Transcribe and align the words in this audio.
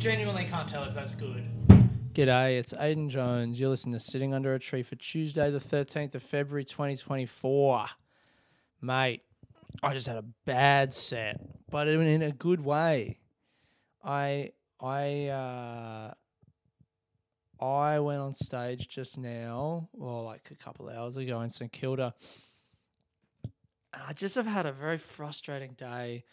genuinely 0.00 0.46
can't 0.46 0.66
tell 0.66 0.84
if 0.84 0.94
that's 0.94 1.14
good. 1.14 1.46
G'day, 2.14 2.58
it's 2.58 2.72
Aiden 2.72 3.10
Jones. 3.10 3.60
You're 3.60 3.68
listening 3.68 3.92
to 3.92 4.00
Sitting 4.00 4.32
Under 4.32 4.54
a 4.54 4.58
Tree 4.58 4.82
for 4.82 4.96
Tuesday, 4.96 5.50
the 5.50 5.58
13th 5.58 6.14
of 6.14 6.22
February, 6.22 6.64
2024. 6.64 7.86
Mate, 8.80 9.20
I 9.82 9.92
just 9.92 10.06
had 10.06 10.16
a 10.16 10.24
bad 10.46 10.94
set, 10.94 11.38
but 11.70 11.86
in 11.86 12.22
a 12.22 12.32
good 12.32 12.64
way. 12.64 13.18
I 14.02 14.52
I 14.80 15.26
uh 15.26 16.14
I 17.62 18.00
went 18.00 18.20
on 18.20 18.34
stage 18.34 18.88
just 18.88 19.18
now, 19.18 19.90
well, 19.92 20.24
like 20.24 20.48
a 20.50 20.54
couple 20.54 20.88
hours 20.88 21.18
ago 21.18 21.42
in 21.42 21.50
St 21.50 21.70
Kilda. 21.70 22.14
And 23.92 24.02
I 24.08 24.14
just 24.14 24.34
have 24.36 24.46
had 24.46 24.64
a 24.64 24.72
very 24.72 24.96
frustrating 24.96 25.74
day 25.74 26.24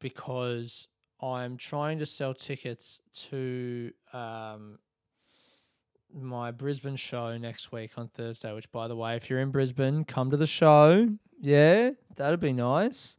because 0.00 0.88
I'm 1.20 1.56
trying 1.56 1.98
to 2.00 2.06
sell 2.06 2.34
tickets 2.34 3.00
to 3.28 3.92
um, 4.12 4.78
my 6.12 6.50
Brisbane 6.50 6.96
show 6.96 7.36
next 7.38 7.72
week 7.72 7.92
on 7.96 8.08
Thursday, 8.08 8.52
which, 8.52 8.70
by 8.70 8.88
the 8.88 8.96
way, 8.96 9.16
if 9.16 9.30
you're 9.30 9.40
in 9.40 9.50
Brisbane, 9.50 10.04
come 10.04 10.30
to 10.30 10.36
the 10.36 10.46
show. 10.46 11.08
Yeah, 11.40 11.90
that'd 12.16 12.40
be 12.40 12.52
nice 12.52 13.18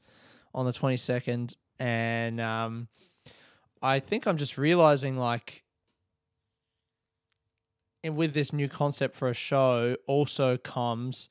on 0.54 0.66
the 0.66 0.72
22nd. 0.72 1.56
And 1.80 2.40
um, 2.40 2.88
I 3.82 4.00
think 4.00 4.26
I'm 4.26 4.38
just 4.38 4.58
realizing, 4.58 5.18
like, 5.18 5.64
and 8.04 8.16
with 8.16 8.34
this 8.34 8.54
new 8.54 8.70
concept 8.70 9.16
for 9.16 9.30
a 9.30 9.34
show 9.34 9.98
also 10.08 10.58
comes 10.58 11.30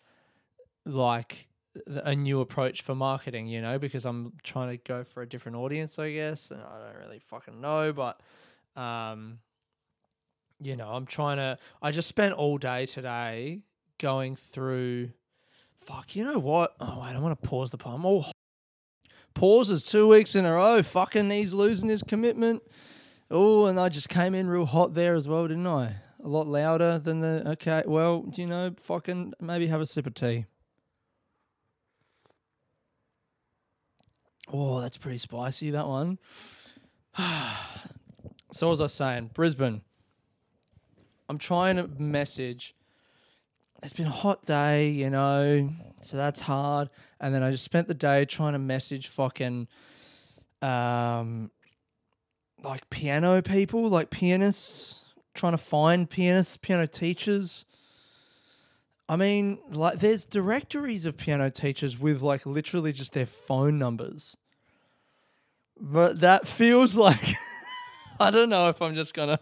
like 0.85 1.49
a 1.87 2.15
new 2.15 2.41
approach 2.41 2.83
for 2.83 2.95
marketing, 2.95 3.47
you 3.47 3.61
know, 3.61 3.79
because 3.79 4.05
I'm 4.05 4.33
trying 4.43 4.71
to 4.71 4.77
go 4.77 5.05
for 5.05 5.23
a 5.23 5.29
different 5.29 5.57
audience, 5.57 5.99
I 5.99 6.13
guess. 6.13 6.51
And 6.51 6.61
I 6.61 6.79
don't 6.79 7.05
really 7.05 7.19
fucking 7.19 7.61
know, 7.61 7.93
but 7.93 8.21
um 8.81 9.39
you 10.61 10.77
know, 10.77 10.89
I'm 10.89 11.07
trying 11.07 11.37
to 11.39 11.59
I 11.83 11.91
just 11.91 12.09
spent 12.09 12.35
all 12.35 12.59
day 12.59 12.87
today 12.87 13.63
going 13.99 14.37
through 14.37 15.11
fuck, 15.77 16.17
you 16.17 16.25
know 16.25 16.39
what? 16.39 16.75
Oh 16.81 17.01
wait, 17.03 17.15
I 17.15 17.19
want 17.19 17.41
to 17.41 17.49
pause 17.49 17.71
the. 17.71 17.79
I'm 17.85 18.05
all 18.05 18.27
pauses 19.35 19.85
two 19.85 20.09
weeks 20.09 20.35
in 20.35 20.45
a 20.45 20.53
row. 20.53 20.83
Fucking 20.83 21.31
he's 21.31 21.53
losing 21.53 21.89
his 21.89 22.03
commitment. 22.03 22.63
Oh, 23.31 23.67
and 23.67 23.79
I 23.79 23.89
just 23.89 24.09
came 24.09 24.35
in 24.35 24.49
real 24.49 24.67
hot 24.67 24.95
there 24.95 25.15
as 25.15 25.29
well, 25.29 25.47
didn't 25.49 25.67
I? 25.67 25.97
A 26.23 26.29
lot 26.29 26.47
louder 26.47 26.99
than 26.99 27.21
the 27.21 27.43
okay. 27.53 27.83
Well, 27.87 28.23
do 28.23 28.41
you 28.41 28.49
know, 28.49 28.73
fucking 28.79 29.35
maybe 29.41 29.67
have 29.67 29.81
a 29.81 29.87
sip 29.87 30.07
of 30.07 30.15
tea. 30.15 30.47
Oh, 34.53 34.81
that's 34.81 34.97
pretty 34.97 35.19
spicy, 35.19 35.71
that 35.71 35.87
one. 35.87 36.19
so, 38.53 38.73
as 38.73 38.81
I 38.81 38.85
was 38.85 38.93
saying, 38.93 39.31
Brisbane. 39.35 39.83
I'm 41.29 41.39
trying 41.39 41.77
to 41.77 41.89
message. 41.99 42.75
It's 43.83 43.95
been 43.95 44.07
a 44.07 44.11
hot 44.11 44.45
day, 44.45 44.91
you 44.91 45.11
know, 45.11 45.71
so 46.01 46.17
that's 46.17 46.41
hard. 46.41 46.91
And 47.21 47.35
then 47.35 47.43
I 47.43 47.51
just 47.51 47.65
spent 47.65 47.89
the 47.89 47.95
day 47.95 48.25
trying 48.25 48.53
to 48.53 48.59
message 48.59 49.09
fucking, 49.09 49.69
um, 50.63 51.51
like 52.63 52.89
piano 52.91 53.43
people, 53.43 53.89
like 53.89 54.11
pianists, 54.11 55.05
trying 55.35 55.53
to 55.53 55.59
find 55.59 56.09
pianists, 56.09 56.57
piano 56.57 56.87
teachers. 56.87 57.67
I 59.15 59.17
mean, 59.17 59.61
like, 59.71 60.01
there's 60.01 60.25
directories 60.25 61.07
of 61.07 61.17
piano 61.17 61.49
teachers 61.49 61.97
with 61.97 62.21
like 62.21 62.45
literally 62.45 62.93
just 62.93 63.13
their 63.13 63.27
phone 63.27 63.79
numbers. 63.79 64.37
But 65.81 66.19
that 66.19 66.49
feels 66.49 66.97
like 66.97 67.37
I 68.19 68.33
don't 68.33 68.49
know 68.49 68.69
if 68.71 68.83
I'm 68.83 68.97
just 68.97 69.15
gonna 69.15 69.39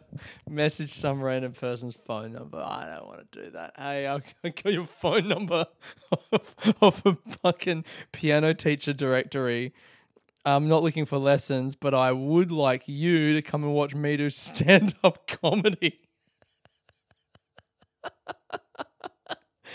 message 0.47 0.93
some 0.93 1.23
random 1.23 1.53
person's 1.53 1.97
phone 2.05 2.35
number. 2.35 2.59
I 2.59 2.95
don't 2.95 3.07
want 3.07 3.33
to 3.33 3.45
do 3.45 3.51
that. 3.53 3.73
Hey, 3.79 4.07
I'll 4.07 4.21
get 4.43 4.75
your 4.75 4.85
phone 4.85 5.27
number 5.29 5.65
off, 6.31 6.55
off 6.83 7.07
a 7.07 7.17
fucking 7.43 7.87
piano 8.13 8.53
teacher 8.53 8.93
directory. 8.93 9.73
I'm 10.45 10.69
not 10.69 10.83
looking 10.83 11.07
for 11.07 11.17
lessons, 11.17 11.77
but 11.77 11.95
I 11.95 12.13
would 12.13 12.53
like 12.53 12.83
you 12.85 13.33
to 13.33 13.41
come 13.41 13.65
and 13.65 13.73
watch 13.73 13.95
me 13.95 14.19
do 14.19 14.29
stand 14.29 14.93
up 15.03 15.27
comedy. 15.27 15.99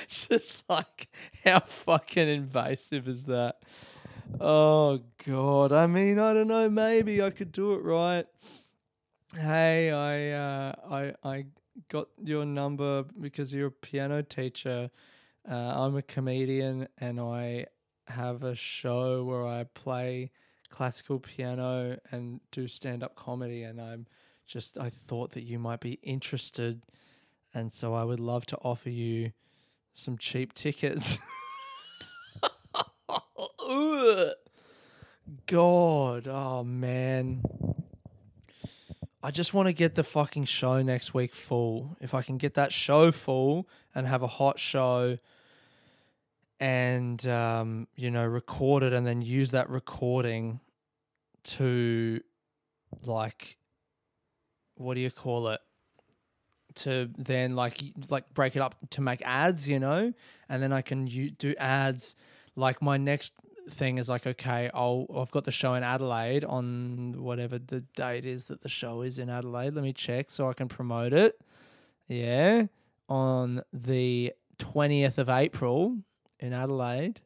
Just 0.30 0.64
like, 0.70 1.10
how 1.44 1.60
fucking 1.60 2.28
invasive 2.28 3.08
is 3.08 3.26
that? 3.26 3.58
Oh, 4.40 5.02
God. 5.26 5.72
I 5.72 5.88
mean, 5.88 6.18
I 6.20 6.34
don't 6.34 6.48
know. 6.48 6.70
Maybe 6.70 7.22
I 7.22 7.30
could 7.30 7.52
do 7.52 7.74
it 7.74 7.84
right. 7.84 8.26
Hey, 9.36 9.92
I, 9.92 10.32
uh, 10.32 10.74
I, 10.90 11.14
I 11.30 11.46
got 11.90 12.08
your 12.24 12.46
number 12.46 13.04
because 13.20 13.54
you're 13.54 13.68
a 13.68 13.72
piano 13.72 14.24
teacher. 14.24 14.90
Uh, 15.50 15.54
I'm 15.54 15.98
a 15.98 16.02
comedian 16.02 16.88
and 16.98 17.20
I 17.20 17.66
have 18.08 18.44
a 18.44 18.56
show 18.56 19.26
where 19.26 19.46
I 19.46 19.66
play 19.74 20.32
classical 20.70 21.20
piano 21.20 21.98
and 22.12 22.40
do 22.52 22.68
stand 22.68 23.04
up 23.04 23.16
comedy. 23.16 23.64
And 23.64 23.82
I'm 23.82 24.08
just, 24.46 24.78
I 24.78 24.90
thought 24.90 25.32
that 25.32 25.44
you 25.44 25.60
might 25.60 25.82
be 25.82 26.00
interested. 26.04 26.84
And 27.54 27.72
so 27.74 27.94
I 27.94 28.06
would 28.06 28.22
love 28.22 28.46
to 28.48 28.58
offer 28.58 28.90
you 28.90 29.32
some 29.98 30.18
cheap 30.18 30.54
tickets. 30.54 31.20
God, 35.48 36.28
oh 36.28 36.64
man. 36.64 37.42
I 39.24 39.32
just 39.32 39.54
want 39.54 39.68
to 39.68 39.74
get 39.74 39.96
the 39.96 40.04
fucking 40.04 40.46
show 40.46 40.82
next 40.84 41.14
week 41.14 41.34
full. 41.34 41.98
If 42.00 42.14
I 42.14 42.22
can 42.22 42.38
get 42.38 42.54
that 42.54 42.72
show 42.72 43.12
full 43.12 43.68
and 43.96 44.06
have 44.08 44.22
a 44.22 44.28
hot 44.28 44.60
show 44.60 45.18
and 46.60 47.26
um, 47.28 47.88
you 47.96 48.12
know, 48.12 48.26
record 48.26 48.84
it 48.84 48.94
and 48.94 49.06
then 49.06 49.22
use 49.22 49.52
that 49.52 49.70
recording 49.70 50.60
to 51.44 52.22
like 53.04 53.58
what 54.76 54.94
do 54.94 55.00
you 55.00 55.10
call 55.10 55.48
it? 55.50 55.60
To 56.82 57.10
then 57.18 57.56
like 57.56 57.82
like 58.10 58.34
break 58.34 58.56
it 58.56 58.62
up 58.62 58.76
to 58.92 59.02
make 59.02 59.22
ads, 59.24 59.68
you 59.68 59.80
know, 59.80 60.14
and 60.48 60.62
then 60.62 60.72
I 60.72 60.82
can 60.82 61.08
u- 61.08 61.32
do 61.32 61.56
ads. 61.58 62.16
Like 62.56 62.82
my 62.82 62.98
next 62.98 63.34
thing 63.70 63.98
is 63.98 64.08
like, 64.08 64.28
okay, 64.28 64.70
I'll 64.74 65.08
I've 65.16 65.32
got 65.32 65.44
the 65.44 65.52
show 65.52 65.74
in 65.74 65.84
Adelaide 65.84 66.44
on 66.46 67.16
whatever 67.18 67.58
the 67.58 67.82
date 67.96 68.26
is 68.26 68.46
that 68.46 68.62
the 68.62 68.70
show 68.70 69.02
is 69.02 69.18
in 69.20 69.30
Adelaide. 69.30 69.74
Let 69.74 69.84
me 69.84 69.94
check 69.94 70.30
so 70.30 70.50
I 70.50 70.54
can 70.54 70.68
promote 70.68 71.14
it. 71.14 71.42
Yeah, 72.08 72.68
on 73.10 73.64
the 73.74 74.34
twentieth 74.60 75.18
of 75.18 75.30
April 75.30 75.98
in 76.40 76.54
Adelaide. 76.54 77.22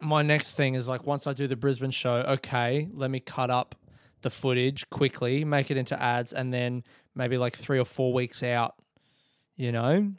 My 0.00 0.22
next 0.22 0.52
thing 0.52 0.74
is 0.74 0.86
like 0.86 1.06
once 1.06 1.26
I 1.26 1.32
do 1.32 1.46
the 1.46 1.56
Brisbane 1.56 1.90
show, 1.90 2.16
okay, 2.16 2.88
let 2.92 3.10
me 3.10 3.20
cut 3.20 3.50
up 3.50 3.74
the 4.22 4.30
footage 4.30 4.88
quickly, 4.90 5.44
make 5.44 5.70
it 5.70 5.76
into 5.76 6.00
ads, 6.00 6.32
and 6.32 6.52
then 6.52 6.82
maybe 7.16 7.38
like 7.38 7.56
three 7.56 7.78
or 7.78 7.84
four 7.84 8.12
weeks 8.12 8.42
out, 8.42 8.76
you 9.56 9.72
know, 9.72 10.12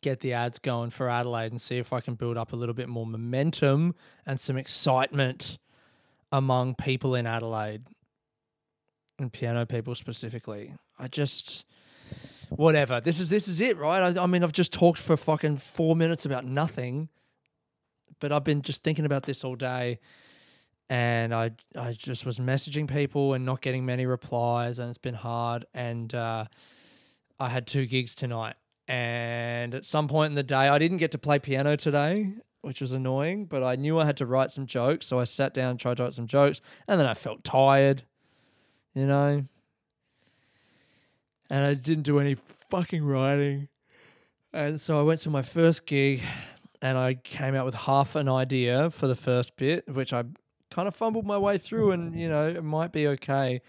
get 0.00 0.20
the 0.20 0.32
ads 0.32 0.58
going 0.58 0.90
for 0.90 1.10
Adelaide 1.10 1.50
and 1.50 1.60
see 1.60 1.76
if 1.76 1.92
I 1.92 2.00
can 2.00 2.14
build 2.14 2.38
up 2.38 2.52
a 2.52 2.56
little 2.56 2.74
bit 2.74 2.88
more 2.88 3.06
momentum 3.06 3.94
and 4.24 4.40
some 4.40 4.56
excitement 4.56 5.58
among 6.32 6.76
people 6.76 7.14
in 7.14 7.26
Adelaide 7.26 7.82
and 9.18 9.32
piano 9.32 9.66
people 9.66 9.94
specifically. 9.94 10.74
I 10.98 11.08
just 11.08 11.66
whatever. 12.50 13.00
This 13.00 13.20
is 13.20 13.28
this 13.28 13.48
is 13.48 13.60
it, 13.60 13.76
right? 13.76 14.16
I, 14.16 14.22
I 14.22 14.26
mean, 14.26 14.42
I've 14.42 14.52
just 14.52 14.72
talked 14.72 14.98
for 14.98 15.16
fucking 15.16 15.58
four 15.58 15.96
minutes 15.96 16.24
about 16.24 16.44
nothing, 16.44 17.08
but 18.20 18.32
I've 18.32 18.44
been 18.44 18.62
just 18.62 18.82
thinking 18.82 19.04
about 19.04 19.24
this 19.24 19.44
all 19.44 19.56
day, 19.56 19.98
and 20.90 21.34
I 21.34 21.52
I 21.74 21.92
just 21.92 22.26
was 22.26 22.38
messaging 22.38 22.86
people 22.86 23.32
and 23.32 23.46
not 23.46 23.62
getting 23.62 23.86
many 23.86 24.04
replies, 24.04 24.78
and 24.78 24.90
it's 24.90 24.98
been 24.98 25.14
hard. 25.14 25.64
And 25.72 26.14
uh, 26.14 26.44
I 27.38 27.48
had 27.48 27.66
two 27.66 27.86
gigs 27.86 28.14
tonight, 28.14 28.56
and 28.86 29.74
at 29.74 29.86
some 29.86 30.06
point 30.06 30.32
in 30.32 30.34
the 30.34 30.42
day, 30.42 30.68
I 30.68 30.78
didn't 30.78 30.98
get 30.98 31.12
to 31.12 31.18
play 31.18 31.38
piano 31.38 31.76
today. 31.76 32.32
Which 32.62 32.82
was 32.82 32.92
annoying, 32.92 33.46
but 33.46 33.62
I 33.62 33.76
knew 33.76 33.98
I 33.98 34.04
had 34.04 34.18
to 34.18 34.26
write 34.26 34.50
some 34.50 34.66
jokes, 34.66 35.06
so 35.06 35.18
I 35.18 35.24
sat 35.24 35.54
down, 35.54 35.70
and 35.70 35.80
tried 35.80 35.96
to 35.96 36.02
write 36.02 36.12
some 36.12 36.26
jokes, 36.26 36.60
and 36.86 37.00
then 37.00 37.06
I 37.06 37.14
felt 37.14 37.42
tired, 37.42 38.02
you 38.92 39.06
know 39.06 39.46
and 41.50 41.64
I 41.64 41.74
didn't 41.74 42.04
do 42.04 42.20
any 42.20 42.36
fucking 42.70 43.04
writing. 43.04 43.68
And 44.52 44.80
so 44.80 44.98
I 44.98 45.02
went 45.02 45.20
to 45.20 45.30
my 45.30 45.42
first 45.42 45.84
gig 45.84 46.22
and 46.80 46.96
I 46.96 47.14
came 47.14 47.54
out 47.54 47.66
with 47.66 47.74
half 47.74 48.14
an 48.14 48.28
idea 48.28 48.90
for 48.90 49.06
the 49.06 49.14
first 49.14 49.56
bit, 49.56 49.86
which 49.88 50.12
I 50.12 50.24
kind 50.70 50.88
of 50.88 50.94
fumbled 50.94 51.26
my 51.26 51.38
way 51.38 51.58
through 51.58 51.92
and, 51.92 52.14
you 52.18 52.28
know, 52.28 52.48
it 52.48 52.64
might 52.64 52.92
be 52.92 53.06
okay. 53.08 53.60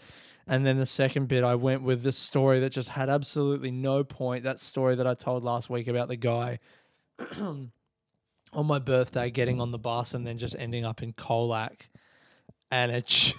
And 0.48 0.65
then 0.65 0.77
the 0.77 0.86
second 0.86 1.27
bit, 1.27 1.44
I 1.44 1.56
went 1.56 1.83
with 1.83 2.03
this 2.03 2.18
story 2.18 2.59
that 2.59 2.71
just 2.71 2.89
had 2.89 3.09
absolutely 3.09 3.71
no 3.71 4.03
point. 4.03 4.44
That 4.44 4.59
story 4.59 4.95
that 4.95 5.07
I 5.07 5.13
told 5.13 5.44
last 5.44 5.69
week 5.69 5.88
about 5.88 6.07
the 6.07 6.15
guy 6.15 6.59
on 7.39 7.71
my 8.53 8.80
birthday 8.80 9.30
getting 9.30 9.62
on 9.62 9.71
the 9.71 9.77
bus 9.77 10.13
and 10.13 10.25
then 10.25 10.38
just 10.38 10.56
ending 10.57 10.83
up 10.83 11.01
in 11.01 11.13
Colac. 11.13 11.83
And 12.69 12.92
it, 12.92 13.33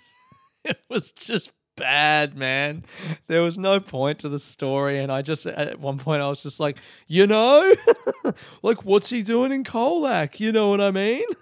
it 0.64 0.78
was 0.88 1.10
just 1.12 1.50
bad, 1.76 2.36
man. 2.36 2.84
There 3.26 3.42
was 3.42 3.58
no 3.58 3.80
point 3.80 4.18
to 4.20 4.28
the 4.28 4.38
story. 4.38 4.98
And 4.98 5.10
I 5.10 5.22
just, 5.22 5.46
at 5.46 5.80
one 5.80 5.98
point, 5.98 6.22
I 6.22 6.28
was 6.28 6.42
just 6.42 6.60
like, 6.60 6.78
you 7.06 7.26
know, 7.26 7.74
like, 8.62 8.84
what's 8.84 9.10
he 9.10 9.22
doing 9.22 9.52
in 9.52 9.64
Colac? 9.64 10.38
You 10.38 10.52
know 10.52 10.68
what 10.68 10.80
I 10.80 10.90
mean? 10.90 11.24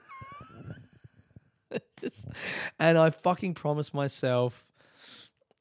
and 2.78 2.98
I 2.98 3.10
fucking 3.10 3.54
promised 3.54 3.94
myself 3.94 4.66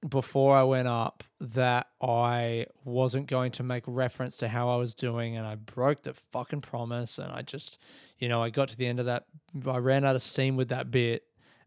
before 0.07 0.55
I 0.55 0.63
went 0.63 0.87
up 0.87 1.23
that 1.41 1.87
I 2.01 2.67
wasn't 2.85 3.27
going 3.27 3.51
to 3.53 3.63
make 3.63 3.83
reference 3.85 4.37
to 4.37 4.47
how 4.47 4.69
I 4.69 4.77
was 4.77 4.93
doing, 4.93 5.35
and 5.35 5.45
I 5.45 5.55
broke 5.55 6.03
the 6.03 6.13
fucking 6.13 6.61
promise. 6.61 7.17
And 7.17 7.31
I 7.31 7.41
just, 7.41 7.77
you 8.17 8.29
know, 8.29 8.41
I 8.41 8.49
got 8.49 8.69
to 8.69 8.77
the 8.77 8.87
end 8.87 8.99
of 8.99 9.05
that, 9.07 9.25
I 9.67 9.77
ran 9.77 10.05
out 10.05 10.15
of 10.15 10.23
steam 10.23 10.55
with 10.55 10.69
that 10.69 10.91
bit, 10.91 11.23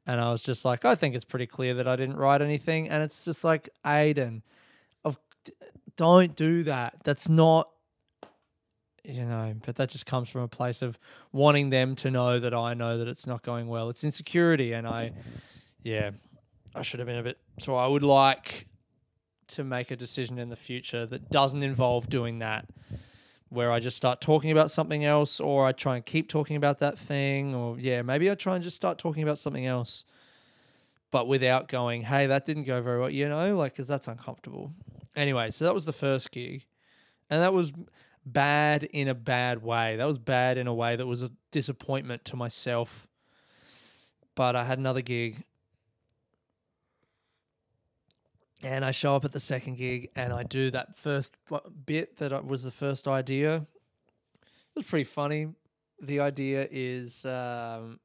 and 0.06 0.20
I 0.20 0.30
was 0.30 0.42
just 0.42 0.64
like, 0.64 0.84
I 0.84 0.94
think 0.94 1.14
it's 1.14 1.24
pretty 1.24 1.46
clear 1.46 1.74
that 1.74 1.86
I 1.86 1.96
didn't 1.96 2.16
write 2.16 2.42
anything. 2.42 2.88
And 2.88 3.02
it's 3.02 3.24
just 3.24 3.44
like, 3.44 3.68
Aiden, 3.84 4.42
don't 5.96 6.34
do 6.36 6.64
that. 6.64 6.96
That's 7.04 7.28
not. 7.28 7.70
You 9.04 9.24
know, 9.24 9.54
but 9.66 9.74
that 9.76 9.88
just 9.88 10.06
comes 10.06 10.28
from 10.28 10.42
a 10.42 10.48
place 10.48 10.80
of 10.80 10.96
wanting 11.32 11.70
them 11.70 11.96
to 11.96 12.10
know 12.10 12.38
that 12.38 12.54
I 12.54 12.74
know 12.74 12.98
that 12.98 13.08
it's 13.08 13.26
not 13.26 13.42
going 13.42 13.66
well. 13.66 13.90
It's 13.90 14.04
insecurity, 14.04 14.74
and 14.74 14.86
I, 14.86 15.10
yeah, 15.82 16.12
I 16.72 16.82
should 16.82 17.00
have 17.00 17.08
been 17.08 17.18
a 17.18 17.22
bit. 17.24 17.38
So 17.58 17.74
I 17.74 17.88
would 17.88 18.04
like 18.04 18.68
to 19.48 19.64
make 19.64 19.90
a 19.90 19.96
decision 19.96 20.38
in 20.38 20.50
the 20.50 20.56
future 20.56 21.04
that 21.06 21.30
doesn't 21.30 21.64
involve 21.64 22.08
doing 22.08 22.38
that, 22.38 22.68
where 23.48 23.72
I 23.72 23.80
just 23.80 23.96
start 23.96 24.20
talking 24.20 24.52
about 24.52 24.70
something 24.70 25.04
else, 25.04 25.40
or 25.40 25.66
I 25.66 25.72
try 25.72 25.96
and 25.96 26.06
keep 26.06 26.28
talking 26.28 26.54
about 26.54 26.78
that 26.78 26.96
thing, 26.96 27.56
or 27.56 27.80
yeah, 27.80 28.02
maybe 28.02 28.30
I 28.30 28.36
try 28.36 28.54
and 28.54 28.62
just 28.62 28.76
start 28.76 28.98
talking 28.98 29.24
about 29.24 29.38
something 29.38 29.66
else, 29.66 30.04
but 31.10 31.26
without 31.26 31.66
going, 31.66 32.02
hey, 32.02 32.28
that 32.28 32.46
didn't 32.46 32.64
go 32.64 32.80
very 32.80 33.00
well, 33.00 33.10
you 33.10 33.28
know, 33.28 33.56
like 33.56 33.72
because 33.72 33.88
that's 33.88 34.06
uncomfortable. 34.06 34.72
Anyway, 35.16 35.50
so 35.50 35.64
that 35.64 35.74
was 35.74 35.86
the 35.86 35.92
first 35.92 36.30
gig, 36.30 36.66
and 37.28 37.42
that 37.42 37.52
was 37.52 37.72
bad 38.24 38.84
in 38.84 39.08
a 39.08 39.14
bad 39.14 39.62
way. 39.62 39.96
That 39.96 40.06
was 40.06 40.18
bad 40.18 40.58
in 40.58 40.66
a 40.66 40.74
way 40.74 40.96
that 40.96 41.06
was 41.06 41.22
a 41.22 41.30
disappointment 41.50 42.24
to 42.26 42.36
myself. 42.36 43.08
But 44.34 44.56
I 44.56 44.64
had 44.64 44.78
another 44.78 45.02
gig 45.02 45.44
and 48.62 48.84
I 48.84 48.92
show 48.92 49.16
up 49.16 49.24
at 49.24 49.32
the 49.32 49.40
second 49.40 49.76
gig 49.76 50.10
and 50.14 50.32
I 50.32 50.44
do 50.44 50.70
that 50.70 50.96
first 50.96 51.36
bit 51.84 52.16
that 52.18 52.46
was 52.46 52.62
the 52.62 52.70
first 52.70 53.08
idea. 53.08 53.56
It 53.56 54.76
was 54.76 54.84
pretty 54.86 55.04
funny. 55.04 55.48
The 56.00 56.20
idea 56.20 56.66
is, 56.70 57.24
um, 57.24 58.00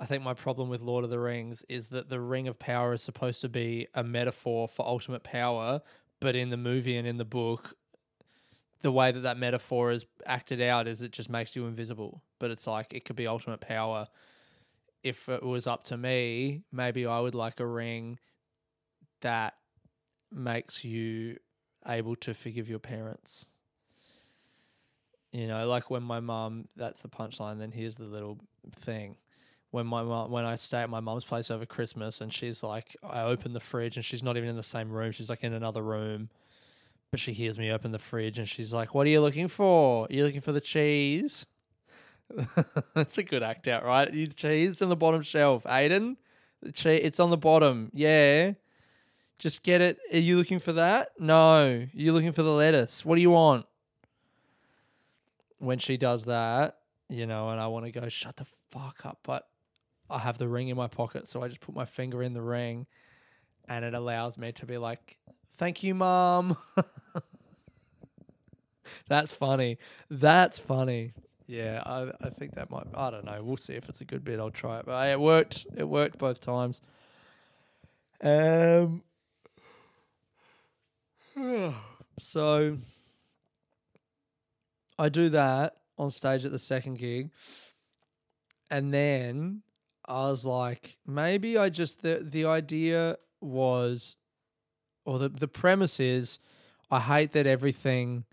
I 0.00 0.06
think 0.06 0.22
my 0.22 0.34
problem 0.34 0.68
with 0.68 0.80
Lord 0.80 1.04
of 1.04 1.10
the 1.10 1.18
Rings 1.18 1.64
is 1.68 1.88
that 1.88 2.08
the 2.08 2.20
Ring 2.20 2.48
of 2.48 2.58
Power 2.58 2.92
is 2.92 3.02
supposed 3.02 3.40
to 3.42 3.48
be 3.48 3.88
a 3.94 4.02
metaphor 4.02 4.68
for 4.68 4.86
ultimate 4.86 5.24
power, 5.24 5.82
but 6.20 6.36
in 6.36 6.50
the 6.50 6.56
movie 6.56 6.96
and 6.96 7.06
in 7.06 7.18
the 7.18 7.24
book, 7.24 7.76
the 8.82 8.92
way 8.92 9.10
that 9.10 9.20
that 9.20 9.36
metaphor 9.36 9.90
is 9.90 10.06
acted 10.24 10.60
out 10.60 10.86
is 10.86 11.02
it 11.02 11.12
just 11.12 11.30
makes 11.30 11.56
you 11.56 11.66
invisible. 11.66 12.22
But 12.38 12.50
it's 12.50 12.66
like 12.66 12.92
it 12.92 13.04
could 13.04 13.16
be 13.16 13.26
ultimate 13.26 13.60
power. 13.60 14.08
If 15.02 15.28
it 15.28 15.42
was 15.42 15.66
up 15.66 15.84
to 15.84 15.96
me, 15.96 16.62
maybe 16.72 17.06
I 17.06 17.20
would 17.20 17.34
like 17.34 17.60
a 17.60 17.66
ring 17.66 18.18
that 19.20 19.54
makes 20.32 20.84
you 20.84 21.38
able 21.86 22.16
to 22.16 22.34
forgive 22.34 22.68
your 22.68 22.78
parents. 22.78 23.46
You 25.32 25.46
know, 25.46 25.66
like 25.66 25.90
when 25.90 26.02
my 26.02 26.20
mum, 26.20 26.66
that's 26.76 27.02
the 27.02 27.08
punchline, 27.08 27.58
then 27.58 27.72
here's 27.72 27.96
the 27.96 28.04
little 28.04 28.38
thing. 28.72 29.16
When 29.70 29.86
my 29.86 30.02
mom, 30.02 30.30
when 30.30 30.46
I 30.46 30.56
stay 30.56 30.78
at 30.78 30.88
my 30.88 31.00
mum's 31.00 31.24
place 31.24 31.50
over 31.50 31.66
Christmas 31.66 32.22
and 32.22 32.32
she's 32.32 32.62
like, 32.62 32.96
I 33.02 33.22
open 33.22 33.52
the 33.52 33.60
fridge 33.60 33.96
and 33.96 34.04
she's 34.04 34.22
not 34.22 34.36
even 34.36 34.48
in 34.48 34.56
the 34.56 34.62
same 34.62 34.90
room, 34.90 35.12
she's 35.12 35.28
like 35.28 35.44
in 35.44 35.52
another 35.52 35.82
room, 35.82 36.30
but 37.10 37.20
she 37.20 37.32
hears 37.32 37.58
me 37.58 37.70
open 37.70 37.92
the 37.92 37.98
fridge 37.98 38.38
and 38.38 38.48
she's 38.48 38.72
like, 38.72 38.94
What 38.94 39.06
are 39.06 39.10
you 39.10 39.20
looking 39.20 39.48
for? 39.48 40.04
Are 40.04 40.12
you 40.12 40.24
looking 40.24 40.40
for 40.40 40.52
the 40.52 40.60
cheese? 40.60 41.46
That's 42.94 43.16
a 43.18 43.22
good 43.22 43.42
act 43.42 43.68
out, 43.68 43.84
right? 43.84 44.12
You 44.12 44.26
cheese 44.26 44.82
on 44.82 44.88
the 44.88 44.96
bottom 44.96 45.22
shelf, 45.22 45.64
Aiden. 45.64 46.16
The 46.62 46.72
cheese, 46.72 47.00
it's 47.02 47.20
on 47.20 47.30
the 47.30 47.38
bottom. 47.38 47.90
Yeah. 47.94 48.52
Just 49.38 49.62
get 49.62 49.80
it. 49.80 49.98
Are 50.12 50.18
you 50.18 50.36
looking 50.36 50.58
for 50.58 50.72
that? 50.74 51.10
No. 51.18 51.86
You're 51.94 52.12
looking 52.12 52.32
for 52.32 52.42
the 52.42 52.52
lettuce. 52.52 53.04
What 53.04 53.14
do 53.14 53.22
you 53.22 53.30
want? 53.30 53.66
When 55.58 55.78
she 55.78 55.96
does 55.96 56.24
that, 56.24 56.78
you 57.08 57.26
know, 57.26 57.50
and 57.50 57.60
I 57.60 57.68
want 57.68 57.86
to 57.86 57.92
go, 57.92 58.08
shut 58.08 58.36
the 58.36 58.46
fuck 58.70 59.06
up. 59.06 59.20
But 59.22 59.48
I 60.10 60.18
have 60.18 60.38
the 60.38 60.48
ring 60.48 60.68
in 60.68 60.76
my 60.76 60.88
pocket. 60.88 61.28
So 61.28 61.42
I 61.42 61.48
just 61.48 61.60
put 61.60 61.74
my 61.74 61.84
finger 61.84 62.22
in 62.22 62.34
the 62.34 62.42
ring 62.42 62.86
and 63.68 63.84
it 63.84 63.94
allows 63.94 64.36
me 64.36 64.52
to 64.52 64.66
be 64.66 64.76
like, 64.76 65.18
thank 65.58 65.82
you, 65.82 65.94
mom. 65.94 66.56
That's 69.08 69.32
funny. 69.32 69.78
That's 70.10 70.58
funny. 70.58 71.12
Yeah, 71.46 71.82
I, 71.84 72.10
I 72.20 72.30
think 72.30 72.54
that 72.54 72.70
might. 72.70 72.86
I 72.94 73.10
don't 73.10 73.24
know. 73.24 73.42
We'll 73.42 73.56
see 73.56 73.74
if 73.74 73.88
it's 73.88 74.00
a 74.00 74.04
good 74.04 74.24
bit. 74.24 74.38
I'll 74.38 74.50
try 74.50 74.80
it. 74.80 74.86
But 74.86 75.08
it 75.08 75.20
worked. 75.20 75.66
It 75.76 75.84
worked 75.84 76.18
both 76.18 76.40
times. 76.40 76.80
Um, 78.22 79.02
so 82.18 82.78
I 84.98 85.08
do 85.08 85.30
that 85.30 85.76
on 85.96 86.10
stage 86.10 86.44
at 86.44 86.52
the 86.52 86.58
second 86.58 86.98
gig. 86.98 87.30
And 88.70 88.92
then 88.92 89.62
I 90.06 90.28
was 90.28 90.44
like, 90.44 90.98
maybe 91.06 91.56
I 91.56 91.70
just 91.70 92.02
the 92.02 92.22
the 92.22 92.44
idea 92.44 93.16
was 93.40 94.16
or 95.08 95.18
the, 95.18 95.30
the 95.30 95.48
premise 95.48 95.98
is 95.98 96.38
I 96.90 97.00
hate 97.00 97.32
that 97.32 97.46
everything 97.46 98.24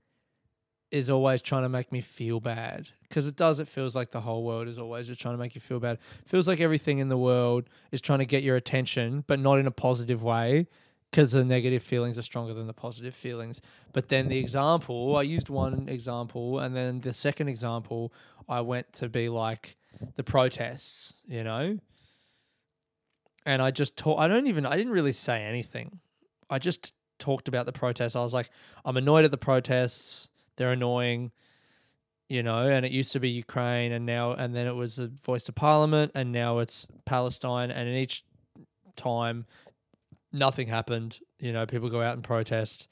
is 0.92 1.10
always 1.10 1.42
trying 1.42 1.64
to 1.64 1.70
make 1.70 1.90
me 1.90 2.02
feel 2.02 2.42
bad. 2.42 2.90
Because 3.08 3.28
it 3.28 3.38
does, 3.38 3.62
it 3.62 3.70
feels 3.70 3.96
like 3.96 4.12
the 4.12 4.20
whole 4.20 4.44
world 4.44 4.68
is 4.68 4.78
always 4.78 5.08
just 5.08 5.22
trying 5.22 5.36
to 5.36 5.38
make 5.38 5.56
you 5.56 5.62
feel 5.62 5.80
bad. 5.80 6.00
It 6.22 6.30
feels 6.30 6.50
like 6.50 6.60
everything 6.60 7.00
in 7.00 7.08
the 7.08 7.18
world 7.18 7.70
is 7.94 8.02
trying 8.02 8.20
to 8.20 8.26
get 8.26 8.44
your 8.44 8.58
attention, 8.58 9.24
but 9.26 9.40
not 9.40 9.58
in 9.58 9.68
a 9.68 9.72
positive 9.72 10.22
way 10.22 10.68
because 11.12 11.32
the 11.32 11.46
negative 11.46 11.82
feelings 11.82 12.18
are 12.18 12.24
stronger 12.24 12.54
than 12.54 12.68
the 12.68 12.74
positive 12.74 13.16
feelings. 13.16 13.62
But 13.94 14.10
then 14.10 14.28
the 14.28 14.38
example, 14.38 15.16
I 15.16 15.22
used 15.22 15.48
one 15.48 15.88
example, 15.88 16.60
and 16.60 16.76
then 16.76 17.00
the 17.00 17.14
second 17.14 17.48
example, 17.48 18.12
I 18.50 18.60
went 18.60 18.92
to 18.94 19.08
be 19.08 19.30
like 19.30 19.78
the 20.18 20.24
protests, 20.24 21.14
you 21.26 21.46
know? 21.46 21.80
And 23.46 23.62
I 23.62 23.72
just 23.72 23.96
talk, 23.96 24.20
I 24.20 24.28
don't 24.28 24.48
even, 24.48 24.66
I 24.66 24.76
didn't 24.76 24.92
really 24.92 25.14
say 25.14 25.42
anything. 25.42 26.02
I 26.50 26.60
just 26.60 26.94
talked 27.20 27.48
about 27.48 27.66
the 27.66 27.72
protests. 27.72 28.16
I 28.16 28.22
was 28.22 28.34
like, 28.34 28.50
I'm 28.84 28.98
annoyed 28.98 29.26
at 29.26 29.32
the 29.32 29.38
protests. 29.38 30.30
They're 30.58 30.72
annoying, 30.72 31.32
you 32.30 32.44
know, 32.44 32.68
and 32.68 32.86
it 32.86 32.92
used 32.92 33.12
to 33.14 33.20
be 33.20 33.30
Ukraine 33.30 33.92
and 33.92 34.06
now, 34.06 34.34
and 34.34 34.56
then 34.56 34.68
it 34.68 34.76
was 34.76 35.00
a 35.00 35.08
voice 35.08 35.44
to 35.46 35.52
parliament 35.52 36.12
and 36.16 36.32
now 36.32 36.60
it's 36.60 36.88
Palestine. 37.06 37.72
And 37.72 37.90
in 37.90 37.96
each 37.96 38.24
time, 38.96 39.46
nothing 40.32 40.68
happened. 40.68 41.20
You 41.40 41.54
know, 41.54 41.66
people 41.66 41.90
go 41.90 42.02
out 42.02 42.14
and 42.14 42.24
protest, 42.24 42.88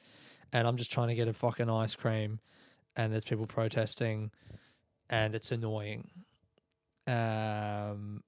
and 0.51 0.67
I'm 0.67 0.77
just 0.77 0.91
trying 0.91 1.10
to 1.10 1.15
get 1.15 1.27
a 1.27 1.33
fucking 1.33 1.69
ice 1.69 1.95
cream, 1.95 2.39
and 2.95 3.12
there's 3.12 3.25
people 3.25 3.45
protesting, 3.45 4.31
and 5.10 5.36
it's 5.36 5.51
annoying. 5.51 6.10
Um, 7.05 8.24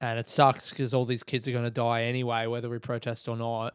and 0.00 0.18
it 0.18 0.26
sucks 0.26 0.70
because 0.70 0.94
all 0.94 1.04
these 1.04 1.22
kids 1.22 1.46
are 1.46 1.52
going 1.52 1.64
to 1.64 1.70
die 1.70 2.04
anyway, 2.04 2.46
whether 2.46 2.68
we 2.68 2.78
protest 2.78 3.28
or 3.28 3.36
not. 3.36 3.71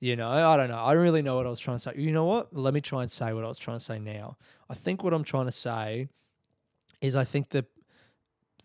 You 0.00 0.16
know, 0.16 0.30
I 0.30 0.56
don't 0.56 0.70
know. 0.70 0.78
I 0.82 0.94
don't 0.94 1.02
really 1.02 1.22
know 1.22 1.36
what 1.36 1.46
I 1.46 1.50
was 1.50 1.60
trying 1.60 1.76
to 1.76 1.82
say. 1.82 1.92
You 1.96 2.12
know 2.12 2.24
what? 2.24 2.56
Let 2.56 2.72
me 2.72 2.80
try 2.80 3.02
and 3.02 3.10
say 3.10 3.32
what 3.32 3.44
I 3.44 3.48
was 3.48 3.58
trying 3.58 3.78
to 3.78 3.84
say 3.84 3.98
now. 3.98 4.38
I 4.68 4.74
think 4.74 5.04
what 5.04 5.12
I'm 5.12 5.24
trying 5.24 5.44
to 5.46 5.52
say 5.52 6.08
is 7.02 7.14
I 7.14 7.24
think 7.24 7.50
that 7.50 7.66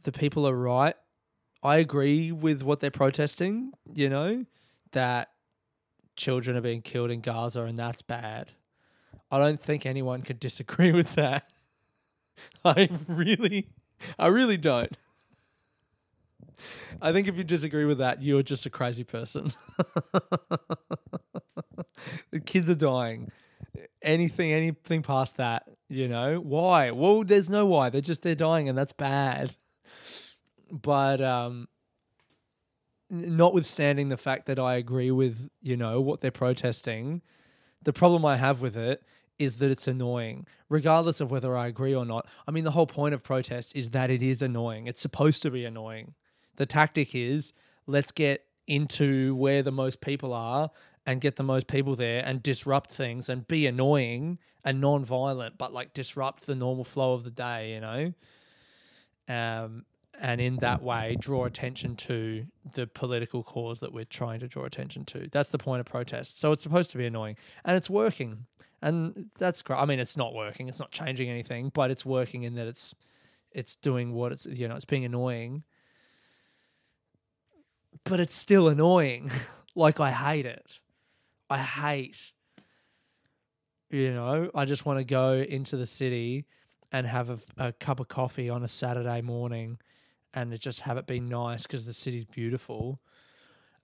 the 0.03 0.11
people 0.11 0.47
are 0.47 0.55
right 0.55 0.95
I 1.65 1.77
agree 1.77 2.31
with 2.31 2.61
what 2.61 2.79
they're 2.79 2.91
protesting, 2.91 3.73
you 3.91 4.07
know, 4.07 4.45
that 4.91 5.29
children 6.15 6.55
are 6.55 6.61
being 6.61 6.83
killed 6.83 7.09
in 7.09 7.21
Gaza 7.21 7.63
and 7.63 7.79
that's 7.79 8.03
bad. 8.03 8.51
I 9.31 9.39
don't 9.39 9.59
think 9.59 9.83
anyone 9.83 10.21
could 10.21 10.39
disagree 10.39 10.91
with 10.99 11.15
that. 11.15 11.49
I 12.63 12.87
really, 13.07 13.69
I 14.19 14.27
really 14.27 14.57
don't. 14.57 14.95
I 17.01 17.11
think 17.11 17.27
if 17.27 17.37
you 17.37 17.43
disagree 17.43 17.85
with 17.85 17.97
that, 17.99 18.21
you're 18.21 18.43
just 18.43 18.65
a 18.65 18.69
crazy 18.69 19.03
person. 19.03 19.51
the 22.31 22.39
kids 22.45 22.69
are 22.69 22.75
dying. 22.75 23.31
Anything, 24.01 24.51
anything 24.51 25.01
past 25.01 25.37
that, 25.37 25.63
you 25.89 26.07
know? 26.07 26.39
Why? 26.39 26.91
Well, 26.91 27.23
there's 27.23 27.49
no 27.49 27.65
why. 27.65 27.89
They're 27.89 28.01
just, 28.01 28.21
they're 28.21 28.35
dying 28.35 28.69
and 28.69 28.77
that's 28.77 28.93
bad 28.93 29.55
but 30.71 31.21
um, 31.21 31.67
notwithstanding 33.09 34.09
the 34.09 34.17
fact 34.17 34.45
that 34.47 34.59
I 34.59 34.75
agree 34.75 35.11
with 35.11 35.49
you 35.61 35.77
know 35.77 36.01
what 36.01 36.21
they're 36.21 36.31
protesting, 36.31 37.21
the 37.83 37.93
problem 37.93 38.25
I 38.25 38.37
have 38.37 38.61
with 38.61 38.75
it 38.75 39.03
is 39.37 39.59
that 39.59 39.69
it's 39.69 39.87
annoying, 39.87 40.47
regardless 40.69 41.19
of 41.19 41.29
whether 41.29 41.57
I 41.57 41.67
agree 41.67 41.93
or 41.93 42.05
not. 42.05 42.27
I 42.47 42.51
mean, 42.51 42.63
the 42.63 42.71
whole 42.71 42.87
point 42.87 43.13
of 43.13 43.23
protest 43.23 43.75
is 43.75 43.91
that 43.91 44.09
it 44.09 44.23
is 44.23 44.41
annoying. 44.41 44.87
It's 44.87 45.01
supposed 45.01 45.41
to 45.43 45.51
be 45.51 45.65
annoying. 45.65 46.13
The 46.57 46.65
tactic 46.65 47.13
is 47.13 47.53
let's 47.87 48.11
get 48.11 48.45
into 48.67 49.35
where 49.35 49.61
the 49.61 49.71
most 49.71 50.01
people 50.01 50.33
are 50.33 50.71
and 51.05 51.21
get 51.21 51.35
the 51.35 51.43
most 51.43 51.67
people 51.67 51.95
there 51.95 52.23
and 52.25 52.41
disrupt 52.41 52.91
things 52.91 53.29
and 53.29 53.47
be 53.47 53.67
annoying 53.67 54.39
and 54.63 54.81
non-violent, 54.81 55.57
but 55.57 55.71
like 55.71 55.93
disrupt 55.93 56.47
the 56.47 56.55
normal 56.55 56.83
flow 56.83 57.13
of 57.13 57.23
the 57.23 57.29
day, 57.29 57.73
you 57.73 57.79
know. 57.79 58.13
Um, 59.27 59.85
and 60.19 60.39
in 60.39 60.57
that 60.57 60.81
way 60.81 61.17
draw 61.19 61.45
attention 61.45 61.95
to 61.95 62.45
the 62.73 62.87
political 62.87 63.43
cause 63.43 63.79
that 63.81 63.91
we're 63.91 64.05
trying 64.05 64.39
to 64.39 64.47
draw 64.47 64.65
attention 64.65 65.05
to. 65.05 65.27
That's 65.31 65.49
the 65.49 65.57
point 65.57 65.81
of 65.81 65.85
protest. 65.85 66.39
So 66.39 66.51
it's 66.51 66.63
supposed 66.63 66.91
to 66.91 66.97
be 66.97 67.05
annoying, 67.05 67.37
and 67.63 67.75
it's 67.75 67.89
working, 67.89 68.45
and 68.81 69.29
that's 69.37 69.61
great. 69.61 69.77
I 69.77 69.85
mean, 69.85 69.99
it's 69.99 70.17
not 70.17 70.33
working; 70.33 70.69
it's 70.69 70.79
not 70.79 70.91
changing 70.91 71.29
anything, 71.29 71.71
but 71.73 71.91
it's 71.91 72.05
working 72.05 72.43
in 72.43 72.55
that 72.55 72.67
it's 72.67 72.95
it's 73.51 73.75
doing 73.75 74.13
what 74.13 74.31
it's 74.31 74.45
you 74.45 74.67
know 74.67 74.75
it's 74.75 74.85
being 74.85 75.05
annoying, 75.05 75.63
but 78.05 78.19
it's 78.19 78.35
still 78.35 78.69
annoying. 78.69 79.31
like 79.75 79.99
I 79.99 80.11
hate 80.11 80.45
it. 80.45 80.79
I 81.49 81.57
hate. 81.57 82.31
You 83.89 84.13
know, 84.13 84.49
I 84.55 84.65
just 84.65 84.85
want 84.85 84.99
to 84.99 85.03
go 85.03 85.33
into 85.33 85.77
the 85.77 85.85
city 85.85 86.45
and 86.91 87.05
have 87.05 87.29
a, 87.29 87.39
a 87.57 87.71
cup 87.73 87.99
of 87.99 88.07
coffee 88.07 88.49
on 88.49 88.63
a 88.63 88.67
Saturday 88.67 89.21
morning 89.21 89.77
and 90.33 90.57
just 90.59 90.81
have 90.81 90.97
it 90.97 91.07
be 91.07 91.19
nice 91.19 91.63
because 91.63 91.85
the 91.85 91.93
city's 91.93 92.25
beautiful. 92.25 92.99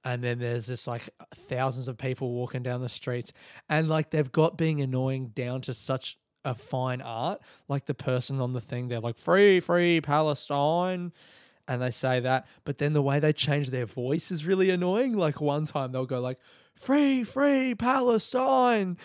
And 0.03 0.23
then 0.23 0.39
there's 0.39 0.67
just 0.67 0.87
like 0.87 1.09
thousands 1.35 1.87
of 1.87 1.97
people 1.97 2.31
walking 2.31 2.63
down 2.63 2.81
the 2.81 2.89
streets, 2.89 3.31
and 3.69 3.87
like 3.87 4.09
they've 4.09 4.31
got 4.31 4.57
being 4.57 4.81
annoying 4.81 5.27
down 5.27 5.61
to 5.61 5.75
such 5.75 6.17
a 6.43 6.55
fine 6.55 7.01
art. 7.01 7.41
Like 7.67 7.85
the 7.85 7.93
person 7.93 8.41
on 8.41 8.53
the 8.53 8.61
thing, 8.61 8.87
they're 8.87 8.99
like, 8.99 9.19
free, 9.19 9.59
free 9.59 10.01
Palestine. 10.01 11.11
And 11.68 11.82
they 11.82 11.91
say 11.91 12.20
that, 12.20 12.48
but 12.65 12.77
then 12.80 12.94
the 12.94 13.01
way 13.01 13.20
they 13.20 13.34
change 13.34 13.70
their 13.70 13.86
voice 13.86 14.32
is 14.32 14.46
really 14.46 14.70
annoying. 14.70 15.15
Like 15.15 15.39
one 15.39 15.65
time 15.65 15.91
they'll 15.91 16.06
go 16.06 16.20
like, 16.20 16.39
free, 16.75 17.24
free 17.24 17.75
Palestine 17.75 18.98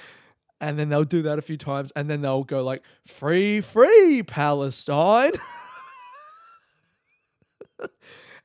and 0.61 0.79
then 0.79 0.89
they'll 0.89 1.05
do 1.05 1.23
that 1.23 1.39
a 1.39 1.43
few 1.43 1.57
times 1.57 1.93
and 1.97 2.09
then 2.09 2.23
they'll 2.23 2.45
go 2.45 2.63
like 2.63 2.83
free 3.07 3.61
free 3.61 4.23
palestine. 4.23 5.33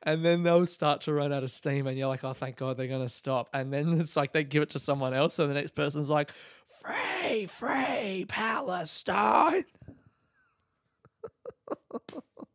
And 0.04 0.26
then 0.26 0.42
they'll 0.42 0.66
start 0.66 1.02
to 1.02 1.14
run 1.14 1.32
out 1.32 1.44
of 1.44 1.52
steam 1.52 1.86
and 1.86 1.96
you're 1.96 2.08
like 2.08 2.24
oh 2.24 2.34
thank 2.34 2.56
god 2.56 2.76
they're 2.76 2.88
going 2.88 3.04
to 3.04 3.10
stop. 3.10 3.50
And 3.54 3.72
then 3.72 4.02
it's 4.02 4.16
like 4.16 4.32
they 4.34 4.44
give 4.44 4.64
it 4.64 4.72
to 4.72 4.80
someone 4.80 5.14
else 5.14 5.38
and 5.38 5.48
the 5.48 5.54
next 5.54 5.76
person's 5.76 6.10
like 6.10 6.32
free 6.82 7.46
free 7.46 8.26
palestine 8.28 9.66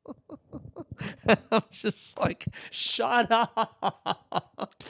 i'm 1.50 1.62
just 1.70 2.18
like 2.18 2.46
shut 2.70 3.30
up 3.30 4.84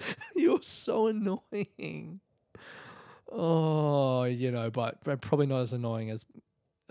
you're 0.36 0.62
so 0.62 1.06
annoying 1.06 2.20
oh 3.30 4.24
you 4.24 4.50
know 4.50 4.70
but, 4.70 5.00
probably 5.20 5.46
not 5.46 5.60
as 5.60 5.72
annoying 5.72 6.10
as 6.10 6.24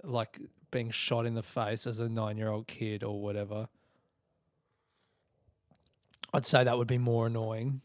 like 0.03 0.39
being 0.73 0.89
shot 0.89 1.25
in 1.25 1.35
the 1.35 1.43
face 1.43 1.87
as 1.87 2.01
a 2.01 2.09
nine 2.09 2.37
year 2.37 2.49
old 2.49 2.67
kid 2.67 3.03
or 3.03 3.21
whatever. 3.21 3.69
I'd 6.33 6.45
say 6.45 6.63
that 6.63 6.77
would 6.77 6.87
be 6.87 6.97
more 6.97 7.27
annoying. 7.27 7.81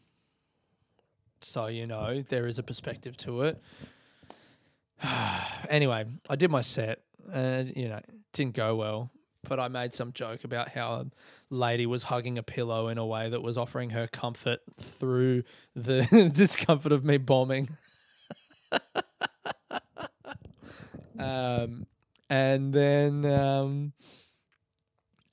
So, 1.39 1.67
you 1.67 1.87
know, 1.87 2.21
there 2.23 2.47
is 2.47 2.57
a 2.57 2.63
perspective 2.63 3.15
to 3.17 3.43
it. 3.43 3.61
anyway, 5.69 6.05
I 6.29 6.35
did 6.35 6.49
my 6.51 6.61
set 6.61 6.99
and, 7.31 7.71
you 7.77 7.87
know, 7.87 8.01
didn't 8.33 8.55
go 8.55 8.75
well. 8.75 9.11
But 9.47 9.59
I 9.59 9.67
made 9.69 9.93
some 9.93 10.11
joke 10.11 10.43
about 10.43 10.69
how 10.69 10.91
a 10.93 11.05
lady 11.49 11.85
was 11.85 12.03
hugging 12.03 12.37
a 12.37 12.43
pillow 12.43 12.89
in 12.89 12.97
a 12.97 13.05
way 13.05 13.29
that 13.29 13.41
was 13.41 13.57
offering 13.57 13.91
her 13.91 14.07
comfort 14.07 14.59
through 14.79 15.43
the 15.75 16.29
discomfort 16.33 16.91
of 16.91 17.05
me 17.05 17.17
bombing. 17.17 17.69
um, 21.19 21.87
and 22.29 22.73
then 22.73 23.25
um, 23.25 23.93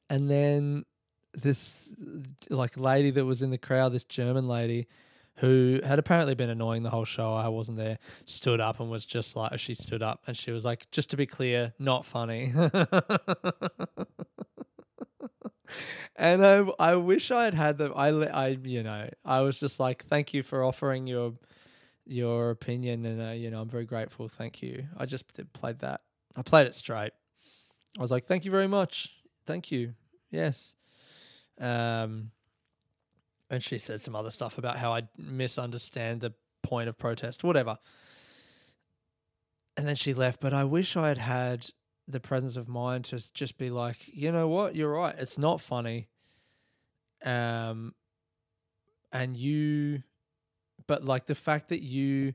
and 0.08 0.30
then 0.30 0.84
this 1.34 1.92
like 2.48 2.76
lady 2.76 3.10
that 3.10 3.24
was 3.24 3.42
in 3.42 3.50
the 3.50 3.58
crowd, 3.58 3.92
this 3.92 4.04
German 4.04 4.48
lady 4.48 4.86
who 5.36 5.80
had 5.84 5.98
apparently 5.98 6.34
been 6.34 6.50
annoying 6.50 6.82
the 6.82 6.90
whole 6.90 7.04
show. 7.04 7.34
I 7.34 7.48
wasn't 7.48 7.78
there. 7.78 7.98
Stood 8.24 8.60
up 8.60 8.80
and 8.80 8.90
was 8.90 9.04
just 9.04 9.36
like 9.36 9.58
she 9.58 9.74
stood 9.74 10.02
up 10.02 10.22
and 10.26 10.36
she 10.36 10.50
was 10.50 10.64
like, 10.64 10.90
just 10.90 11.10
to 11.10 11.16
be 11.16 11.26
clear, 11.26 11.74
not 11.78 12.04
funny. 12.04 12.52
and 16.16 16.44
I 16.44 16.66
I 16.78 16.94
wish 16.96 17.30
I 17.30 17.44
had 17.44 17.54
had 17.54 17.78
them. 17.78 17.92
I 17.94 18.08
I 18.08 18.48
you 18.62 18.82
know 18.82 19.08
I 19.24 19.40
was 19.40 19.60
just 19.60 19.78
like, 19.78 20.04
thank 20.06 20.32
you 20.34 20.42
for 20.42 20.64
offering 20.64 21.06
your 21.06 21.34
your 22.06 22.50
opinion, 22.50 23.04
and 23.04 23.20
uh, 23.20 23.32
you 23.32 23.50
know 23.50 23.60
I'm 23.60 23.68
very 23.68 23.84
grateful. 23.84 24.28
Thank 24.28 24.62
you. 24.62 24.84
I 24.96 25.06
just 25.06 25.24
played 25.52 25.80
that. 25.80 26.00
I 26.34 26.42
played 26.42 26.66
it 26.66 26.74
straight. 26.74 27.12
I 27.98 28.02
was 28.02 28.10
like, 28.10 28.26
thank 28.26 28.44
you 28.44 28.50
very 28.50 28.68
much. 28.68 29.10
Thank 29.46 29.70
you. 29.72 29.94
Yes. 30.30 30.74
Um, 31.58 32.30
and 33.50 33.62
she 33.62 33.78
said 33.78 34.00
some 34.00 34.16
other 34.16 34.30
stuff 34.30 34.58
about 34.58 34.78
how 34.78 34.92
I 34.92 35.02
misunderstand 35.16 36.20
the 36.20 36.34
point 36.62 36.88
of 36.88 36.98
protest, 36.98 37.44
whatever. 37.44 37.78
And 39.76 39.86
then 39.86 39.96
she 39.96 40.14
left. 40.14 40.40
But 40.40 40.52
I 40.52 40.64
wish 40.64 40.96
I 40.96 41.08
had 41.08 41.18
had 41.18 41.68
the 42.08 42.20
presence 42.20 42.56
of 42.56 42.68
mind 42.68 43.04
to 43.06 43.32
just 43.32 43.58
be 43.58 43.70
like, 43.70 43.98
you 44.06 44.32
know 44.32 44.48
what, 44.48 44.74
you're 44.74 44.92
right. 44.92 45.14
It's 45.18 45.38
not 45.38 45.60
funny. 45.60 46.08
Um, 47.24 47.94
and 49.12 49.36
you, 49.36 50.02
but 50.86 51.04
like 51.04 51.26
the 51.26 51.34
fact 51.34 51.68
that 51.68 51.82
you, 51.82 52.34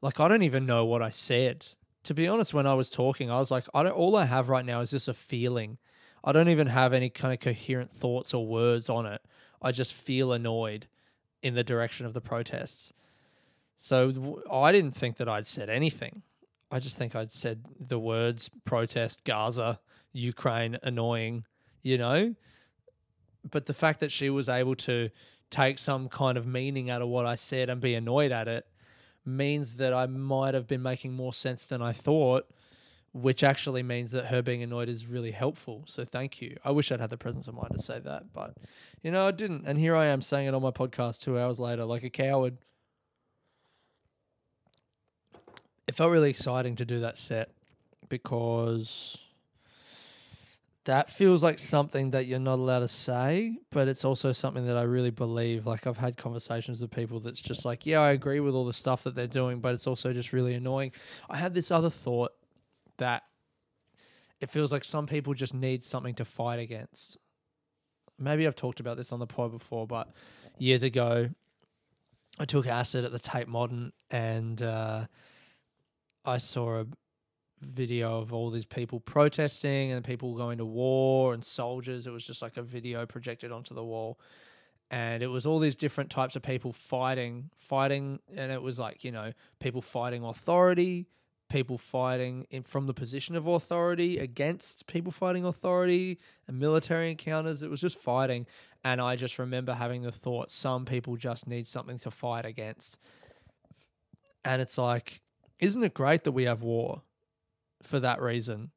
like, 0.00 0.20
I 0.20 0.28
don't 0.28 0.42
even 0.42 0.66
know 0.66 0.84
what 0.84 1.02
I 1.02 1.10
said 1.10 1.66
to 2.04 2.14
be 2.14 2.26
honest, 2.26 2.52
when 2.52 2.66
I 2.66 2.74
was 2.74 2.90
talking, 2.90 3.30
I 3.30 3.38
was 3.38 3.50
like, 3.50 3.64
I 3.74 3.82
don't. 3.82 3.92
All 3.92 4.16
I 4.16 4.24
have 4.24 4.48
right 4.48 4.64
now 4.64 4.80
is 4.80 4.90
just 4.90 5.08
a 5.08 5.14
feeling. 5.14 5.78
I 6.24 6.32
don't 6.32 6.48
even 6.48 6.66
have 6.66 6.92
any 6.92 7.10
kind 7.10 7.32
of 7.32 7.40
coherent 7.40 7.90
thoughts 7.90 8.34
or 8.34 8.46
words 8.46 8.88
on 8.88 9.06
it. 9.06 9.20
I 9.62 9.72
just 9.72 9.94
feel 9.94 10.32
annoyed 10.32 10.88
in 11.42 11.54
the 11.54 11.64
direction 11.64 12.04
of 12.04 12.14
the 12.14 12.20
protests. 12.20 12.92
So 13.78 14.42
I 14.50 14.72
didn't 14.72 14.92
think 14.92 15.16
that 15.16 15.28
I'd 15.28 15.46
said 15.46 15.70
anything. 15.70 16.22
I 16.70 16.78
just 16.78 16.96
think 16.96 17.14
I'd 17.14 17.32
said 17.32 17.64
the 17.78 17.98
words 17.98 18.50
protest, 18.64 19.24
Gaza, 19.24 19.80
Ukraine, 20.12 20.78
annoying, 20.82 21.44
you 21.82 21.98
know? 21.98 22.34
But 23.48 23.66
the 23.66 23.74
fact 23.74 24.00
that 24.00 24.12
she 24.12 24.30
was 24.30 24.48
able 24.48 24.76
to 24.76 25.10
take 25.50 25.78
some 25.78 26.08
kind 26.08 26.38
of 26.38 26.46
meaning 26.46 26.90
out 26.90 27.02
of 27.02 27.08
what 27.08 27.26
I 27.26 27.34
said 27.34 27.68
and 27.68 27.80
be 27.80 27.94
annoyed 27.94 28.32
at 28.32 28.48
it 28.48 28.66
means 29.24 29.74
that 29.74 29.92
I 29.92 30.06
might 30.06 30.54
have 30.54 30.66
been 30.66 30.82
making 30.82 31.12
more 31.12 31.34
sense 31.34 31.64
than 31.64 31.82
I 31.82 31.92
thought, 31.92 32.48
which 33.12 33.44
actually 33.44 33.82
means 33.82 34.10
that 34.12 34.26
her 34.26 34.40
being 34.40 34.62
annoyed 34.62 34.88
is 34.88 35.06
really 35.06 35.32
helpful. 35.32 35.84
So 35.86 36.04
thank 36.04 36.40
you. 36.40 36.56
I 36.64 36.70
wish 36.70 36.90
I'd 36.90 37.00
had 37.00 37.10
the 37.10 37.18
presence 37.18 37.46
of 37.46 37.54
mind 37.54 37.70
to 37.72 37.82
say 37.82 37.98
that, 38.00 38.32
but 38.32 38.56
you 39.02 39.10
know, 39.10 39.26
I 39.26 39.30
didn't. 39.32 39.64
And 39.66 39.78
here 39.78 39.94
I 39.94 40.06
am 40.06 40.22
saying 40.22 40.48
it 40.48 40.54
on 40.54 40.62
my 40.62 40.70
podcast 40.70 41.20
two 41.20 41.38
hours 41.38 41.60
later, 41.60 41.84
like 41.84 42.04
a 42.04 42.10
coward. 42.10 42.56
It 45.86 45.94
felt 45.94 46.10
really 46.10 46.30
exciting 46.30 46.76
to 46.76 46.86
do 46.86 47.00
that 47.00 47.18
set 47.18 47.50
because 48.08 49.18
that 50.84 51.10
feels 51.10 51.42
like 51.42 51.58
something 51.58 52.12
that 52.12 52.26
you're 52.26 52.38
not 52.38 52.54
allowed 52.54 52.80
to 52.80 52.88
say, 52.88 53.58
but 53.70 53.88
it's 53.88 54.04
also 54.04 54.32
something 54.32 54.66
that 54.66 54.76
I 54.76 54.82
really 54.82 55.10
believe. 55.10 55.66
Like 55.66 55.86
I've 55.86 55.98
had 55.98 56.16
conversations 56.16 56.80
with 56.80 56.90
people 56.90 57.20
that's 57.20 57.42
just 57.42 57.66
like, 57.66 57.84
yeah, 57.84 58.00
I 58.00 58.12
agree 58.12 58.40
with 58.40 58.54
all 58.54 58.64
the 58.64 58.72
stuff 58.72 59.04
that 59.04 59.14
they're 59.14 59.26
doing, 59.26 59.60
but 59.60 59.74
it's 59.74 59.86
also 59.86 60.14
just 60.14 60.32
really 60.32 60.54
annoying. 60.54 60.92
I 61.28 61.36
had 61.36 61.52
this 61.52 61.70
other 61.70 61.90
thought 61.90 62.32
that 62.98 63.22
it 64.40 64.50
feels 64.50 64.72
like 64.72 64.84
some 64.84 65.06
people 65.06 65.34
just 65.34 65.54
need 65.54 65.82
something 65.84 66.14
to 66.16 66.24
fight 66.24 66.58
against. 66.58 67.16
Maybe 68.18 68.46
I've 68.46 68.56
talked 68.56 68.80
about 68.80 68.96
this 68.96 69.12
on 69.12 69.18
the 69.18 69.26
pod 69.26 69.52
before, 69.52 69.86
but 69.86 70.10
years 70.58 70.82
ago, 70.82 71.30
I 72.38 72.44
took 72.44 72.66
acid 72.66 73.04
at 73.04 73.12
the 73.12 73.18
Tate 73.18 73.48
Modern 73.48 73.92
and 74.10 74.60
uh, 74.62 75.06
I 76.24 76.38
saw 76.38 76.80
a 76.80 76.86
video 77.60 78.18
of 78.18 78.32
all 78.32 78.50
these 78.50 78.66
people 78.66 79.00
protesting 79.00 79.92
and 79.92 80.04
people 80.04 80.34
going 80.34 80.58
to 80.58 80.64
war 80.64 81.34
and 81.34 81.44
soldiers. 81.44 82.06
It 82.06 82.10
was 82.10 82.24
just 82.24 82.42
like 82.42 82.56
a 82.56 82.62
video 82.62 83.06
projected 83.06 83.52
onto 83.52 83.74
the 83.74 83.84
wall. 83.84 84.18
And 84.90 85.22
it 85.22 85.28
was 85.28 85.46
all 85.46 85.58
these 85.58 85.76
different 85.76 86.10
types 86.10 86.36
of 86.36 86.42
people 86.42 86.72
fighting, 86.72 87.50
fighting. 87.56 88.18
And 88.36 88.52
it 88.52 88.60
was 88.60 88.78
like, 88.78 89.04
you 89.04 89.12
know, 89.12 89.32
people 89.58 89.80
fighting 89.80 90.22
authority, 90.22 91.06
people 91.52 91.76
fighting 91.76 92.46
in, 92.50 92.62
from 92.62 92.86
the 92.86 92.94
position 92.94 93.36
of 93.36 93.46
authority 93.46 94.18
against 94.18 94.86
people 94.86 95.12
fighting 95.12 95.44
authority 95.44 96.18
and 96.48 96.58
military 96.58 97.10
encounters. 97.10 97.62
It 97.62 97.68
was 97.68 97.80
just 97.80 97.98
fighting. 97.98 98.46
And 98.82 99.02
I 99.02 99.16
just 99.16 99.38
remember 99.38 99.74
having 99.74 100.02
the 100.02 100.10
thought 100.10 100.50
some 100.50 100.86
people 100.86 101.16
just 101.16 101.46
need 101.46 101.68
something 101.68 101.98
to 102.00 102.10
fight 102.10 102.46
against. 102.46 102.98
And 104.46 104.62
it's 104.62 104.78
like, 104.78 105.20
isn't 105.58 105.84
it 105.84 105.92
great 105.92 106.24
that 106.24 106.32
we 106.32 106.44
have 106.44 106.62
war 106.62 107.02
for 107.82 108.00
that 108.00 108.22
reason? 108.22 108.70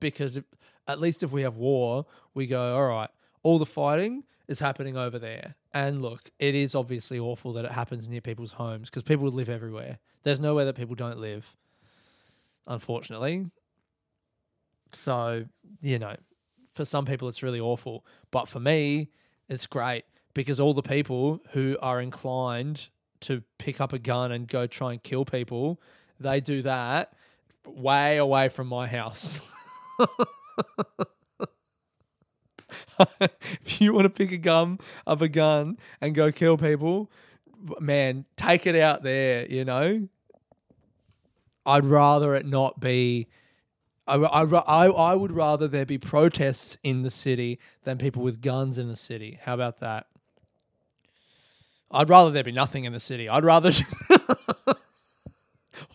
Because 0.00 0.36
if, 0.36 0.44
at 0.88 1.00
least 1.00 1.22
if 1.22 1.30
we 1.30 1.42
have 1.42 1.56
war, 1.56 2.06
we 2.34 2.48
go, 2.48 2.74
all 2.74 2.88
right, 2.88 3.08
all 3.44 3.60
the 3.60 3.66
fighting 3.66 4.24
is 4.48 4.58
happening 4.58 4.96
over 4.96 5.20
there. 5.20 5.54
And 5.72 6.02
look, 6.02 6.30
it 6.40 6.56
is 6.56 6.74
obviously 6.74 7.20
awful 7.20 7.52
that 7.52 7.64
it 7.64 7.72
happens 7.72 8.08
near 8.08 8.20
people's 8.20 8.52
homes 8.52 8.90
because 8.90 9.04
people 9.04 9.28
live 9.28 9.48
everywhere. 9.48 9.98
There's 10.24 10.40
nowhere 10.40 10.64
that 10.64 10.74
people 10.74 10.96
don't 10.96 11.18
live, 11.18 11.54
unfortunately. 12.66 13.46
So, 14.92 15.44
you 15.80 15.98
know, 15.98 16.16
for 16.74 16.84
some 16.84 17.04
people 17.04 17.28
it's 17.28 17.42
really 17.42 17.60
awful. 17.60 18.04
But 18.30 18.48
for 18.48 18.60
me, 18.60 19.10
it's 19.48 19.66
great 19.66 20.04
because 20.34 20.60
all 20.60 20.74
the 20.74 20.82
people 20.82 21.40
who 21.52 21.76
are 21.80 22.00
inclined 22.00 22.88
to 23.20 23.42
pick 23.58 23.80
up 23.80 23.92
a 23.92 23.98
gun 23.98 24.32
and 24.32 24.46
go 24.46 24.66
try 24.66 24.92
and 24.92 25.02
kill 25.02 25.24
people, 25.24 25.80
they 26.20 26.40
do 26.40 26.62
that 26.62 27.12
way 27.66 28.18
away 28.18 28.48
from 28.48 28.68
my 28.68 28.86
house. 28.86 29.40
if 33.20 33.80
you 33.80 33.92
want 33.92 34.04
to 34.04 34.10
pick 34.10 34.32
a 34.32 34.36
gun 34.36 34.78
up 35.06 35.20
a 35.20 35.28
gun 35.28 35.78
and 36.00 36.14
go 36.14 36.30
kill 36.32 36.56
people, 36.56 37.10
man, 37.80 38.24
take 38.36 38.66
it 38.66 38.76
out 38.76 39.02
there, 39.02 39.46
you 39.46 39.64
know? 39.64 40.08
I'd 41.66 41.84
rather 41.84 42.34
it 42.34 42.46
not 42.46 42.80
be. 42.80 43.26
I, 44.06 44.14
I, 44.14 44.86
I, 44.86 45.14
would 45.16 45.32
rather 45.32 45.66
there 45.66 45.84
be 45.84 45.98
protests 45.98 46.78
in 46.84 47.02
the 47.02 47.10
city 47.10 47.58
than 47.82 47.98
people 47.98 48.22
with 48.22 48.40
guns 48.40 48.78
in 48.78 48.86
the 48.86 48.94
city. 48.94 49.40
How 49.42 49.54
about 49.54 49.80
that? 49.80 50.06
I'd 51.90 52.08
rather 52.08 52.30
there 52.30 52.44
be 52.44 52.52
nothing 52.52 52.84
in 52.84 52.92
the 52.92 53.00
city. 53.00 53.28
I'd 53.28 53.44
rather. 53.44 53.72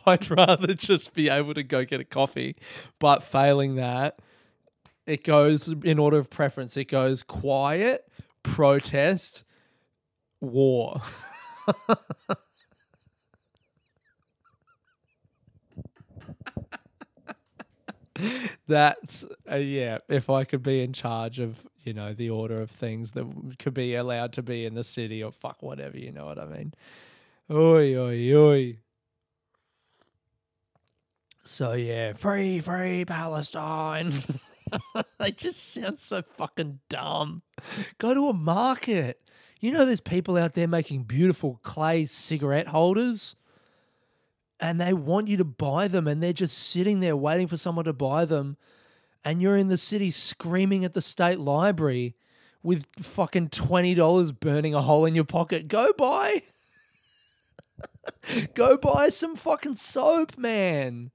I'd 0.06 0.30
rather 0.30 0.74
just 0.74 1.14
be 1.14 1.30
able 1.30 1.54
to 1.54 1.64
go 1.64 1.86
get 1.86 2.02
a 2.02 2.04
coffee. 2.04 2.58
But 3.00 3.24
failing 3.24 3.76
that, 3.76 4.20
it 5.06 5.24
goes 5.24 5.70
in 5.70 5.98
order 6.00 6.18
of 6.18 6.30
preference. 6.30 6.76
It 6.76 6.90
goes 6.90 7.24
quiet, 7.24 8.08
protest, 8.44 9.44
war. 10.42 11.02
That's 18.68 19.26
uh, 19.50 19.56
yeah. 19.56 20.00
If 20.08 20.30
I 20.30 20.44
could 20.44 20.64
be 20.64 20.82
in 20.82 20.94
charge 20.94 21.40
of 21.40 21.68
you 21.84 21.94
know 21.94 22.14
the 22.14 22.30
order 22.30 22.62
of 22.62 22.72
things 22.72 23.12
that 23.12 23.26
could 23.60 23.74
be 23.74 23.96
allowed 23.96 24.34
to 24.34 24.44
be 24.44 24.66
in 24.66 24.76
the 24.76 24.84
city 24.84 25.24
or 25.24 25.32
fuck 25.32 25.62
whatever, 25.62 25.98
you 25.98 26.12
know 26.12 26.26
what 26.26 26.40
I 26.40 26.46
mean? 26.46 26.74
Oi 27.50 27.96
oi 27.96 28.36
oi. 28.36 28.78
So 31.44 31.74
yeah, 31.74 32.14
free 32.14 32.60
free 32.60 33.06
Palestine. 33.06 34.14
they 35.20 35.32
just 35.32 35.74
sound 35.74 36.00
so 36.00 36.22
fucking 36.22 36.80
dumb. 36.90 37.42
Go 37.98 38.14
to 38.14 38.30
a 38.30 38.34
market. 38.34 39.20
You 39.60 39.72
know, 39.72 39.86
there's 39.86 40.02
people 40.02 40.38
out 40.38 40.56
there 40.56 40.68
making 40.68 41.04
beautiful 41.04 41.60
clay 41.62 42.06
cigarette 42.06 42.68
holders 42.68 43.36
and 44.62 44.80
they 44.80 44.94
want 44.94 45.28
you 45.28 45.38
to 45.38 45.44
buy 45.44 45.88
them 45.88 46.08
and 46.08 46.22
they're 46.22 46.32
just 46.32 46.58
sitting 46.58 47.00
there 47.00 47.18
waiting 47.18 47.48
for 47.48 47.58
someone 47.58 47.86
to 47.86 47.94
buy 47.94 48.24
them 48.24 48.56
and 49.26 49.42
you're 49.42 49.58
in 49.58 49.68
the 49.68 49.78
city 49.78 50.12
screaming 50.12 50.86
at 50.86 50.94
the 50.94 51.02
state 51.02 51.40
library 51.40 52.16
with 52.64 52.86
fucking 53.02 53.50
$20 53.50 54.40
burning 54.40 54.76
a 54.76 54.82
hole 54.82 55.06
in 55.06 55.16
your 55.16 55.24
pocket. 55.24 55.68
Go 55.68 55.92
buy 55.94 56.44
go 58.54 58.78
buy 58.78 59.10
some 59.10 59.36
fucking 59.36 59.76
soap 59.76 60.38
man. 60.38 61.12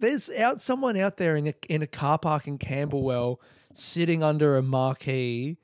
There's 0.00 0.30
out 0.30 0.60
someone 0.60 0.96
out 0.96 1.18
there 1.18 1.36
in 1.36 1.48
a, 1.48 1.54
in 1.68 1.82
a 1.82 1.86
car 1.86 2.18
park 2.18 2.48
in 2.48 2.58
Camberwell 2.58 3.40
sitting 3.74 4.22
under 4.22 4.56
a 4.56 4.62
marquee 4.62 5.58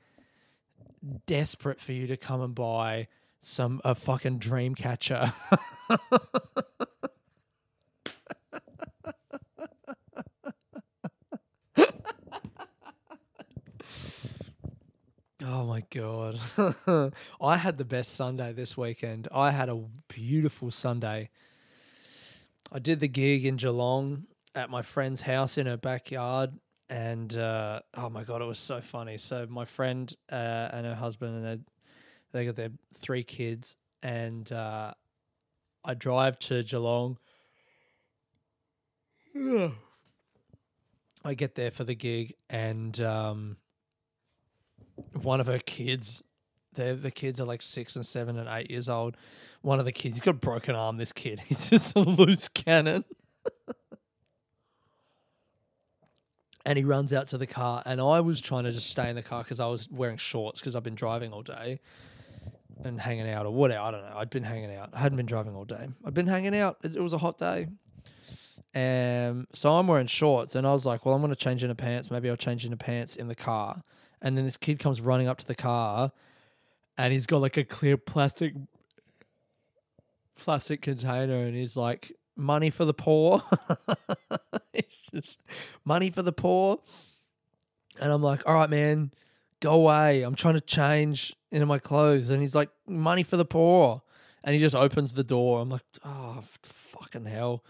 desperate 1.25 1.79
for 1.79 1.91
you 1.91 2.07
to 2.07 2.17
come 2.17 2.41
and 2.41 2.55
buy 2.55 3.07
some 3.41 3.81
a 3.83 3.95
fucking 3.95 4.37
dream 4.37 4.75
catcher 4.75 5.33
Oh 15.41 15.65
my 15.65 15.83
god. 15.89 16.39
I 17.41 17.57
had 17.57 17.77
the 17.77 17.85
best 17.85 18.13
Sunday 18.13 18.53
this 18.53 18.77
weekend. 18.77 19.27
I 19.33 19.51
had 19.51 19.69
a 19.69 19.83
beautiful 20.07 20.69
Sunday. 20.69 21.29
I 22.71 22.79
did 22.79 22.99
the 22.99 23.07
gig 23.07 23.45
in 23.45 23.55
Geelong 23.55 24.25
at 24.53 24.69
my 24.69 24.81
friend's 24.81 25.21
house 25.21 25.57
in 25.57 25.65
her 25.65 25.77
backyard 25.77 26.51
and 26.89 27.35
uh, 27.35 27.79
oh 27.95 28.09
my 28.09 28.23
god, 28.23 28.41
it 28.41 28.45
was 28.45 28.59
so 28.59 28.81
funny. 28.81 29.17
So 29.17 29.47
my 29.49 29.65
friend 29.65 30.13
uh, 30.31 30.35
and 30.71 30.85
her 30.85 30.95
husband 30.95 31.45
and 31.45 31.65
they 32.31 32.45
got 32.45 32.55
their 32.55 32.71
three 32.99 33.23
kids 33.23 33.75
and 34.01 34.51
uh, 34.51 34.93
I 35.83 35.93
drive 35.93 36.39
to 36.39 36.63
Geelong. 36.63 37.17
I 41.25 41.33
get 41.33 41.55
there 41.55 41.71
for 41.71 41.83
the 41.83 41.95
gig, 41.95 42.35
and 42.49 42.99
um, 43.01 43.57
one 45.21 45.41
of 45.41 45.47
her 45.47 45.59
kids, 45.59 46.23
the 46.73 46.93
the 46.93 47.11
kids 47.11 47.39
are 47.39 47.45
like 47.45 47.61
six 47.61 47.95
and 47.95 48.05
seven 48.05 48.37
and 48.37 48.47
eight 48.49 48.71
years 48.71 48.87
old. 48.87 49.17
One 49.61 49.79
of 49.79 49.85
the 49.85 49.91
kids, 49.91 50.15
he's 50.15 50.23
got 50.23 50.31
a 50.31 50.33
broken 50.33 50.75
arm. 50.75 50.97
This 50.97 51.11
kid, 51.11 51.39
he's 51.45 51.69
just 51.69 51.95
a 51.95 51.99
loose 51.99 52.47
cannon. 52.47 53.03
and 56.65 56.77
he 56.77 56.83
runs 56.83 57.11
out 57.11 57.27
to 57.29 57.37
the 57.37 57.47
car, 57.47 57.83
and 57.85 57.99
I 57.99 58.21
was 58.21 58.39
trying 58.39 58.63
to 58.63 58.71
just 58.71 58.89
stay 58.89 59.09
in 59.09 59.15
the 59.15 59.21
car 59.21 59.43
because 59.43 59.59
I 59.59 59.67
was 59.67 59.89
wearing 59.89 60.17
shorts 60.17 60.61
because 60.61 60.75
I've 60.75 60.83
been 60.83 60.95
driving 60.95 61.33
all 61.33 61.43
day 61.43 61.81
and 62.83 62.99
hanging 62.99 63.29
out 63.29 63.45
or 63.45 63.51
whatever. 63.51 63.81
I 63.81 63.91
don't 63.91 64.01
know. 64.01 64.15
I'd 64.15 64.29
been 64.29 64.43
hanging 64.43 64.75
out. 64.75 64.89
I 64.93 64.99
hadn't 64.99 65.17
been 65.17 65.25
driving 65.25 65.55
all 65.55 65.65
day. 65.65 65.87
I'd 66.05 66.13
been 66.13 66.27
hanging 66.27 66.55
out. 66.55 66.77
It, 66.83 66.95
it 66.95 67.01
was 67.01 67.13
a 67.13 67.17
hot 67.17 67.37
day. 67.37 67.67
Um, 68.75 69.47
so 69.53 69.71
I'm 69.71 69.87
wearing 69.87 70.07
shorts, 70.07 70.55
and 70.55 70.65
I 70.67 70.73
was 70.73 70.85
like, 70.85 71.05
"Well, 71.05 71.15
I'm 71.15 71.21
going 71.21 71.31
to 71.31 71.35
change 71.35 71.63
into 71.63 71.75
pants. 71.75 72.11
Maybe 72.11 72.29
I'll 72.29 72.37
change 72.37 72.65
into 72.65 72.77
pants 72.77 73.15
in 73.15 73.27
the 73.27 73.35
car." 73.35 73.83
And 74.21 74.37
then 74.37 74.45
this 74.45 74.57
kid 74.57 74.79
comes 74.79 75.01
running 75.01 75.27
up 75.27 75.37
to 75.39 75.47
the 75.47 75.55
car, 75.55 76.11
and 76.97 77.11
he's 77.11 77.25
got 77.25 77.41
like 77.41 77.57
a 77.57 77.63
clear 77.63 77.97
plastic 77.97 78.53
plastic 80.37 80.81
container, 80.81 81.45
and 81.45 81.55
he's 81.55 81.75
like, 81.75 82.11
"Money 82.35 82.69
for 82.69 82.85
the 82.85 82.93
poor." 82.93 83.41
it's 84.73 85.09
just 85.11 85.41
money 85.83 86.11
for 86.11 86.21
the 86.21 86.31
poor. 86.31 86.79
And 87.99 88.11
I'm 88.11 88.21
like, 88.21 88.47
"All 88.47 88.53
right, 88.53 88.69
man, 88.69 89.11
go 89.59 89.73
away. 89.73 90.23
I'm 90.23 90.35
trying 90.35 90.55
to 90.55 90.61
change 90.61 91.35
into 91.51 91.65
my 91.65 91.79
clothes. 91.79 92.29
And 92.29 92.41
he's 92.41 92.55
like, 92.55 92.69
money 92.87 93.23
for 93.23 93.37
the 93.37 93.45
poor. 93.45 94.01
And 94.43 94.53
he 94.53 94.59
just 94.59 94.75
opens 94.75 95.13
the 95.13 95.23
door. 95.23 95.61
I'm 95.61 95.69
like, 95.69 95.83
oh, 96.03 96.43
fucking 96.63 97.25
hell. 97.25 97.63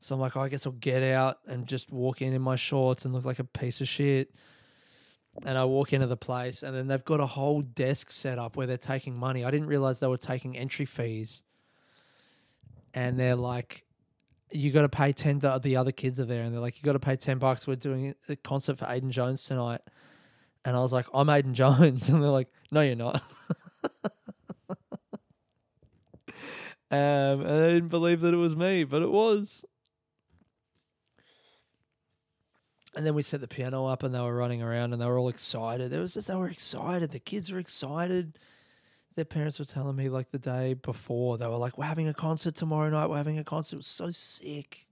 So 0.00 0.14
I'm 0.14 0.20
like, 0.20 0.36
oh, 0.36 0.40
I 0.40 0.48
guess 0.48 0.66
I'll 0.66 0.72
get 0.72 1.02
out 1.02 1.38
and 1.46 1.66
just 1.66 1.90
walk 1.90 2.22
in 2.22 2.32
in 2.32 2.42
my 2.42 2.56
shorts 2.56 3.04
and 3.04 3.14
look 3.14 3.24
like 3.24 3.38
a 3.38 3.44
piece 3.44 3.80
of 3.80 3.88
shit. 3.88 4.34
And 5.44 5.58
I 5.58 5.64
walk 5.64 5.92
into 5.92 6.06
the 6.06 6.16
place, 6.16 6.62
and 6.62 6.74
then 6.74 6.86
they've 6.86 7.04
got 7.04 7.20
a 7.20 7.26
whole 7.26 7.60
desk 7.60 8.10
set 8.10 8.38
up 8.38 8.56
where 8.56 8.66
they're 8.66 8.78
taking 8.78 9.18
money. 9.18 9.44
I 9.44 9.50
didn't 9.50 9.66
realize 9.66 9.98
they 9.98 10.06
were 10.06 10.16
taking 10.16 10.56
entry 10.56 10.86
fees. 10.86 11.42
And 12.94 13.18
they're 13.18 13.36
like, 13.36 13.84
you 14.50 14.70
got 14.70 14.82
to 14.82 14.88
pay 14.88 15.12
10. 15.12 15.40
The, 15.40 15.58
the 15.58 15.76
other 15.76 15.92
kids 15.92 16.18
are 16.20 16.24
there, 16.24 16.42
and 16.42 16.54
they're 16.54 16.60
like, 16.60 16.78
you 16.78 16.84
got 16.84 16.94
to 16.94 16.98
pay 16.98 17.16
10 17.16 17.38
bucks. 17.38 17.66
We're 17.66 17.76
doing 17.76 18.14
a 18.28 18.36
concert 18.36 18.78
for 18.78 18.86
Aiden 18.86 19.10
Jones 19.10 19.44
tonight. 19.44 19.82
And 20.66 20.76
I 20.76 20.80
was 20.80 20.92
like, 20.92 21.06
I'm 21.14 21.28
Aiden 21.28 21.52
Jones. 21.52 22.08
And 22.16 22.20
they're 22.20 22.28
like, 22.28 22.48
no, 22.72 22.80
you're 22.80 22.96
not. 22.96 23.22
um, 26.90 26.90
and 26.90 27.62
they 27.62 27.72
didn't 27.74 27.90
believe 27.90 28.20
that 28.22 28.34
it 28.34 28.38
was 28.38 28.56
me, 28.56 28.82
but 28.82 29.00
it 29.00 29.10
was. 29.10 29.64
And 32.96 33.06
then 33.06 33.14
we 33.14 33.22
set 33.22 33.40
the 33.40 33.46
piano 33.46 33.86
up 33.86 34.02
and 34.02 34.12
they 34.12 34.18
were 34.18 34.34
running 34.34 34.60
around 34.60 34.92
and 34.92 35.00
they 35.00 35.06
were 35.06 35.18
all 35.18 35.28
excited. 35.28 35.92
It 35.92 36.00
was 36.00 36.14
just, 36.14 36.26
they 36.26 36.34
were 36.34 36.48
excited. 36.48 37.12
The 37.12 37.20
kids 37.20 37.52
were 37.52 37.60
excited. 37.60 38.36
Their 39.14 39.24
parents 39.24 39.60
were 39.60 39.66
telling 39.66 39.94
me 39.94 40.08
like 40.08 40.32
the 40.32 40.38
day 40.38 40.74
before, 40.74 41.38
they 41.38 41.46
were 41.46 41.58
like, 41.58 41.78
we're 41.78 41.84
having 41.84 42.08
a 42.08 42.14
concert 42.14 42.56
tomorrow 42.56 42.90
night. 42.90 43.08
We're 43.08 43.18
having 43.18 43.38
a 43.38 43.44
concert. 43.44 43.76
It 43.76 43.78
was 43.78 43.86
so 43.86 44.10
sick 44.10 44.85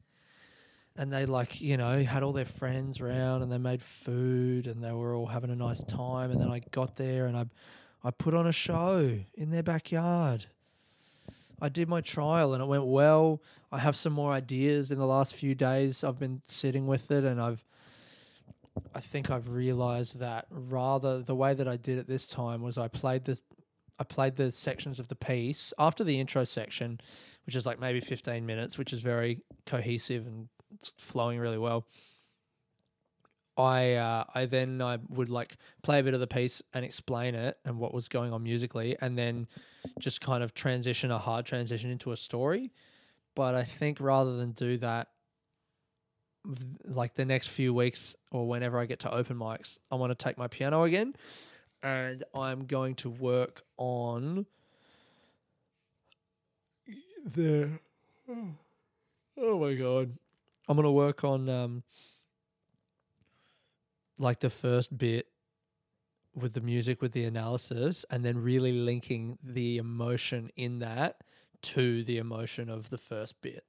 and 0.97 1.13
they 1.13 1.27
like 1.27 1.61
you 1.61 1.77
know 1.77 2.03
had 2.03 2.23
all 2.23 2.33
their 2.33 2.45
friends 2.45 3.01
around 3.01 3.43
and 3.43 3.51
they 3.51 3.59
made 3.59 3.83
food 3.83 4.67
and 4.67 4.83
they 4.83 4.93
were 4.93 5.15
all 5.15 5.27
having 5.27 5.51
a 5.51 5.57
nice 5.57 5.83
time 5.85 6.31
and 6.31 6.41
then 6.41 6.51
I 6.51 6.61
got 6.71 6.97
there 6.97 7.27
and 7.27 7.37
I 7.37 7.47
I 8.03 8.11
put 8.11 8.35
on 8.35 8.47
a 8.47 8.53
show 8.53 9.19
in 9.35 9.51
their 9.51 9.63
backyard. 9.63 10.47
I 11.61 11.69
did 11.71 11.89
my 11.89 12.03
trial 12.03 12.53
and 12.53 12.63
it 12.63 12.67
went 12.67 12.85
well. 12.85 13.41
I 13.73 13.79
have 13.79 13.97
some 13.97 14.13
more 14.13 14.33
ideas 14.33 14.91
in 14.91 14.99
the 14.99 15.07
last 15.07 15.35
few 15.35 15.55
days. 15.55 16.05
I've 16.05 16.19
been 16.19 16.43
sitting 16.45 16.87
with 16.87 17.11
it 17.11 17.25
and 17.25 17.41
I've 17.41 17.65
I 18.95 19.01
think 19.01 19.31
I've 19.31 19.49
realized 19.49 20.19
that 20.19 20.47
rather 20.51 21.23
the 21.23 21.35
way 21.35 21.55
that 21.55 21.67
I 21.69 21.77
did 21.77 21.99
it 21.99 22.07
this 22.07 22.29
time 22.29 22.63
was 22.63 22.77
I 22.77 22.89
played 22.89 23.25
the 23.25 23.39
I 23.99 24.05
played 24.05 24.37
the 24.37 24.51
sections 24.51 24.99
of 24.99 25.09
the 25.09 25.15
piece 25.15 25.73
after 25.79 26.03
the 26.03 26.19
intro 26.19 26.45
section, 26.45 27.01
which 27.47 27.55
is 27.55 27.65
like 27.65 27.79
maybe 27.79 28.01
15 28.01 28.45
minutes, 28.45 28.77
which 28.77 28.93
is 28.93 29.01
very 29.01 29.43
cohesive 29.67 30.27
and 30.27 30.49
it's 30.75 30.95
flowing 30.99 31.39
really 31.39 31.59
well. 31.59 31.87
I 33.57 33.95
uh, 33.95 34.25
I 34.35 34.47
then 34.47 34.83
I 34.83 34.99
would 35.09 35.29
like 35.29 35.57
play 35.83 36.01
a 36.01 36.03
bit 36.03 36.15
of 36.15 36.21
the 36.21 36.27
piece 36.27 36.63
and 36.73 36.85
explain 36.85 37.35
it 37.35 37.59
and 37.65 37.79
what 37.79 37.95
was 37.95 38.09
going 38.09 38.33
on 38.33 38.43
musically, 38.43 38.97
and 39.01 39.17
then 39.17 39.47
just 40.01 40.21
kind 40.21 40.43
of 40.43 40.55
transition 40.55 41.11
a 41.11 41.19
hard 41.19 41.47
transition 41.47 41.91
into 41.91 42.11
a 42.11 42.17
story. 42.17 42.73
But 43.37 43.55
I 43.55 43.65
think 43.65 44.01
rather 44.01 44.37
than 44.37 44.53
do 44.53 44.79
that, 44.79 45.09
like 46.85 47.15
the 47.15 47.25
next 47.25 47.49
few 47.49 47.73
weeks 47.73 48.17
or 48.31 48.49
whenever 48.49 48.79
I 48.79 48.87
get 48.87 49.01
to 49.01 49.15
open 49.15 49.37
mics, 49.37 49.79
I 49.91 49.97
want 49.97 50.17
to 50.17 50.23
take 50.23 50.37
my 50.37 50.49
piano 50.49 50.83
again, 50.83 51.15
and 51.83 52.25
I'm 52.35 52.67
going 52.67 52.97
to 52.97 53.11
work 53.11 53.63
on 53.77 54.47
the. 57.25 57.71
Oh 59.37 59.59
my 59.59 59.75
god! 59.75 60.17
I'm 60.69 60.77
gonna 60.77 60.93
work 60.93 61.25
on 61.25 61.49
um 61.49 61.83
like 64.19 64.41
the 64.41 64.51
first 64.51 64.97
bit 64.97 65.27
with 66.35 66.55
the 66.55 66.61
music 66.61 67.01
with 67.01 67.13
the 67.13 67.25
analysis 67.25 68.05
and 68.11 68.25
then 68.25 68.43
really 68.43 68.73
linking 68.73 69.39
the 69.43 69.77
emotion 69.77 70.51
in 70.57 70.81
that 70.81 71.23
to 71.63 72.03
the 72.05 72.19
emotion 72.19 72.69
of 72.69 72.91
the 72.91 72.99
first 72.99 73.41
bit. 73.41 73.65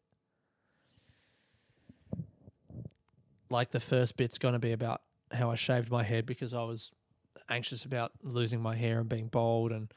Like 3.49 3.71
the 3.71 3.79
first 3.79 4.17
bit's 4.17 4.38
to 4.53 4.60
be 4.60 4.71
about 4.71 5.01
how 5.31 5.51
I 5.51 5.55
shaved 5.55 5.91
my 5.91 6.03
head 6.03 6.25
because 6.25 6.53
I 6.53 6.63
was 6.63 6.91
anxious 7.49 7.86
about 7.86 8.12
losing 8.23 8.62
my 8.62 8.75
hair 8.75 8.99
and 8.99 9.08
being 9.08 9.27
bald 9.27 9.71
and 9.71 9.93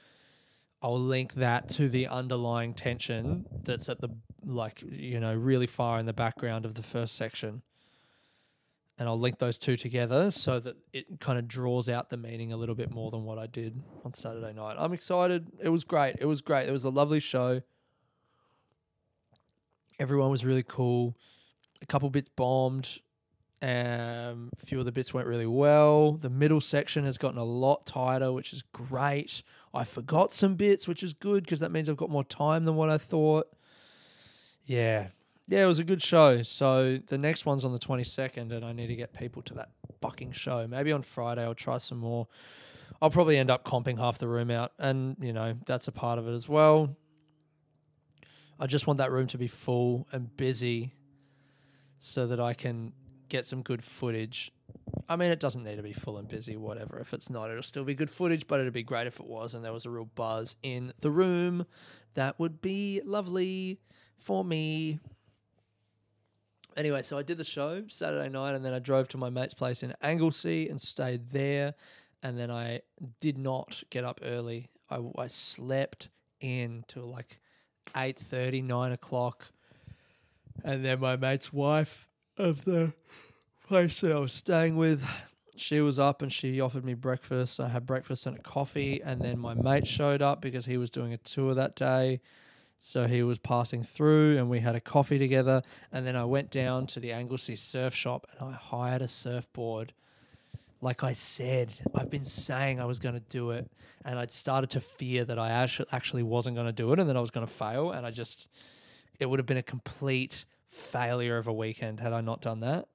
I'll 0.80 1.00
link 1.00 1.34
that 1.34 1.68
to 1.70 1.88
the 1.88 2.06
underlying 2.06 2.74
tension 2.74 3.46
that's 3.64 3.88
at 3.88 4.00
the 4.00 4.10
like 4.44 4.82
you 4.82 5.18
know 5.20 5.34
really 5.34 5.66
far 5.66 5.98
in 5.98 6.06
the 6.06 6.12
background 6.12 6.64
of 6.64 6.74
the 6.74 6.82
first 6.82 7.16
section 7.16 7.62
and 8.98 9.08
I'll 9.08 9.18
link 9.18 9.38
those 9.38 9.58
two 9.58 9.76
together 9.76 10.30
so 10.30 10.58
that 10.58 10.76
it 10.92 11.20
kind 11.20 11.38
of 11.38 11.46
draws 11.46 11.88
out 11.88 12.10
the 12.10 12.16
meaning 12.16 12.52
a 12.52 12.56
little 12.56 12.74
bit 12.74 12.90
more 12.90 13.10
than 13.10 13.24
what 13.24 13.38
I 13.38 13.46
did 13.46 13.80
on 14.04 14.12
Saturday 14.12 14.52
night. 14.52 14.74
I'm 14.76 14.92
excited. 14.92 15.46
It 15.62 15.68
was 15.68 15.84
great. 15.84 16.16
It 16.18 16.24
was 16.24 16.40
great. 16.40 16.68
It 16.68 16.72
was 16.72 16.84
a 16.84 16.90
lovely 16.90 17.20
show. 17.20 17.62
Everyone 20.00 20.30
was 20.30 20.44
really 20.44 20.64
cool. 20.64 21.16
A 21.80 21.86
couple 21.86 22.10
bits 22.10 22.30
bombed. 22.34 22.98
Um, 23.60 24.50
a 24.56 24.66
few 24.66 24.78
of 24.78 24.84
the 24.84 24.92
bits 24.92 25.12
went 25.12 25.26
really 25.26 25.46
well. 25.46 26.12
The 26.12 26.30
middle 26.30 26.60
section 26.60 27.04
has 27.04 27.18
gotten 27.18 27.38
a 27.38 27.44
lot 27.44 27.86
tighter, 27.86 28.32
which 28.32 28.52
is 28.52 28.62
great. 28.72 29.42
I 29.74 29.84
forgot 29.84 30.32
some 30.32 30.54
bits, 30.54 30.86
which 30.86 31.02
is 31.02 31.12
good 31.12 31.44
because 31.44 31.60
that 31.60 31.72
means 31.72 31.88
I've 31.88 31.96
got 31.96 32.10
more 32.10 32.24
time 32.24 32.64
than 32.64 32.76
what 32.76 32.88
I 32.88 32.98
thought. 32.98 33.52
Yeah, 34.64 35.08
yeah, 35.48 35.64
it 35.64 35.66
was 35.66 35.78
a 35.78 35.84
good 35.84 36.02
show. 36.02 36.42
So 36.42 36.98
the 37.06 37.18
next 37.18 37.46
one's 37.46 37.64
on 37.64 37.72
the 37.72 37.78
22nd, 37.78 38.52
and 38.52 38.64
I 38.64 38.72
need 38.72 38.88
to 38.88 38.96
get 38.96 39.12
people 39.12 39.42
to 39.42 39.54
that 39.54 39.70
fucking 40.00 40.32
show. 40.32 40.66
Maybe 40.68 40.92
on 40.92 41.02
Friday 41.02 41.42
I'll 41.42 41.54
try 41.54 41.78
some 41.78 41.98
more. 41.98 42.28
I'll 43.00 43.10
probably 43.10 43.38
end 43.38 43.50
up 43.50 43.64
comping 43.64 43.98
half 43.98 44.18
the 44.18 44.28
room 44.28 44.50
out, 44.50 44.72
and 44.78 45.16
you 45.20 45.32
know 45.32 45.54
that's 45.66 45.88
a 45.88 45.92
part 45.92 46.18
of 46.18 46.28
it 46.28 46.34
as 46.34 46.48
well. 46.48 46.96
I 48.60 48.66
just 48.66 48.86
want 48.86 48.98
that 48.98 49.10
room 49.10 49.26
to 49.28 49.38
be 49.38 49.48
full 49.48 50.06
and 50.12 50.36
busy, 50.36 50.92
so 51.98 52.26
that 52.26 52.40
I 52.40 52.54
can 52.54 52.92
get 53.28 53.46
some 53.46 53.62
good 53.62 53.82
footage. 53.82 54.52
I 55.08 55.16
mean, 55.16 55.30
it 55.30 55.40
doesn't 55.40 55.64
need 55.64 55.76
to 55.76 55.82
be 55.82 55.92
full 55.92 56.18
and 56.18 56.28
busy, 56.28 56.56
whatever. 56.56 56.98
If 56.98 57.12
it's 57.12 57.30
not, 57.30 57.50
it'll 57.50 57.62
still 57.62 57.84
be 57.84 57.94
good 57.94 58.10
footage, 58.10 58.46
but 58.46 58.60
it'd 58.60 58.72
be 58.72 58.82
great 58.82 59.06
if 59.06 59.20
it 59.20 59.26
was, 59.26 59.54
and 59.54 59.64
there 59.64 59.72
was 59.72 59.86
a 59.86 59.90
real 59.90 60.08
buzz 60.14 60.56
in 60.62 60.92
the 61.00 61.10
room. 61.10 61.66
That 62.14 62.38
would 62.38 62.60
be 62.60 63.00
lovely 63.04 63.80
for 64.18 64.44
me 64.44 64.98
anyway, 66.78 67.02
so 67.02 67.18
I 67.18 67.22
did 67.22 67.36
the 67.36 67.44
show 67.44 67.82
Saturday 67.88 68.28
night, 68.28 68.54
and 68.54 68.64
then 68.64 68.72
I 68.72 68.78
drove 68.78 69.08
to 69.08 69.18
my 69.18 69.28
mate's 69.28 69.52
place 69.52 69.82
in 69.82 69.94
Anglesea 70.00 70.68
and 70.68 70.80
stayed 70.80 71.30
there. 71.30 71.74
And 72.22 72.38
then 72.38 72.50
I 72.50 72.80
did 73.20 73.36
not 73.36 73.82
get 73.90 74.04
up 74.04 74.20
early. 74.22 74.70
I, 74.90 75.00
I 75.16 75.26
slept 75.26 76.08
in 76.40 76.84
till 76.88 77.10
like 77.10 77.40
8.30, 77.94 78.64
9 78.64 78.92
o'clock. 78.92 79.46
And 80.64 80.84
then 80.84 81.00
my 81.00 81.16
mate's 81.16 81.52
wife 81.52 82.07
of 82.38 82.64
the 82.64 82.92
place 83.66 84.00
that 84.00 84.12
I 84.12 84.18
was 84.18 84.32
staying 84.32 84.76
with, 84.76 85.04
she 85.56 85.80
was 85.80 85.98
up 85.98 86.22
and 86.22 86.32
she 86.32 86.60
offered 86.60 86.84
me 86.84 86.94
breakfast. 86.94 87.60
I 87.60 87.68
had 87.68 87.86
breakfast 87.86 88.26
and 88.26 88.36
a 88.36 88.40
coffee. 88.40 89.02
And 89.02 89.20
then 89.20 89.38
my 89.38 89.54
mate 89.54 89.86
showed 89.86 90.22
up 90.22 90.40
because 90.40 90.66
he 90.66 90.76
was 90.76 90.90
doing 90.90 91.12
a 91.12 91.18
tour 91.18 91.54
that 91.54 91.76
day. 91.76 92.20
So 92.80 93.06
he 93.06 93.22
was 93.22 93.38
passing 93.38 93.82
through 93.82 94.38
and 94.38 94.48
we 94.48 94.60
had 94.60 94.76
a 94.76 94.80
coffee 94.80 95.18
together. 95.18 95.62
And 95.92 96.06
then 96.06 96.14
I 96.14 96.24
went 96.24 96.50
down 96.50 96.86
to 96.88 97.00
the 97.00 97.12
Anglesea 97.12 97.56
surf 97.56 97.94
shop 97.94 98.26
and 98.38 98.48
I 98.48 98.52
hired 98.52 99.02
a 99.02 99.08
surfboard. 99.08 99.92
Like 100.80 101.02
I 101.02 101.12
said, 101.12 101.74
I've 101.92 102.08
been 102.08 102.24
saying 102.24 102.80
I 102.80 102.84
was 102.84 103.00
going 103.00 103.16
to 103.16 103.24
do 103.28 103.50
it. 103.50 103.68
And 104.04 104.16
I'd 104.16 104.32
started 104.32 104.70
to 104.70 104.80
fear 104.80 105.24
that 105.24 105.38
I 105.38 105.50
actu- 105.50 105.84
actually 105.90 106.22
wasn't 106.22 106.54
going 106.54 106.68
to 106.68 106.72
do 106.72 106.92
it 106.92 107.00
and 107.00 107.08
that 107.08 107.16
I 107.16 107.20
was 107.20 107.30
going 107.30 107.46
to 107.46 107.52
fail. 107.52 107.90
And 107.90 108.06
I 108.06 108.12
just, 108.12 108.46
it 109.18 109.26
would 109.26 109.40
have 109.40 109.46
been 109.46 109.56
a 109.56 109.62
complete 109.62 110.44
failure 110.68 111.36
of 111.36 111.46
a 111.46 111.52
weekend 111.52 112.00
had 112.00 112.12
I 112.12 112.20
not 112.20 112.40
done 112.40 112.60
that. 112.60 112.88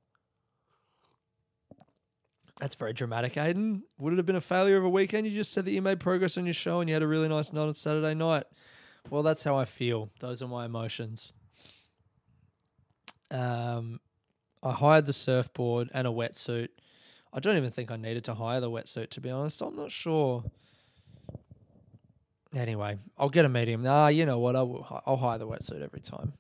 That's 2.59 2.75
very 2.75 2.93
dramatic, 2.93 3.33
Aiden. 3.33 3.81
Would 3.97 4.13
it 4.13 4.17
have 4.17 4.25
been 4.25 4.35
a 4.35 4.41
failure 4.41 4.77
of 4.77 4.85
a 4.85 4.89
weekend? 4.89 5.27
You 5.27 5.33
just 5.33 5.51
said 5.51 5.65
that 5.65 5.71
you 5.71 5.81
made 5.81 5.99
progress 5.99 6.37
on 6.37 6.45
your 6.45 6.53
show 6.53 6.79
and 6.79 6.89
you 6.89 6.93
had 6.93 7.03
a 7.03 7.07
really 7.07 7.27
nice 7.27 7.51
night 7.51 7.63
on 7.63 7.73
Saturday 7.73 8.13
night. 8.13 8.43
Well, 9.09 9.23
that's 9.23 9.43
how 9.43 9.57
I 9.57 9.65
feel. 9.65 10.11
Those 10.19 10.41
are 10.41 10.47
my 10.47 10.65
emotions. 10.65 11.33
Um, 13.31 13.99
I 14.61 14.71
hired 14.71 15.07
the 15.07 15.13
surfboard 15.13 15.89
and 15.93 16.07
a 16.07 16.11
wetsuit. 16.11 16.69
I 17.33 17.39
don't 17.39 17.57
even 17.57 17.71
think 17.71 17.89
I 17.89 17.97
needed 17.97 18.23
to 18.25 18.35
hire 18.35 18.61
the 18.61 18.69
wetsuit, 18.69 19.09
to 19.09 19.21
be 19.21 19.31
honest. 19.31 19.61
I'm 19.61 19.75
not 19.75 19.91
sure. 19.91 20.43
Anyway, 22.55 22.99
I'll 23.17 23.29
get 23.29 23.45
a 23.45 23.49
medium. 23.49 23.81
Nah, 23.81 24.07
you 24.07 24.27
know 24.27 24.37
what? 24.37 24.55
I 24.55 24.61
will, 24.61 25.01
I'll 25.07 25.17
hire 25.17 25.39
the 25.39 25.47
wetsuit 25.47 25.81
every 25.81 26.01
time. 26.01 26.33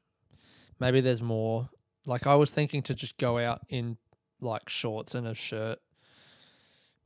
Maybe 0.83 0.99
there's 0.99 1.21
more. 1.21 1.69
Like 2.05 2.27
I 2.27 2.35
was 2.35 2.51
thinking 2.51 2.81
to 2.83 2.93
just 2.93 3.17
go 3.17 3.37
out 3.37 3.61
in 3.69 3.95
like 4.41 4.67
shorts 4.67 5.15
and 5.15 5.25
a 5.25 5.33
shirt, 5.33 5.79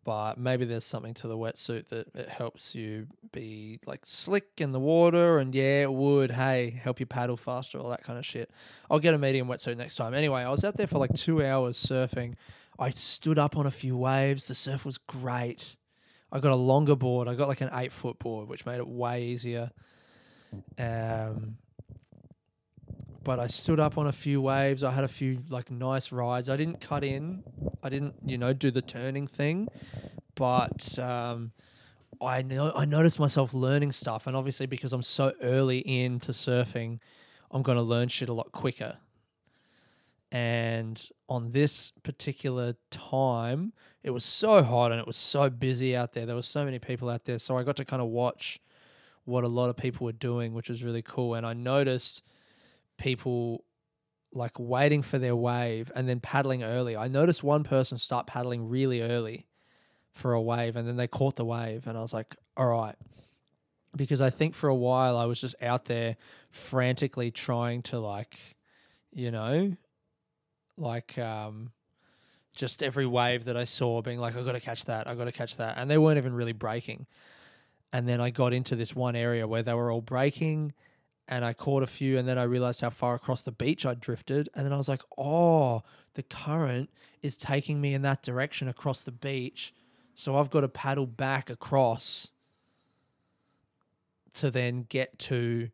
but 0.03 0.39
maybe 0.39 0.65
there's 0.65 0.83
something 0.83 1.13
to 1.13 1.27
the 1.27 1.37
wetsuit 1.37 1.89
that 1.89 2.07
it 2.15 2.27
helps 2.27 2.73
you 2.73 3.05
be 3.31 3.79
like 3.85 3.99
slick 4.03 4.47
in 4.57 4.71
the 4.71 4.79
water, 4.79 5.37
and 5.37 5.53
yeah, 5.53 5.83
it 5.83 5.93
would. 5.93 6.31
Hey, 6.31 6.71
help 6.71 6.99
you 6.99 7.05
paddle 7.05 7.37
faster, 7.37 7.77
all 7.77 7.91
that 7.91 8.03
kind 8.03 8.17
of 8.17 8.25
shit. 8.25 8.49
I'll 8.89 8.97
get 8.97 9.13
a 9.13 9.19
medium 9.19 9.47
wetsuit 9.47 9.77
next 9.77 9.95
time. 9.95 10.15
Anyway, 10.15 10.41
I 10.41 10.49
was 10.49 10.63
out 10.63 10.75
there 10.75 10.87
for 10.87 10.97
like 10.97 11.13
two 11.13 11.45
hours 11.45 11.77
surfing. 11.77 12.33
I 12.79 12.89
stood 12.89 13.37
up 13.37 13.55
on 13.55 13.67
a 13.67 13.71
few 13.71 13.95
waves. 13.95 14.45
The 14.45 14.55
surf 14.55 14.87
was 14.87 14.97
great. 14.97 15.75
I 16.31 16.39
got 16.39 16.51
a 16.51 16.55
longer 16.55 16.95
board. 16.95 17.27
I 17.27 17.35
got 17.35 17.47
like 17.47 17.61
an 17.61 17.69
eight 17.73 17.91
foot 17.91 18.17
board, 18.17 18.49
which 18.49 18.65
made 18.65 18.79
it 18.79 18.87
way 18.87 19.25
easier. 19.25 19.69
Um, 20.79 21.57
but 23.27 23.41
I 23.41 23.47
stood 23.47 23.77
up 23.77 23.97
on 23.97 24.07
a 24.07 24.13
few 24.13 24.39
waves. 24.39 24.85
I 24.85 24.91
had 24.91 25.03
a 25.03 25.09
few 25.09 25.39
like 25.49 25.69
nice 25.69 26.13
rides. 26.13 26.47
I 26.47 26.55
didn't 26.55 26.79
cut 26.79 27.03
in. 27.03 27.43
I 27.83 27.89
didn't, 27.89 28.15
you 28.25 28.37
know, 28.37 28.53
do 28.53 28.71
the 28.71 28.81
turning 28.81 29.27
thing, 29.27 29.67
but 30.35 30.97
um, 30.97 31.51
I 32.21 32.41
know 32.41 32.71
I 32.73 32.85
noticed 32.85 33.19
myself 33.19 33.53
learning 33.53 33.91
stuff, 33.91 34.27
and 34.27 34.35
obviously 34.37 34.65
because 34.65 34.93
I'm 34.93 35.03
so 35.03 35.33
early 35.41 35.79
into 35.79 36.31
surfing, 36.31 36.99
I'm 37.51 37.63
going 37.63 37.75
to 37.75 37.81
learn 37.81 38.07
shit 38.07 38.29
a 38.29 38.33
lot 38.33 38.53
quicker. 38.53 38.95
And 40.31 41.05
on 41.27 41.51
this 41.51 41.91
particular 42.03 42.77
time, 42.91 43.73
it 44.03 44.11
was 44.11 44.23
so 44.23 44.63
hot 44.63 44.93
and 44.93 45.01
it 45.01 45.07
was 45.07 45.17
so 45.17 45.49
busy 45.49 45.97
out 45.97 46.13
there. 46.13 46.25
There 46.25 46.35
were 46.35 46.41
so 46.41 46.63
many 46.63 46.79
people 46.79 47.09
out 47.09 47.25
there, 47.25 47.39
so 47.39 47.57
I 47.57 47.63
got 47.63 47.75
to 47.75 47.83
kind 47.83 48.01
of 48.01 48.07
watch 48.07 48.61
what 49.25 49.43
a 49.43 49.49
lot 49.49 49.69
of 49.69 49.75
people 49.75 50.05
were 50.05 50.13
doing, 50.13 50.53
which 50.53 50.69
was 50.69 50.81
really 50.81 51.01
cool. 51.01 51.33
And 51.33 51.45
I 51.45 51.51
noticed 51.51 52.23
people 52.97 53.63
like 54.33 54.59
waiting 54.59 55.01
for 55.01 55.17
their 55.17 55.35
wave 55.35 55.91
and 55.95 56.07
then 56.07 56.19
paddling 56.19 56.63
early. 56.63 56.95
I 56.95 57.07
noticed 57.07 57.43
one 57.43 57.63
person 57.63 57.97
start 57.97 58.27
paddling 58.27 58.69
really 58.69 59.01
early 59.01 59.47
for 60.13 60.33
a 60.33 60.41
wave 60.41 60.75
and 60.75 60.87
then 60.87 60.97
they 60.97 61.07
caught 61.07 61.35
the 61.35 61.45
wave 61.45 61.87
and 61.87 61.97
I 61.97 62.01
was 62.01 62.13
like, 62.13 62.35
"All 62.55 62.67
right." 62.67 62.95
Because 63.95 64.21
I 64.21 64.29
think 64.29 64.53
for 64.53 64.67
a 64.67 64.75
while 64.75 65.17
I 65.17 65.25
was 65.25 65.41
just 65.41 65.55
out 65.61 65.85
there 65.85 66.17
frantically 66.49 67.31
trying 67.31 67.81
to 67.83 67.99
like, 67.99 68.37
you 69.11 69.31
know, 69.31 69.75
like 70.77 71.17
um 71.17 71.71
just 72.55 72.83
every 72.83 73.05
wave 73.05 73.45
that 73.45 73.55
I 73.55 73.63
saw 73.63 74.01
being 74.01 74.19
like, 74.19 74.35
I 74.35 74.41
got 74.41 74.53
to 74.53 74.59
catch 74.59 74.85
that, 74.85 75.07
I 75.07 75.15
got 75.15 75.25
to 75.25 75.31
catch 75.31 75.57
that. 75.57 75.77
And 75.77 75.89
they 75.89 75.97
weren't 75.97 76.17
even 76.17 76.33
really 76.33 76.53
breaking. 76.53 77.05
And 77.93 78.07
then 78.07 78.19
I 78.19 78.31
got 78.31 78.51
into 78.51 78.75
this 78.75 78.95
one 78.95 79.15
area 79.15 79.47
where 79.47 79.63
they 79.63 79.73
were 79.73 79.91
all 79.91 80.01
breaking 80.01 80.73
and 81.27 81.43
I 81.43 81.53
caught 81.53 81.83
a 81.83 81.87
few, 81.87 82.17
and 82.17 82.27
then 82.27 82.37
I 82.37 82.43
realized 82.43 82.81
how 82.81 82.89
far 82.89 83.15
across 83.15 83.41
the 83.41 83.51
beach 83.51 83.85
I 83.85 83.93
drifted, 83.93 84.49
and 84.53 84.65
then 84.65 84.73
I 84.73 84.77
was 84.77 84.87
like, 84.87 85.01
"Oh, 85.17 85.83
the 86.13 86.23
current 86.23 86.89
is 87.21 87.37
taking 87.37 87.81
me 87.81 87.93
in 87.93 88.01
that 88.03 88.23
direction 88.23 88.67
across 88.67 89.03
the 89.03 89.11
beach, 89.11 89.73
so 90.15 90.37
I've 90.37 90.49
got 90.49 90.61
to 90.61 90.69
paddle 90.69 91.07
back 91.07 91.49
across." 91.49 92.29
to 94.37 94.51
then 94.51 94.85
get 94.89 95.17
to, 95.17 95.69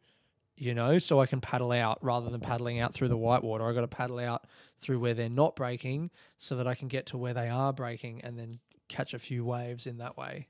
you 0.56 0.74
know, 0.74 0.98
so 0.98 1.20
I 1.20 1.26
can 1.26 1.42
paddle 1.42 1.72
out 1.72 2.00
rather 2.02 2.30
than 2.30 2.40
paddling 2.40 2.80
out 2.80 2.94
through 2.94 3.10
the 3.10 3.18
whitewater. 3.18 3.68
I 3.68 3.74
got 3.74 3.82
to 3.82 3.88
paddle 3.88 4.20
out 4.20 4.46
through 4.82 5.00
where 5.00 5.14
they're 5.14 5.30
not 5.30 5.56
breaking 5.56 6.12
so 6.38 6.56
that 6.56 6.68
I 6.68 6.76
can 6.76 6.88
get 6.88 7.06
to 7.08 7.18
where 7.18 7.34
they 7.34 7.50
are 7.50 7.74
breaking 7.74 8.22
and 8.24 8.40
then 8.40 8.54
catch 8.88 9.14
a 9.14 9.20
few 9.20 9.44
waves 9.44 9.86
in 9.86 9.98
that 9.98 10.18
way. 10.18 10.48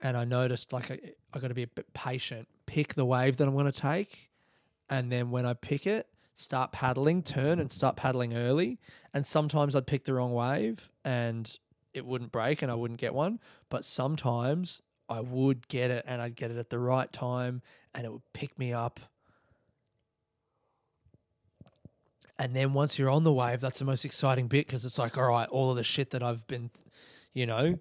And 0.00 0.16
I 0.16 0.24
noticed 0.24 0.72
like 0.72 0.90
I, 0.90 0.98
I 1.32 1.38
got 1.40 1.48
to 1.48 1.54
be 1.54 1.64
a 1.64 1.68
bit 1.68 1.92
patient, 1.92 2.48
pick 2.66 2.94
the 2.94 3.04
wave 3.04 3.36
that 3.38 3.48
I'm 3.48 3.54
going 3.54 3.70
to 3.70 3.72
take, 3.72 4.30
and 4.90 5.10
then 5.10 5.30
when 5.30 5.46
I 5.46 5.54
pick 5.54 5.86
it, 5.86 6.08
start 6.36 6.70
paddling, 6.70 7.22
turn 7.22 7.58
and 7.58 7.72
start 7.72 7.96
paddling 7.96 8.36
early. 8.36 8.78
And 9.12 9.26
sometimes 9.26 9.74
I'd 9.74 9.86
pick 9.86 10.04
the 10.04 10.14
wrong 10.14 10.32
wave 10.32 10.90
and 11.04 11.58
it 11.94 12.04
wouldn't 12.04 12.30
break 12.30 12.62
and 12.62 12.70
I 12.70 12.74
wouldn't 12.74 13.00
get 13.00 13.14
one. 13.14 13.40
But 13.70 13.84
sometimes 13.84 14.82
I 15.08 15.20
would 15.20 15.66
get 15.68 15.90
it 15.90 16.04
and 16.06 16.20
I'd 16.20 16.36
get 16.36 16.50
it 16.50 16.58
at 16.58 16.70
the 16.70 16.78
right 16.78 17.10
time 17.10 17.62
and 17.94 18.04
it 18.04 18.12
would 18.12 18.32
pick 18.34 18.58
me 18.58 18.72
up. 18.72 19.00
And 22.38 22.54
then 22.54 22.74
once 22.74 22.98
you're 22.98 23.08
on 23.08 23.24
the 23.24 23.32
wave, 23.32 23.60
that's 23.60 23.78
the 23.78 23.86
most 23.86 24.04
exciting 24.04 24.46
bit 24.46 24.66
because 24.66 24.84
it's 24.84 24.98
like, 24.98 25.16
all 25.16 25.30
right, 25.30 25.48
all 25.48 25.70
of 25.70 25.76
the 25.76 25.84
shit 25.84 26.10
that 26.10 26.22
I've 26.22 26.46
been, 26.46 26.70
you 27.32 27.46
know, 27.46 27.78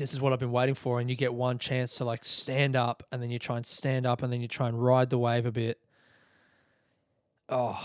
this 0.00 0.14
is 0.14 0.20
what 0.20 0.32
I've 0.32 0.40
been 0.40 0.50
waiting 0.50 0.74
for. 0.74 0.98
And 0.98 1.10
you 1.10 1.14
get 1.14 1.34
one 1.34 1.58
chance 1.58 1.96
to 1.96 2.04
like 2.04 2.24
stand 2.24 2.74
up 2.74 3.06
and 3.12 3.22
then 3.22 3.30
you 3.30 3.38
try 3.38 3.56
and 3.56 3.66
stand 3.66 4.06
up 4.06 4.22
and 4.22 4.32
then 4.32 4.40
you 4.40 4.48
try 4.48 4.66
and 4.66 4.82
ride 4.82 5.10
the 5.10 5.18
wave 5.18 5.44
a 5.44 5.52
bit. 5.52 5.78
Oh, 7.50 7.78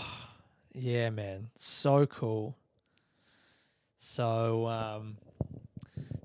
yeah, 0.72 1.10
man. 1.10 1.50
So 1.56 2.06
cool. 2.06 2.56
So, 3.98 4.66
um, 4.66 5.18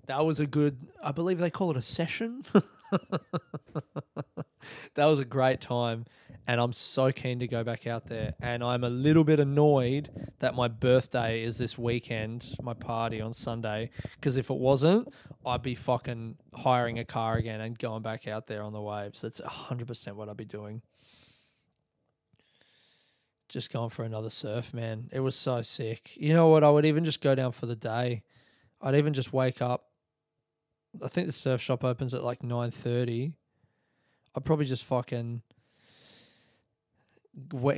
that 0.05 0.25
was 0.25 0.39
a 0.39 0.45
good, 0.45 0.77
I 1.03 1.11
believe 1.11 1.39
they 1.39 1.49
call 1.49 1.71
it 1.71 1.77
a 1.77 1.81
session. 1.81 2.45
that 4.95 5.05
was 5.05 5.19
a 5.19 5.25
great 5.25 5.59
time. 5.59 6.05
And 6.47 6.59
I'm 6.59 6.73
so 6.73 7.11
keen 7.11 7.39
to 7.39 7.47
go 7.47 7.63
back 7.63 7.85
out 7.87 8.07
there. 8.07 8.33
And 8.41 8.63
I'm 8.63 8.83
a 8.83 8.89
little 8.89 9.23
bit 9.23 9.39
annoyed 9.39 10.09
that 10.39 10.55
my 10.55 10.67
birthday 10.67 11.43
is 11.43 11.57
this 11.57 11.77
weekend, 11.77 12.55
my 12.61 12.73
party 12.73 13.21
on 13.21 13.33
Sunday. 13.33 13.91
Because 14.15 14.37
if 14.37 14.49
it 14.49 14.57
wasn't, 14.57 15.13
I'd 15.45 15.61
be 15.61 15.75
fucking 15.75 16.37
hiring 16.53 16.99
a 16.99 17.05
car 17.05 17.35
again 17.35 17.61
and 17.61 17.77
going 17.77 18.01
back 18.01 18.27
out 18.27 18.47
there 18.47 18.63
on 18.63 18.73
the 18.73 18.81
waves. 18.81 19.21
That's 19.21 19.39
100% 19.39 20.13
what 20.13 20.29
I'd 20.29 20.37
be 20.37 20.45
doing. 20.45 20.81
Just 23.47 23.71
going 23.71 23.89
for 23.89 24.03
another 24.03 24.29
surf, 24.29 24.73
man. 24.73 25.09
It 25.11 25.19
was 25.19 25.35
so 25.35 25.61
sick. 25.61 26.11
You 26.15 26.33
know 26.33 26.47
what? 26.47 26.63
I 26.63 26.69
would 26.69 26.85
even 26.85 27.05
just 27.05 27.21
go 27.21 27.35
down 27.35 27.51
for 27.51 27.65
the 27.65 27.75
day. 27.75 28.23
I'd 28.81 28.95
even 28.95 29.13
just 29.13 29.31
wake 29.31 29.61
up. 29.61 29.85
I 31.03 31.07
think 31.07 31.27
the 31.27 31.33
surf 31.33 31.61
shop 31.61 31.83
opens 31.83 32.13
at 32.13 32.23
like 32.23 32.41
9.30. 32.41 33.33
I'd 34.35 34.45
probably 34.45 34.65
just 34.65 34.85
fucking 34.85 35.41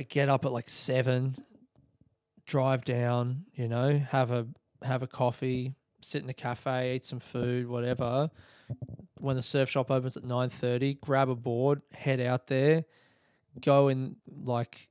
get 0.08 0.28
up 0.28 0.44
at 0.44 0.52
like 0.52 0.68
seven, 0.68 1.36
drive 2.46 2.84
down, 2.84 3.44
you 3.54 3.68
know, 3.68 3.98
have 3.98 4.30
a 4.30 4.46
have 4.82 5.02
a 5.02 5.06
coffee, 5.06 5.74
sit 6.00 6.22
in 6.22 6.28
a 6.28 6.34
cafe, 6.34 6.96
eat 6.96 7.04
some 7.04 7.20
food, 7.20 7.66
whatever. 7.66 8.30
When 9.18 9.36
the 9.36 9.42
surf 9.42 9.70
shop 9.70 9.90
opens 9.90 10.16
at 10.16 10.24
nine 10.24 10.50
thirty, 10.50 10.94
grab 10.94 11.28
a 11.28 11.34
board, 11.34 11.82
head 11.92 12.20
out 12.20 12.46
there, 12.48 12.84
go 13.60 13.88
and 13.88 14.16
like 14.44 14.88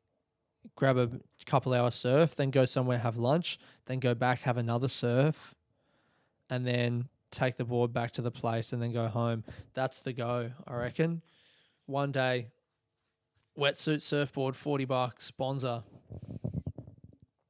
grab 0.75 0.97
a 0.97 1.09
couple 1.45 1.73
hour 1.73 1.91
surf, 1.91 2.35
then 2.35 2.49
go 2.49 2.65
somewhere 2.65 2.97
have 2.97 3.17
lunch, 3.17 3.59
then 3.85 3.99
go 3.99 4.13
back 4.13 4.41
have 4.41 4.57
another 4.57 4.87
surf, 4.87 5.53
and 6.49 6.65
then 6.65 7.09
take 7.31 7.57
the 7.57 7.65
board 7.65 7.91
back 7.91 8.11
to 8.11 8.21
the 8.21 8.31
place 8.31 8.73
and 8.73 8.81
then 8.81 8.93
go 8.93 9.07
home. 9.07 9.43
That's 9.73 9.99
the 9.99 10.13
go, 10.13 10.51
I 10.67 10.75
reckon. 10.75 11.21
One 11.85 12.11
day, 12.11 12.47
wetsuit 13.57 14.01
surfboard, 14.01 14.55
40 14.55 14.85
bucks, 14.85 15.25
sponsor. 15.25 15.83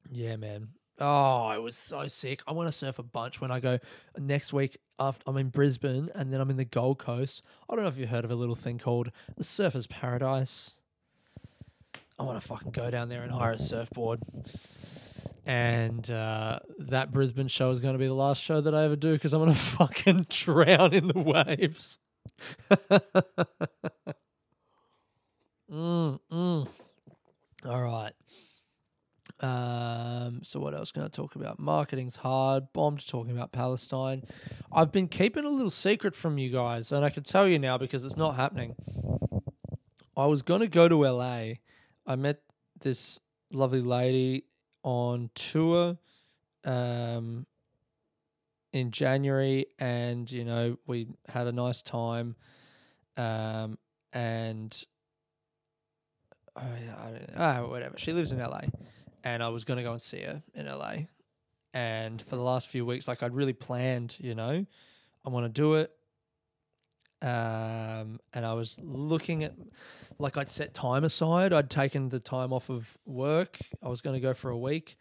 Yeah, 0.10 0.36
man. 0.36 0.70
Oh, 1.00 1.50
it 1.52 1.62
was 1.62 1.76
so 1.76 2.08
sick. 2.08 2.42
I 2.48 2.52
want 2.52 2.68
to 2.68 2.72
surf 2.72 3.00
a 3.00 3.04
bunch 3.04 3.42
when 3.42 3.52
I 3.52 3.60
go 3.60 3.80
next 4.18 4.54
week. 4.54 4.78
After 5.00 5.24
I'm 5.26 5.38
in 5.38 5.50
Brisbane 5.50 6.12
and 6.14 6.32
then 6.32 6.40
I'm 6.40 6.52
in 6.52 6.58
the 6.58 6.66
Gold 6.66 7.00
Coast. 7.00 7.42
I 7.68 7.74
don't 7.74 7.84
know 7.84 7.90
if 7.90 7.98
you've 7.98 8.10
heard 8.10 8.26
of 8.26 8.32
a 8.32 8.36
little 8.36 8.56
thing 8.56 8.78
called 8.78 9.12
the 9.36 9.44
Surfers 9.44 9.90
Paradise. 9.90 10.76
I 12.20 12.24
want 12.24 12.40
to 12.40 12.48
fucking 12.48 12.72
go 12.72 12.92
down 12.92 13.10
there 13.10 13.24
and 13.24 13.32
hire 13.32 13.54
a 13.54 13.60
surfboard. 13.60 14.20
And 15.48 16.10
uh, 16.12 16.60
that 16.78 17.12
Brisbane 17.12 17.48
show 17.48 17.72
is 17.72 17.80
going 17.80 17.94
to 17.94 18.00
be 18.00 18.06
the 18.06 18.14
last 18.14 18.42
show 18.42 18.62
that 18.62 18.76
I 18.76 18.84
ever 18.84 18.96
do 18.96 19.14
because 19.14 19.34
I'm 19.34 19.42
going 19.42 19.52
to 19.54 19.60
fucking 19.60 20.28
drown 20.30 20.94
in 20.94 21.08
the 21.08 21.20
waves. 21.20 21.98
Mm, 25.74 26.20
mm. 26.32 26.68
All 27.66 27.84
right. 27.84 28.14
Um, 29.40 30.42
so 30.44 30.60
what 30.60 30.74
else 30.76 30.92
can 30.92 31.02
I 31.02 31.08
talk 31.08 31.36
about? 31.36 31.60
Marketing's 31.60 32.18
hard. 32.18 32.72
Bombed 32.74 33.08
talking 33.08 33.32
about 33.32 33.52
Palestine. 33.52 34.24
I've 34.72 34.92
been 34.92 35.08
keeping 35.08 35.46
a 35.46 35.50
little 35.50 35.72
secret 35.72 36.16
from 36.16 36.38
you 36.38 36.52
guys, 36.52 36.92
and 36.92 37.04
I 37.04 37.10
can 37.10 37.24
tell 37.24 37.48
you 37.48 37.58
now 37.58 37.78
because 37.78 38.06
it's 38.06 38.16
not 38.16 38.36
happening. 38.36 38.76
I 40.16 40.28
was 40.28 40.44
gonna 40.44 40.68
go 40.68 40.88
to 40.88 41.08
LA. 41.08 41.54
I 42.06 42.16
met 42.16 42.42
this 42.82 43.20
lovely 43.52 43.82
lady 43.82 44.46
on 44.84 45.32
tour 45.34 45.98
um, 46.66 47.48
in 48.72 48.92
January, 48.92 49.66
and 49.80 50.32
you 50.32 50.46
know 50.46 50.78
we 50.86 51.08
had 51.28 51.48
a 51.48 51.52
nice 51.52 51.82
time. 51.82 52.36
Um, 53.18 53.78
and 54.14 54.86
oh 56.56 56.62
yeah. 56.86 57.62
Oh, 57.62 57.70
whatever. 57.70 57.98
She 57.98 58.14
lives 58.14 58.32
in 58.32 58.40
LA, 58.40 58.62
and 59.24 59.42
I 59.44 59.50
was 59.50 59.64
gonna 59.64 59.84
go 59.84 59.92
and 59.92 60.02
see 60.02 60.22
her 60.22 60.42
in 60.54 60.68
LA. 60.68 61.08
And 61.74 62.22
for 62.22 62.36
the 62.36 62.42
last 62.42 62.68
few 62.68 62.86
weeks, 62.86 63.08
like 63.08 63.24
I'd 63.24 63.34
really 63.34 63.54
planned, 63.54 64.16
you 64.20 64.36
know, 64.36 64.66
I 65.26 65.30
want 65.30 65.46
to 65.46 65.50
do 65.50 65.74
it. 65.76 65.92
Um, 67.22 68.20
and 68.34 68.46
I 68.46 68.54
was 68.54 68.80
looking 68.84 69.44
at, 69.44 69.54
like 70.20 70.38
I'd 70.38 70.50
set 70.50 70.74
time 70.74 71.04
aside. 71.04 71.54
I'd 71.54 71.70
taken 71.70 72.10
the 72.10 72.20
time 72.20 72.54
off 72.54 72.70
of 72.70 72.96
work. 73.06 73.58
I 73.82 73.88
was 73.88 74.02
going 74.02 74.16
to 74.16 74.20
go 74.20 74.34
for 74.34 74.52
a 74.52 74.58
week, 74.58 74.98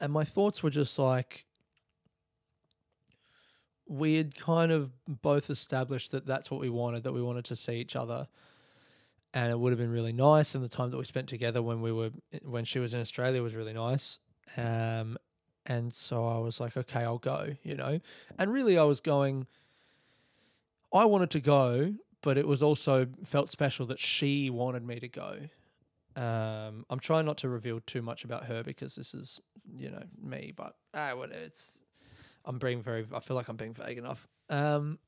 and 0.00 0.12
my 0.12 0.24
thoughts 0.24 0.62
were 0.62 0.70
just 0.70 0.98
like, 0.98 1.44
we 3.86 4.14
had 4.16 4.34
kind 4.36 4.70
of 4.70 4.90
both 5.06 5.50
established 5.50 6.12
that 6.12 6.26
that's 6.26 6.50
what 6.50 6.60
we 6.60 6.70
wanted, 6.70 7.02
that 7.02 7.12
we 7.12 7.22
wanted 7.22 7.46
to 7.46 7.56
see 7.56 7.74
each 7.74 7.96
other 7.96 8.28
and 9.34 9.50
it 9.50 9.58
would 9.58 9.72
have 9.72 9.78
been 9.78 9.90
really 9.90 10.12
nice. 10.12 10.54
And 10.54 10.64
the 10.64 10.68
time 10.68 10.90
that 10.90 10.96
we 10.96 11.04
spent 11.04 11.28
together 11.28 11.62
when 11.62 11.80
we 11.80 11.92
were 11.92 12.10
when 12.44 12.64
she 12.64 12.78
was 12.78 12.94
in 12.94 13.00
Australia 13.00 13.42
was 13.42 13.54
really 13.54 13.72
nice. 13.72 14.18
Um, 14.56 15.18
and 15.66 15.92
so 15.92 16.26
I 16.26 16.38
was 16.38 16.60
like, 16.60 16.76
okay, 16.76 17.00
I'll 17.00 17.18
go. 17.18 17.54
You 17.62 17.76
know, 17.76 18.00
and 18.38 18.52
really 18.52 18.78
I 18.78 18.84
was 18.84 19.00
going. 19.00 19.46
I 20.92 21.04
wanted 21.04 21.30
to 21.30 21.40
go, 21.40 21.94
but 22.22 22.38
it 22.38 22.48
was 22.48 22.62
also 22.62 23.06
felt 23.24 23.50
special 23.50 23.84
that 23.86 24.00
she 24.00 24.48
wanted 24.48 24.86
me 24.86 24.98
to 25.00 25.08
go. 25.08 25.36
Um, 26.16 26.86
I'm 26.88 26.98
trying 26.98 27.26
not 27.26 27.36
to 27.38 27.48
reveal 27.48 27.80
too 27.80 28.02
much 28.02 28.24
about 28.24 28.46
her 28.46 28.62
because 28.64 28.94
this 28.94 29.14
is, 29.14 29.40
you 29.76 29.90
know, 29.90 30.02
me. 30.20 30.52
But 30.56 30.74
ah, 30.94 31.14
what 31.14 31.30
it's, 31.30 31.78
I'm 32.44 32.58
being 32.58 32.82
very. 32.82 33.06
I 33.14 33.20
feel 33.20 33.36
like 33.36 33.48
I'm 33.48 33.56
being 33.56 33.74
vague 33.74 33.98
enough. 33.98 34.26
Um, 34.48 34.98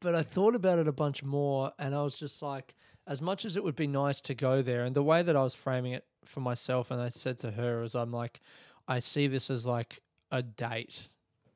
but 0.00 0.14
I 0.14 0.22
thought 0.22 0.54
about 0.54 0.78
it 0.78 0.88
a 0.88 0.92
bunch 0.92 1.22
more, 1.22 1.72
and 1.78 1.94
I 1.94 2.02
was 2.02 2.16
just 2.16 2.42
like, 2.42 2.74
as 3.06 3.20
much 3.20 3.44
as 3.44 3.56
it 3.56 3.64
would 3.64 3.76
be 3.76 3.86
nice 3.86 4.20
to 4.22 4.34
go 4.34 4.62
there, 4.62 4.84
and 4.84 4.94
the 4.96 5.02
way 5.02 5.22
that 5.22 5.36
I 5.36 5.42
was 5.42 5.54
framing 5.54 5.92
it 5.92 6.04
for 6.24 6.40
myself, 6.40 6.90
and 6.90 7.00
I 7.00 7.08
said 7.08 7.38
to 7.38 7.50
her, 7.50 7.82
is 7.82 7.94
I'm 7.94 8.12
like, 8.12 8.40
I 8.88 9.00
see 9.00 9.26
this 9.26 9.50
as 9.50 9.66
like 9.66 10.00
a 10.30 10.42
date. 10.42 11.08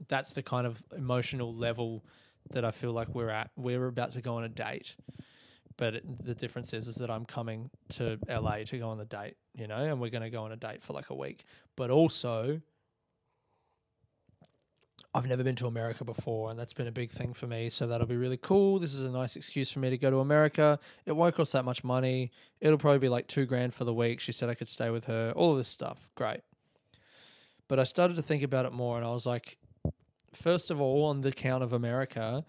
That's 0.08 0.32
the 0.32 0.42
kind 0.42 0.66
of 0.66 0.82
emotional 0.96 1.54
level 1.54 2.04
that 2.50 2.64
I 2.64 2.70
feel 2.70 2.92
like 2.92 3.08
we're 3.08 3.30
at. 3.30 3.50
We're 3.56 3.86
about 3.86 4.12
to 4.12 4.20
go 4.20 4.36
on 4.36 4.44
a 4.44 4.48
date, 4.48 4.96
but 5.76 5.94
it, 5.94 6.24
the 6.24 6.34
difference 6.34 6.72
is, 6.72 6.86
is 6.88 6.96
that 6.96 7.10
I'm 7.10 7.24
coming 7.24 7.70
to 7.90 8.18
LA 8.28 8.64
to 8.64 8.78
go 8.78 8.88
on 8.88 8.98
the 8.98 9.04
date, 9.04 9.36
you 9.54 9.66
know, 9.66 9.76
and 9.76 10.00
we're 10.00 10.10
going 10.10 10.22
to 10.22 10.30
go 10.30 10.44
on 10.44 10.52
a 10.52 10.56
date 10.56 10.82
for 10.82 10.92
like 10.92 11.10
a 11.10 11.14
week. 11.14 11.44
But 11.76 11.90
also, 11.90 12.60
I've 15.16 15.26
never 15.26 15.44
been 15.44 15.54
to 15.56 15.68
America 15.68 16.04
before, 16.04 16.50
and 16.50 16.58
that's 16.58 16.72
been 16.72 16.88
a 16.88 16.92
big 16.92 17.12
thing 17.12 17.34
for 17.34 17.46
me. 17.46 17.70
So 17.70 17.86
that'll 17.86 18.08
be 18.08 18.16
really 18.16 18.36
cool. 18.36 18.80
This 18.80 18.94
is 18.94 19.02
a 19.02 19.10
nice 19.10 19.36
excuse 19.36 19.70
for 19.70 19.78
me 19.78 19.88
to 19.90 19.96
go 19.96 20.10
to 20.10 20.18
America. 20.18 20.80
It 21.06 21.12
won't 21.12 21.36
cost 21.36 21.52
that 21.52 21.64
much 21.64 21.84
money. 21.84 22.32
It'll 22.60 22.78
probably 22.78 22.98
be 22.98 23.08
like 23.08 23.28
two 23.28 23.46
grand 23.46 23.74
for 23.74 23.84
the 23.84 23.94
week. 23.94 24.18
She 24.18 24.32
said 24.32 24.48
I 24.48 24.54
could 24.54 24.66
stay 24.66 24.90
with 24.90 25.04
her. 25.04 25.32
All 25.36 25.52
of 25.52 25.58
this 25.58 25.68
stuff, 25.68 26.08
great. 26.16 26.40
But 27.68 27.78
I 27.78 27.84
started 27.84 28.16
to 28.16 28.22
think 28.22 28.42
about 28.42 28.66
it 28.66 28.72
more, 28.72 28.96
and 28.96 29.06
I 29.06 29.10
was 29.10 29.24
like, 29.24 29.56
first 30.32 30.72
of 30.72 30.80
all, 30.80 31.04
on 31.04 31.20
the 31.20 31.30
count 31.30 31.62
of 31.62 31.72
America, 31.72 32.44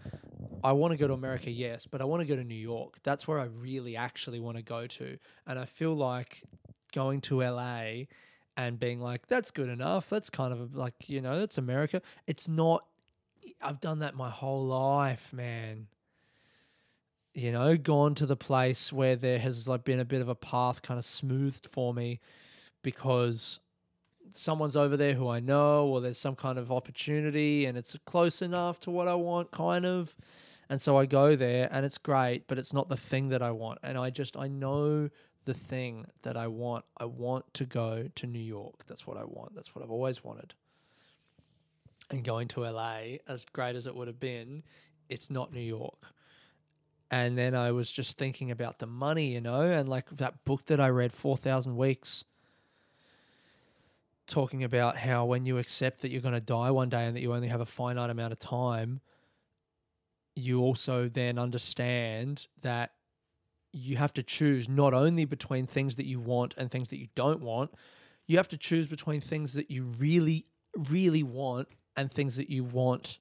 I 0.64 0.72
want 0.72 0.92
to 0.92 0.98
go 0.98 1.08
to 1.08 1.14
America, 1.14 1.52
yes, 1.52 1.86
but 1.86 2.02
I 2.02 2.06
want 2.06 2.22
to 2.22 2.28
go 2.28 2.36
to 2.36 2.44
New 2.44 2.56
York. 2.56 2.98
That's 3.04 3.28
where 3.28 3.40
I 3.40 3.46
really 3.46 3.96
actually 3.96 4.40
want 4.40 4.58
to 4.58 4.64
go 4.64 4.88
to. 4.88 5.20
And 5.46 5.60
I 5.60 5.66
feel 5.66 5.94
like 5.94 6.42
going 6.92 7.22
to 7.22 7.44
LA 7.44 8.06
and 8.58 8.80
being 8.80 9.00
like, 9.00 9.28
that's 9.28 9.52
good 9.52 9.70
enough. 9.70 10.10
That's 10.10 10.30
kind 10.30 10.54
of 10.54 10.76
like, 10.76 10.94
you 11.08 11.22
know, 11.22 11.40
that's 11.40 11.58
America. 11.58 12.02
It's 12.28 12.48
not, 12.48 12.86
I've 13.62 13.80
done 13.82 14.00
that 14.00 14.16
my 14.16 14.30
whole 14.30 14.66
life, 14.66 15.34
man. 15.34 15.88
you 17.34 17.52
know, 17.52 17.76
gone 17.76 18.16
to 18.16 18.26
the 18.26 18.38
place 18.38 18.94
where 18.94 19.16
there 19.18 19.40
has 19.40 19.68
like 19.68 19.84
been 19.84 20.00
a 20.00 20.06
bit 20.06 20.22
of 20.22 20.30
a 20.30 20.36
path 20.36 20.82
kind 20.82 20.98
of 20.98 21.04
smoothed 21.06 21.68
for 21.70 21.94
me 21.94 22.20
because 22.82 23.60
someone's 24.32 24.76
over 24.78 24.96
there 24.98 25.14
who 25.14 25.28
I 25.28 25.42
know, 25.42 25.86
or 25.88 26.00
there's 26.02 26.18
some 26.18 26.36
kind 26.36 26.58
of 26.58 26.72
opportunity 26.72 27.66
and 27.66 27.78
it's 27.78 27.96
close 28.06 28.42
enough 28.42 28.80
to 28.82 28.92
what 28.92 29.08
I 29.10 29.16
want, 29.16 29.52
kind 29.52 29.86
of. 29.86 30.16
And 30.70 30.82
so 30.82 30.98
I 30.98 31.06
go 31.06 31.36
there 31.36 31.68
and 31.72 31.86
it's 31.86 31.98
great, 31.98 32.48
but 32.48 32.58
it's 32.58 32.74
not 32.74 32.90
the 32.90 32.98
thing 32.98 33.30
that 33.30 33.42
I 33.42 33.52
want. 33.52 33.80
And 33.84 33.98
I 33.98 34.10
just, 34.10 34.38
I 34.38 34.48
know 34.48 35.10
the 35.46 35.54
thing 35.54 36.08
that 36.24 36.36
I 36.36 36.48
want. 36.48 36.86
I 36.98 37.06
want 37.06 37.54
to 37.56 37.66
go 37.66 38.10
to 38.14 38.28
New 38.28 38.40
York. 38.40 38.86
That's 38.88 39.08
what 39.08 39.18
I 39.18 39.24
want. 39.24 39.56
That's 39.56 39.74
what 39.74 39.84
I've 39.84 39.92
always 39.92 40.24
wanted. 40.24 40.54
And 42.10 42.24
going 42.24 42.48
to 42.50 42.62
LA, 42.62 43.18
as 43.28 43.46
great 43.46 43.76
as 43.76 43.88
it 43.88 43.96
would 43.96 44.08
have 44.08 44.20
been, 44.20 44.64
it's 45.10 45.30
not 45.30 45.54
New 45.54 45.62
York. 45.62 46.14
And 47.10 47.38
then 47.38 47.56
I 47.56 47.72
was 47.72 47.92
just 47.92 48.18
thinking 48.18 48.52
about 48.52 48.80
the 48.80 48.88
money, 48.88 49.34
you 49.34 49.42
know, 49.42 49.62
and 49.62 49.88
like 49.88 50.10
that 50.18 50.44
book 50.44 50.66
that 50.66 50.80
I 50.80 50.90
read, 50.90 51.14
4,000 51.14 51.78
Weeks, 51.78 52.26
talking 54.28 54.64
about 54.64 54.98
how 54.98 55.26
when 55.26 55.46
you 55.46 55.58
accept 55.58 56.02
that 56.02 56.10
you're 56.10 56.22
going 56.22 56.34
to 56.34 56.42
die 56.42 56.72
one 56.72 56.90
day 56.90 57.06
and 57.06 57.16
that 57.16 57.22
you 57.22 57.34
only 57.34 57.48
have 57.48 57.62
a 57.62 57.66
finite 57.66 58.10
amount 58.10 58.34
of 58.34 58.40
time, 58.40 59.02
you 60.36 60.62
also 60.62 61.08
then 61.08 61.38
understand 61.40 62.48
that 62.62 62.92
you 63.76 63.98
have 63.98 64.14
to 64.14 64.24
choose 64.24 64.70
not 64.70 64.94
only 64.94 65.26
between 65.26 65.68
things 65.68 65.96
that 65.98 66.06
you 66.06 66.20
want 66.20 66.54
and 66.58 66.72
things 66.72 66.90
that 66.90 66.98
you 66.98 67.08
don't 67.16 67.42
want, 67.42 67.72
you 68.26 68.38
have 68.38 68.48
to 68.50 68.58
choose 68.58 68.88
between 68.88 69.20
things 69.22 69.54
that 69.54 69.70
you 69.70 69.84
really, 69.84 70.46
really 70.90 71.24
want 71.24 71.68
and 71.98 72.12
things 72.12 72.38
that 72.38 72.50
you 72.50 72.64
want 72.64 73.20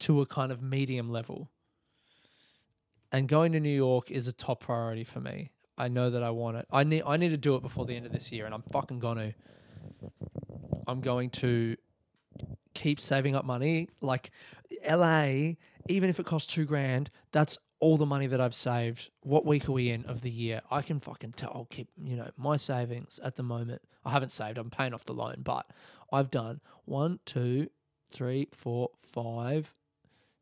to 0.00 0.20
a 0.20 0.26
kind 0.26 0.52
of 0.52 0.62
medium 0.62 1.10
level. 1.10 1.50
And 3.10 3.28
going 3.28 3.52
to 3.52 3.60
New 3.60 3.74
York 3.74 4.10
is 4.10 4.28
a 4.28 4.32
top 4.32 4.60
priority 4.60 5.04
for 5.04 5.20
me. 5.20 5.50
I 5.78 5.88
know 5.88 6.10
that 6.10 6.22
I 6.22 6.30
want 6.30 6.58
it. 6.58 6.66
I 6.70 6.84
need 6.84 7.02
I 7.06 7.16
need 7.16 7.30
to 7.30 7.36
do 7.36 7.56
it 7.56 7.62
before 7.62 7.86
the 7.86 7.96
end 7.96 8.06
of 8.06 8.12
this 8.12 8.30
year 8.30 8.44
and 8.46 8.54
I'm 8.54 8.62
fucking 8.72 8.98
gonna. 8.98 9.34
I'm 10.86 11.00
going 11.00 11.30
to 11.30 11.76
keep 12.74 13.00
saving 13.00 13.36
up 13.36 13.44
money. 13.44 13.88
Like 14.00 14.30
LA, 14.88 15.54
even 15.88 16.10
if 16.10 16.20
it 16.20 16.26
costs 16.26 16.52
two 16.52 16.64
grand, 16.64 17.10
that's 17.30 17.56
all 17.82 17.96
the 17.96 18.06
money 18.06 18.28
that 18.28 18.40
I've 18.40 18.54
saved. 18.54 19.10
What 19.22 19.44
week 19.44 19.68
are 19.68 19.72
we 19.72 19.90
in 19.90 20.04
of 20.06 20.20
the 20.22 20.30
year? 20.30 20.62
I 20.70 20.82
can 20.82 21.00
fucking 21.00 21.32
tell. 21.32 21.50
I'll 21.52 21.64
keep, 21.64 21.88
you 22.00 22.14
know, 22.14 22.30
my 22.36 22.56
savings 22.56 23.18
at 23.24 23.34
the 23.34 23.42
moment. 23.42 23.82
I 24.04 24.10
haven't 24.10 24.30
saved. 24.30 24.56
I'm 24.56 24.70
paying 24.70 24.94
off 24.94 25.04
the 25.04 25.12
loan, 25.12 25.38
but 25.42 25.66
I've 26.12 26.30
done 26.30 26.60
one, 26.84 27.18
two, 27.26 27.70
three, 28.12 28.46
four, 28.52 28.90
five, 29.04 29.74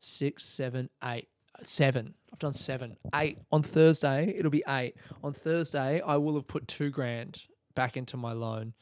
six, 0.01 0.45
seven, 0.45 0.91
eight, 1.03 1.29
uh, 1.59 1.63
seven. 1.63 2.13
I've 2.31 2.39
done 2.39 2.53
seven, 2.53 2.99
eight. 3.15 3.39
On 3.51 3.63
Thursday, 3.63 4.35
it'll 4.37 4.51
be 4.51 4.65
eight. 4.69 4.97
On 5.25 5.33
Thursday, 5.33 6.03
I 6.03 6.19
will 6.19 6.35
have 6.35 6.47
put 6.47 6.69
two 6.69 6.91
grand 6.91 7.41
back 7.75 7.97
into 7.97 8.19
my 8.19 8.33
loan, 8.33 8.75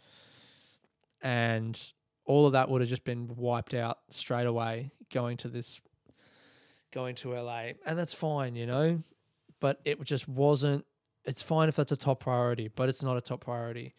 and 1.22 1.80
all 2.24 2.44
of 2.44 2.54
that 2.54 2.68
would 2.68 2.80
have 2.80 2.90
just 2.90 3.04
been 3.04 3.28
wiped 3.36 3.72
out 3.72 3.98
straight 4.10 4.46
away 4.46 4.90
going 5.12 5.36
to 5.36 5.48
this, 5.48 5.80
going 6.92 7.14
to 7.16 7.34
LA, 7.34 7.72
and 7.84 7.98
that's 7.98 8.14
fine, 8.14 8.54
you 8.54 8.66
know. 8.66 9.02
But 9.60 9.80
it 9.84 10.02
just 10.04 10.28
wasn't. 10.28 10.84
It's 11.24 11.42
fine 11.42 11.68
if 11.68 11.76
that's 11.76 11.92
a 11.92 11.96
top 11.96 12.20
priority, 12.20 12.68
but 12.68 12.88
it's 12.88 13.02
not 13.02 13.16
a 13.16 13.20
top 13.20 13.44
priority, 13.44 13.94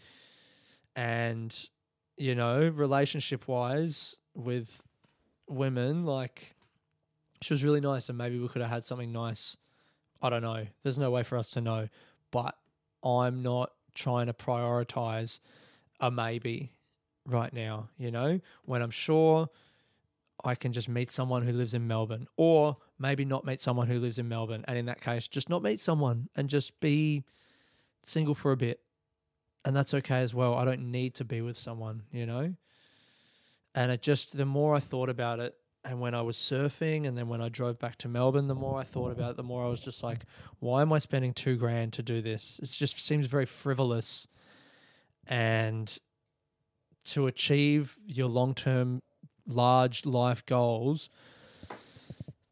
and 0.95 1.57
you 2.17 2.35
know, 2.35 2.67
relationship 2.67 3.47
wise 3.47 4.15
with 4.35 4.81
women, 5.47 6.05
like 6.05 6.55
she 7.41 7.53
was 7.53 7.63
really 7.63 7.81
nice, 7.81 8.09
and 8.09 8.17
maybe 8.17 8.37
we 8.39 8.47
could 8.47 8.61
have 8.61 8.71
had 8.71 8.83
something 8.83 9.11
nice. 9.11 9.57
I 10.21 10.29
don't 10.29 10.41
know. 10.41 10.67
There's 10.83 10.97
no 10.97 11.11
way 11.11 11.23
for 11.23 11.37
us 11.37 11.49
to 11.51 11.61
know, 11.61 11.87
but 12.31 12.55
I'm 13.03 13.41
not 13.41 13.71
trying 13.95 14.27
to 14.27 14.33
prioritize 14.33 15.39
a 15.99 16.11
maybe 16.11 16.73
right 17.25 17.53
now. 17.53 17.89
You 17.97 18.11
know, 18.11 18.39
when 18.65 18.81
I'm 18.81 18.91
sure 18.91 19.49
I 20.43 20.55
can 20.55 20.71
just 20.71 20.87
meet 20.87 21.09
someone 21.11 21.43
who 21.43 21.51
lives 21.51 21.73
in 21.73 21.87
Melbourne, 21.87 22.27
or 22.37 22.77
maybe 22.97 23.25
not 23.25 23.45
meet 23.45 23.59
someone 23.59 23.87
who 23.87 23.99
lives 23.99 24.17
in 24.17 24.27
Melbourne, 24.27 24.63
and 24.67 24.77
in 24.77 24.85
that 24.85 25.01
case, 25.01 25.27
just 25.27 25.49
not 25.49 25.61
meet 25.61 25.79
someone 25.79 26.29
and 26.35 26.49
just 26.49 26.79
be 26.79 27.23
single 28.01 28.35
for 28.35 28.51
a 28.51 28.57
bit, 28.57 28.79
and 29.65 29.75
that's 29.75 29.93
okay 29.93 30.21
as 30.21 30.33
well. 30.33 30.53
I 30.55 30.65
don't 30.65 30.91
need 30.91 31.15
to 31.15 31.25
be 31.25 31.41
with 31.41 31.57
someone, 31.57 32.03
you 32.11 32.25
know. 32.25 32.53
And 33.75 33.91
it 33.91 34.01
just 34.01 34.37
the 34.37 34.45
more 34.45 34.75
I 34.75 34.79
thought 34.79 35.09
about 35.09 35.39
it, 35.39 35.55
and 35.83 35.99
when 35.99 36.13
I 36.13 36.21
was 36.21 36.37
surfing, 36.37 37.07
and 37.07 37.17
then 37.17 37.27
when 37.27 37.41
I 37.41 37.49
drove 37.49 37.79
back 37.79 37.97
to 37.97 38.07
Melbourne, 38.07 38.47
the 38.47 38.55
more 38.55 38.79
I 38.79 38.83
thought 38.83 39.11
about 39.11 39.31
it, 39.31 39.37
the 39.37 39.43
more 39.43 39.65
I 39.65 39.69
was 39.69 39.79
just 39.79 40.03
like, 40.03 40.25
why 40.59 40.81
am 40.81 40.91
I 40.93 40.99
spending 40.99 41.33
two 41.33 41.55
grand 41.55 41.93
to 41.93 42.03
do 42.03 42.21
this? 42.21 42.59
It 42.61 42.69
just 42.69 42.99
seems 42.99 43.27
very 43.27 43.45
frivolous. 43.45 44.27
And 45.27 45.97
to 47.05 47.27
achieve 47.27 47.97
your 48.05 48.27
long 48.27 48.53
term, 48.53 49.01
large 49.49 50.05
life 50.05 50.45
goals 50.45 51.09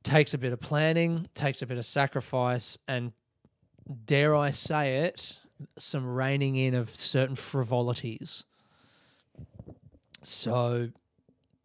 takes 0.03 0.33
a 0.33 0.37
bit 0.37 0.53
of 0.53 0.59
planning, 0.59 1.27
takes 1.33 1.61
a 1.61 1.65
bit 1.65 1.77
of 1.77 1.85
sacrifice, 1.85 2.77
and 2.87 3.11
dare 4.05 4.35
I 4.35 4.51
say 4.51 4.97
it, 5.05 5.37
some 5.77 6.05
reining 6.05 6.55
in 6.55 6.73
of 6.73 6.95
certain 6.95 7.35
frivolities. 7.35 8.45
So 10.23 10.89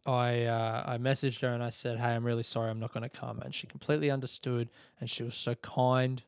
I 0.05 0.43
uh, 0.43 0.83
I 0.85 0.97
messaged 0.97 1.41
her 1.41 1.49
and 1.49 1.63
I 1.63 1.69
said, 1.69 1.99
"Hey, 1.99 2.07
I'm 2.07 2.25
really 2.25 2.43
sorry, 2.43 2.69
I'm 2.69 2.79
not 2.79 2.93
going 2.93 3.03
to 3.03 3.09
come." 3.09 3.39
And 3.39 3.53
she 3.53 3.67
completely 3.67 4.11
understood, 4.11 4.69
and 4.99 5.09
she 5.09 5.23
was 5.23 5.35
so 5.35 5.55
kind. 5.55 6.21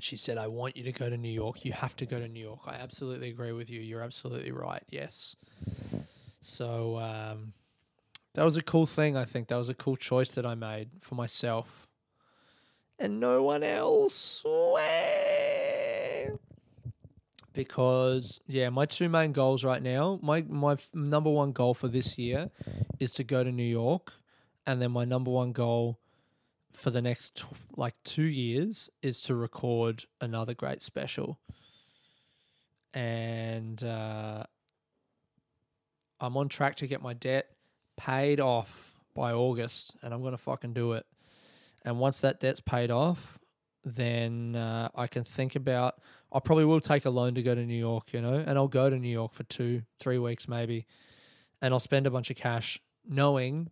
She 0.00 0.16
said, 0.16 0.38
"I 0.38 0.46
want 0.48 0.76
you 0.76 0.84
to 0.84 0.92
go 0.92 1.08
to 1.10 1.16
New 1.16 1.28
York. 1.28 1.64
You 1.64 1.72
have 1.72 1.96
to 1.96 2.06
go 2.06 2.18
to 2.18 2.28
New 2.28 2.40
York. 2.40 2.60
I 2.66 2.74
absolutely 2.74 3.28
agree 3.28 3.52
with 3.52 3.70
you. 3.70 3.80
You're 3.80 4.02
absolutely 4.02 4.52
right. 4.52 4.82
Yes." 4.90 5.36
So 6.44 6.98
um, 6.98 7.54
that 8.34 8.44
was 8.44 8.56
a 8.56 8.62
cool 8.62 8.84
thing. 8.84 9.16
I 9.16 9.24
think 9.24 9.48
that 9.48 9.56
was 9.56 9.70
a 9.70 9.74
cool 9.74 9.96
choice 9.96 10.28
that 10.32 10.44
I 10.44 10.54
made 10.54 10.90
for 11.00 11.14
myself, 11.14 11.88
and 12.98 13.18
no 13.18 13.42
one 13.42 13.62
else. 13.62 14.44
Because 17.54 18.40
yeah, 18.46 18.68
my 18.68 18.84
two 18.84 19.08
main 19.08 19.32
goals 19.32 19.64
right 19.64 19.82
now, 19.82 20.18
my 20.22 20.42
my 20.42 20.72
f- 20.74 20.90
number 20.92 21.30
one 21.30 21.52
goal 21.52 21.72
for 21.72 21.88
this 21.88 22.18
year 22.18 22.50
is 22.98 23.10
to 23.12 23.24
go 23.24 23.42
to 23.42 23.50
New 23.50 23.62
York, 23.62 24.12
and 24.66 24.82
then 24.82 24.92
my 24.92 25.06
number 25.06 25.30
one 25.30 25.52
goal 25.52 25.98
for 26.74 26.90
the 26.90 27.00
next 27.00 27.36
tw- 27.36 27.46
like 27.76 27.94
two 28.04 28.24
years 28.24 28.90
is 29.00 29.20
to 29.22 29.34
record 29.34 30.04
another 30.20 30.52
great 30.52 30.82
special. 30.82 31.38
And 32.92 33.82
uh, 33.82 34.44
I'm 36.20 36.36
on 36.36 36.48
track 36.48 36.76
to 36.76 36.86
get 36.86 37.02
my 37.02 37.14
debt 37.14 37.48
paid 37.96 38.40
off 38.40 38.94
by 39.14 39.32
August, 39.32 39.94
and 40.02 40.12
I'm 40.12 40.22
gonna 40.22 40.36
fucking 40.36 40.72
do 40.72 40.92
it. 40.92 41.06
And 41.82 41.98
once 41.98 42.18
that 42.18 42.40
debt's 42.40 42.60
paid 42.60 42.90
off, 42.90 43.38
then 43.84 44.56
uh, 44.56 44.88
I 44.94 45.06
can 45.06 45.24
think 45.24 45.56
about. 45.56 46.00
I 46.32 46.40
probably 46.40 46.64
will 46.64 46.80
take 46.80 47.04
a 47.04 47.10
loan 47.10 47.34
to 47.34 47.42
go 47.42 47.54
to 47.54 47.64
New 47.64 47.78
York, 47.78 48.12
you 48.12 48.20
know, 48.20 48.34
and 48.34 48.58
I'll 48.58 48.68
go 48.68 48.90
to 48.90 48.98
New 48.98 49.10
York 49.10 49.34
for 49.34 49.44
two, 49.44 49.82
three 50.00 50.18
weeks 50.18 50.48
maybe, 50.48 50.86
and 51.62 51.72
I'll 51.72 51.80
spend 51.80 52.06
a 52.06 52.10
bunch 52.10 52.30
of 52.30 52.36
cash, 52.36 52.80
knowing 53.06 53.70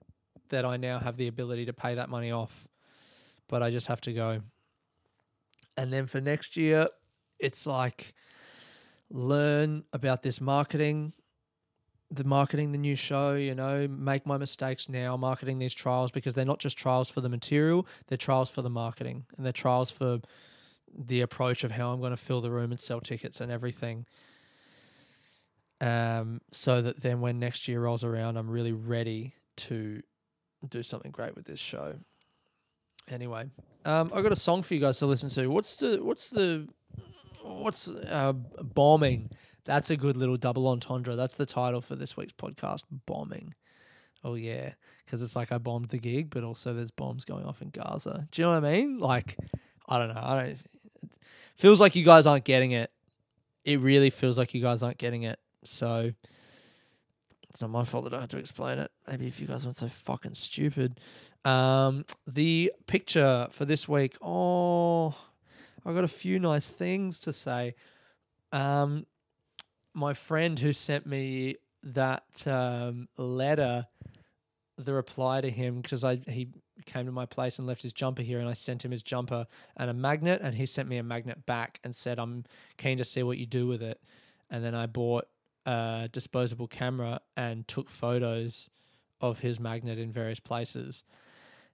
that 0.50 0.64
I 0.64 0.76
now 0.76 0.98
have 0.98 1.16
the 1.16 1.28
ability 1.28 1.66
to 1.66 1.72
pay 1.72 1.94
that 1.94 2.08
money 2.08 2.30
off. 2.30 2.68
But 3.48 3.62
I 3.62 3.70
just 3.70 3.86
have 3.88 4.00
to 4.02 4.12
go. 4.12 4.42
And 5.76 5.92
then 5.92 6.06
for 6.06 6.20
next 6.20 6.56
year, 6.56 6.88
it's 7.38 7.66
like 7.66 8.14
learn 9.10 9.84
about 9.92 10.22
this 10.22 10.40
marketing 10.40 11.12
the 12.12 12.24
marketing 12.24 12.72
the 12.72 12.78
new 12.78 12.94
show, 12.94 13.34
you 13.34 13.54
know, 13.54 13.88
make 13.88 14.26
my 14.26 14.36
mistakes 14.36 14.88
now 14.88 15.16
marketing 15.16 15.58
these 15.58 15.72
trials 15.72 16.10
because 16.10 16.34
they're 16.34 16.44
not 16.44 16.58
just 16.58 16.76
trials 16.76 17.08
for 17.08 17.22
the 17.22 17.28
material, 17.28 17.86
they're 18.06 18.18
trials 18.18 18.50
for 18.50 18.60
the 18.60 18.70
marketing 18.70 19.24
and 19.36 19.46
they're 19.46 19.52
trials 19.52 19.90
for 19.90 20.20
the 20.94 21.22
approach 21.22 21.64
of 21.64 21.70
how 21.70 21.90
I'm 21.90 22.00
going 22.00 22.10
to 22.10 22.18
fill 22.18 22.42
the 22.42 22.50
room 22.50 22.70
and 22.70 22.78
sell 22.78 23.00
tickets 23.00 23.40
and 23.40 23.50
everything. 23.50 24.04
Um, 25.80 26.42
so 26.52 26.82
that 26.82 27.02
then 27.02 27.20
when 27.20 27.38
next 27.38 27.66
year 27.66 27.80
rolls 27.80 28.04
around, 28.04 28.36
I'm 28.36 28.50
really 28.50 28.72
ready 28.72 29.34
to 29.56 30.02
do 30.68 30.82
something 30.82 31.10
great 31.10 31.34
with 31.34 31.46
this 31.46 31.58
show. 31.58 31.94
Anyway, 33.08 33.46
um, 33.84 34.12
I 34.14 34.22
got 34.22 34.32
a 34.32 34.36
song 34.36 34.62
for 34.62 34.74
you 34.74 34.80
guys 34.80 34.98
to 34.98 35.06
listen 35.06 35.28
to. 35.30 35.48
What's 35.48 35.74
the 35.74 35.96
what's 36.04 36.30
the 36.30 36.68
what's 37.42 37.88
uh, 37.88 38.32
bombing? 38.32 39.30
That's 39.64 39.90
a 39.90 39.96
good 39.96 40.16
little 40.16 40.36
double 40.36 40.66
entendre. 40.68 41.14
That's 41.16 41.36
the 41.36 41.46
title 41.46 41.80
for 41.80 41.94
this 41.96 42.16
week's 42.16 42.32
podcast 42.32 42.82
bombing. 43.06 43.54
Oh, 44.24 44.34
yeah. 44.34 44.72
Because 45.04 45.22
it's 45.22 45.36
like 45.36 45.52
I 45.52 45.58
bombed 45.58 45.88
the 45.90 45.98
gig, 45.98 46.30
but 46.30 46.44
also 46.44 46.74
there's 46.74 46.90
bombs 46.90 47.24
going 47.24 47.44
off 47.44 47.62
in 47.62 47.70
Gaza. 47.70 48.26
Do 48.30 48.42
you 48.42 48.46
know 48.48 48.54
what 48.54 48.64
I 48.64 48.72
mean? 48.72 48.98
Like, 48.98 49.36
I 49.88 49.98
don't 49.98 50.14
know. 50.14 50.20
I 50.22 50.42
don't. 50.42 50.62
Feels 51.56 51.80
like 51.80 51.94
you 51.94 52.04
guys 52.04 52.26
aren't 52.26 52.44
getting 52.44 52.72
it. 52.72 52.90
It 53.64 53.78
really 53.80 54.10
feels 54.10 54.36
like 54.38 54.54
you 54.54 54.62
guys 54.62 54.82
aren't 54.82 54.98
getting 54.98 55.22
it. 55.24 55.38
So 55.64 56.12
It's 57.50 57.60
not 57.60 57.70
my 57.70 57.84
fault 57.84 58.04
that 58.04 58.14
I 58.14 58.20
had 58.20 58.30
to 58.30 58.38
explain 58.38 58.78
it. 58.78 58.90
Maybe 59.06 59.26
if 59.26 59.38
you 59.38 59.46
guys 59.46 59.64
weren't 59.66 59.76
so 59.76 59.86
fucking 59.88 60.34
stupid. 60.34 60.98
Um, 61.44 62.06
the 62.26 62.72
picture 62.86 63.46
for 63.50 63.66
this 63.66 63.86
week. 63.86 64.16
Oh, 64.22 65.14
I've 65.84 65.94
got 65.94 66.04
a 66.04 66.08
few 66.08 66.38
nice 66.38 66.68
things 66.68 67.18
to 67.20 67.32
say. 67.32 67.74
Um, 68.52 69.04
my 69.94 70.14
friend 70.14 70.58
who 70.58 70.72
sent 70.72 71.06
me 71.06 71.56
that 71.82 72.24
um, 72.46 73.08
letter, 73.16 73.86
the 74.78 74.92
reply 74.92 75.40
to 75.40 75.50
him 75.50 75.80
because 75.80 76.04
I 76.04 76.16
he 76.16 76.48
came 76.86 77.06
to 77.06 77.12
my 77.12 77.26
place 77.26 77.58
and 77.58 77.66
left 77.66 77.82
his 77.82 77.92
jumper 77.92 78.22
here, 78.22 78.40
and 78.40 78.48
I 78.48 78.54
sent 78.54 78.84
him 78.84 78.90
his 78.90 79.02
jumper 79.02 79.46
and 79.76 79.90
a 79.90 79.94
magnet, 79.94 80.40
and 80.42 80.54
he 80.54 80.66
sent 80.66 80.88
me 80.88 80.96
a 80.96 81.02
magnet 81.02 81.44
back 81.46 81.78
and 81.84 81.94
said, 81.94 82.18
"I'm 82.18 82.44
keen 82.78 82.98
to 82.98 83.04
see 83.04 83.22
what 83.22 83.38
you 83.38 83.46
do 83.46 83.66
with 83.66 83.82
it." 83.82 84.00
And 84.50 84.64
then 84.64 84.74
I 84.74 84.86
bought 84.86 85.28
a 85.66 86.08
disposable 86.10 86.68
camera 86.68 87.20
and 87.36 87.66
took 87.68 87.88
photos 87.88 88.68
of 89.20 89.40
his 89.40 89.60
magnet 89.60 89.98
in 89.98 90.12
various 90.12 90.40
places, 90.40 91.04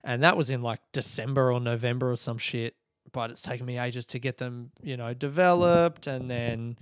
and 0.03 0.23
that 0.23 0.37
was 0.37 0.51
in 0.51 0.63
like 0.63 0.81
December 0.93 1.53
or 1.53 1.61
November 1.61 2.11
or 2.11 2.17
some 2.17 2.39
shit. 2.39 2.75
But 3.11 3.31
it's 3.31 3.41
taken 3.41 3.65
me 3.65 3.79
ages 3.79 4.05
to 4.07 4.19
get 4.19 4.37
them, 4.37 4.71
you 4.83 4.97
know, 4.97 5.15
developed 5.15 6.07
and 6.07 6.31
then 6.31 6.77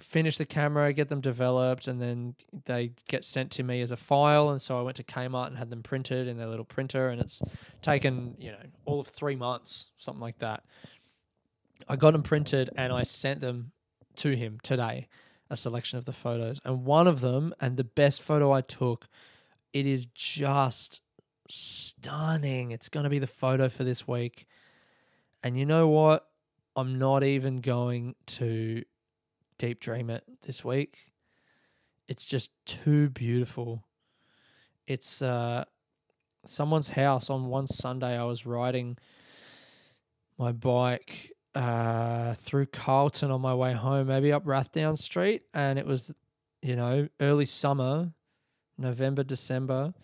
finish 0.00 0.38
the 0.38 0.46
camera, 0.46 0.92
get 0.92 1.08
them 1.08 1.20
developed, 1.20 1.88
and 1.88 2.00
then 2.00 2.34
they 2.64 2.92
get 3.08 3.24
sent 3.24 3.50
to 3.52 3.62
me 3.62 3.80
as 3.80 3.90
a 3.90 3.96
file. 3.96 4.50
And 4.50 4.60
so 4.60 4.78
I 4.78 4.82
went 4.82 4.96
to 4.96 5.04
Kmart 5.04 5.48
and 5.48 5.58
had 5.58 5.70
them 5.70 5.82
printed 5.82 6.28
in 6.28 6.36
their 6.36 6.46
little 6.46 6.64
printer, 6.64 7.08
and 7.08 7.20
it's 7.20 7.40
taken 7.82 8.36
you 8.38 8.52
know 8.52 8.58
all 8.84 9.00
of 9.00 9.08
three 9.08 9.36
months, 9.36 9.90
something 9.96 10.20
like 10.20 10.38
that. 10.38 10.64
I 11.88 11.96
got 11.96 12.12
them 12.12 12.22
printed 12.22 12.70
and 12.76 12.92
I 12.92 13.02
sent 13.02 13.40
them 13.40 13.72
to 14.16 14.30
him 14.30 14.58
today, 14.62 15.08
a 15.50 15.56
selection 15.56 15.98
of 15.98 16.04
the 16.04 16.12
photos, 16.12 16.60
and 16.64 16.84
one 16.84 17.06
of 17.06 17.20
them, 17.20 17.54
and 17.60 17.76
the 17.76 17.84
best 17.84 18.22
photo 18.22 18.52
I 18.52 18.60
took, 18.60 19.06
it 19.72 19.86
is 19.86 20.06
just 20.06 21.00
stunning. 21.48 22.70
It's 22.70 22.88
going 22.88 23.04
to 23.04 23.10
be 23.10 23.18
the 23.18 23.26
photo 23.26 23.68
for 23.68 23.84
this 23.84 24.06
week. 24.06 24.46
And 25.42 25.58
you 25.58 25.66
know 25.66 25.88
what? 25.88 26.26
I'm 26.76 26.98
not 26.98 27.22
even 27.22 27.58
going 27.58 28.14
to 28.26 28.84
deep 29.58 29.80
dream 29.80 30.10
it 30.10 30.24
this 30.42 30.64
week. 30.64 31.12
It's 32.08 32.24
just 32.24 32.50
too 32.66 33.08
beautiful. 33.10 33.84
It's 34.86 35.22
uh, 35.22 35.64
someone's 36.44 36.88
house 36.88 37.30
on 37.30 37.46
one 37.46 37.66
Sunday. 37.66 38.18
I 38.18 38.24
was 38.24 38.44
riding 38.44 38.98
my 40.38 40.52
bike 40.52 41.32
uh, 41.54 42.34
through 42.34 42.66
Carlton 42.66 43.30
on 43.30 43.40
my 43.40 43.54
way 43.54 43.72
home, 43.72 44.08
maybe 44.08 44.32
up 44.32 44.44
Rathdown 44.44 44.98
Street, 44.98 45.42
and 45.54 45.78
it 45.78 45.86
was, 45.86 46.12
you 46.60 46.76
know, 46.76 47.08
early 47.20 47.46
summer, 47.46 48.12
November, 48.76 49.22
December, 49.22 49.94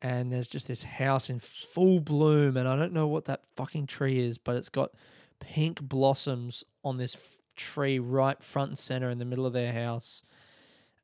and 0.00 0.32
there's 0.32 0.48
just 0.48 0.66
this 0.66 0.82
house 0.82 1.30
in 1.30 1.38
full 1.38 2.00
bloom, 2.00 2.56
and 2.56 2.66
I 2.66 2.76
don't 2.76 2.92
know 2.92 3.06
what 3.06 3.26
that 3.26 3.44
fucking 3.54 3.86
tree 3.86 4.18
is, 4.18 4.38
but 4.38 4.56
it's 4.56 4.70
got 4.70 4.90
pink 5.38 5.80
blossoms 5.80 6.64
on 6.82 6.96
this 6.96 7.40
tree 7.56 7.98
right 7.98 8.42
front 8.42 8.70
and 8.70 8.78
center 8.78 9.10
in 9.10 9.18
the 9.18 9.24
middle 9.24 9.46
of 9.46 9.52
their 9.52 9.72
house. 9.72 10.22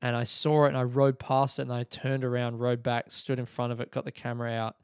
And 0.00 0.14
I 0.14 0.24
saw 0.24 0.64
it 0.64 0.68
and 0.68 0.76
I 0.76 0.82
rode 0.82 1.18
past 1.18 1.58
it 1.58 1.62
and 1.62 1.72
I 1.72 1.82
turned 1.82 2.24
around, 2.24 2.58
rode 2.58 2.82
back, 2.82 3.10
stood 3.10 3.38
in 3.38 3.46
front 3.46 3.72
of 3.72 3.80
it, 3.80 3.90
got 3.90 4.04
the 4.04 4.12
camera 4.12 4.52
out 4.52 4.76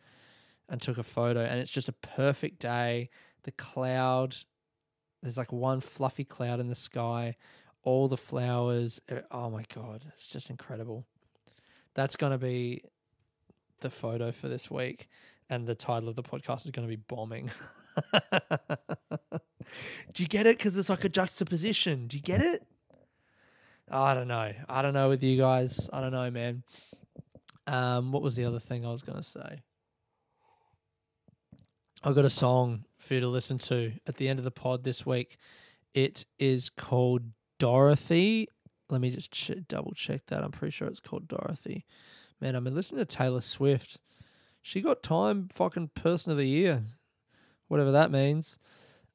and 0.68 0.80
took 0.80 0.98
a 0.98 1.02
photo. 1.02 1.40
And 1.40 1.60
it's 1.60 1.70
just 1.70 1.88
a 1.88 1.92
perfect 1.92 2.58
day. 2.58 3.10
The 3.44 3.52
cloud, 3.52 4.36
there's 5.22 5.38
like 5.38 5.52
one 5.52 5.80
fluffy 5.80 6.24
cloud 6.24 6.58
in 6.58 6.68
the 6.68 6.74
sky, 6.74 7.36
all 7.82 8.08
the 8.08 8.16
flowers. 8.16 9.00
Oh 9.30 9.50
my 9.50 9.64
God, 9.72 10.04
it's 10.14 10.26
just 10.26 10.50
incredible. 10.50 11.06
That's 11.94 12.16
going 12.16 12.32
to 12.32 12.38
be 12.38 12.82
the 13.80 13.90
photo 13.90 14.32
for 14.32 14.48
this 14.48 14.70
week. 14.70 15.08
And 15.48 15.66
the 15.66 15.74
title 15.74 16.08
of 16.08 16.16
the 16.16 16.22
podcast 16.22 16.64
is 16.64 16.70
going 16.70 16.88
to 16.88 16.96
be 16.96 17.02
Bombing. 17.06 17.50
Do 20.12 20.22
you 20.22 20.28
get 20.28 20.46
it? 20.46 20.58
Because 20.58 20.76
it's 20.76 20.88
like 20.88 21.04
a 21.04 21.08
juxtaposition. 21.08 22.06
Do 22.06 22.16
you 22.16 22.22
get 22.22 22.40
it? 22.40 22.66
I 23.90 24.14
don't 24.14 24.28
know. 24.28 24.52
I 24.68 24.82
don't 24.82 24.94
know 24.94 25.08
with 25.08 25.22
you 25.22 25.36
guys. 25.36 25.88
I 25.92 26.00
don't 26.00 26.12
know, 26.12 26.30
man. 26.30 26.62
Um, 27.66 28.12
what 28.12 28.22
was 28.22 28.34
the 28.34 28.44
other 28.44 28.58
thing 28.58 28.84
I 28.84 28.90
was 28.90 29.02
to 29.02 29.22
say? 29.22 29.62
I 32.02 32.12
got 32.12 32.24
a 32.24 32.30
song 32.30 32.84
for 32.98 33.14
you 33.14 33.20
to 33.20 33.28
listen 33.28 33.58
to 33.58 33.92
at 34.06 34.16
the 34.16 34.28
end 34.28 34.38
of 34.38 34.44
the 34.44 34.50
pod 34.50 34.84
this 34.84 35.06
week. 35.06 35.38
It 35.94 36.26
is 36.38 36.68
called 36.68 37.22
Dorothy. 37.58 38.48
Let 38.90 39.00
me 39.00 39.10
just 39.10 39.32
ch- 39.32 39.52
double 39.68 39.92
check 39.92 40.26
that. 40.26 40.44
I'm 40.44 40.50
pretty 40.50 40.72
sure 40.72 40.88
it's 40.88 41.00
called 41.00 41.28
Dorothy. 41.28 41.86
Man, 42.40 42.56
I've 42.56 42.64
been 42.64 42.74
listening 42.74 42.98
to 42.98 43.06
Taylor 43.06 43.40
Swift. 43.40 43.98
She 44.60 44.82
got 44.82 45.02
Time 45.02 45.48
fucking 45.52 45.92
Person 45.94 46.32
of 46.32 46.38
the 46.38 46.48
Year, 46.48 46.82
whatever 47.68 47.92
that 47.92 48.10
means. 48.10 48.58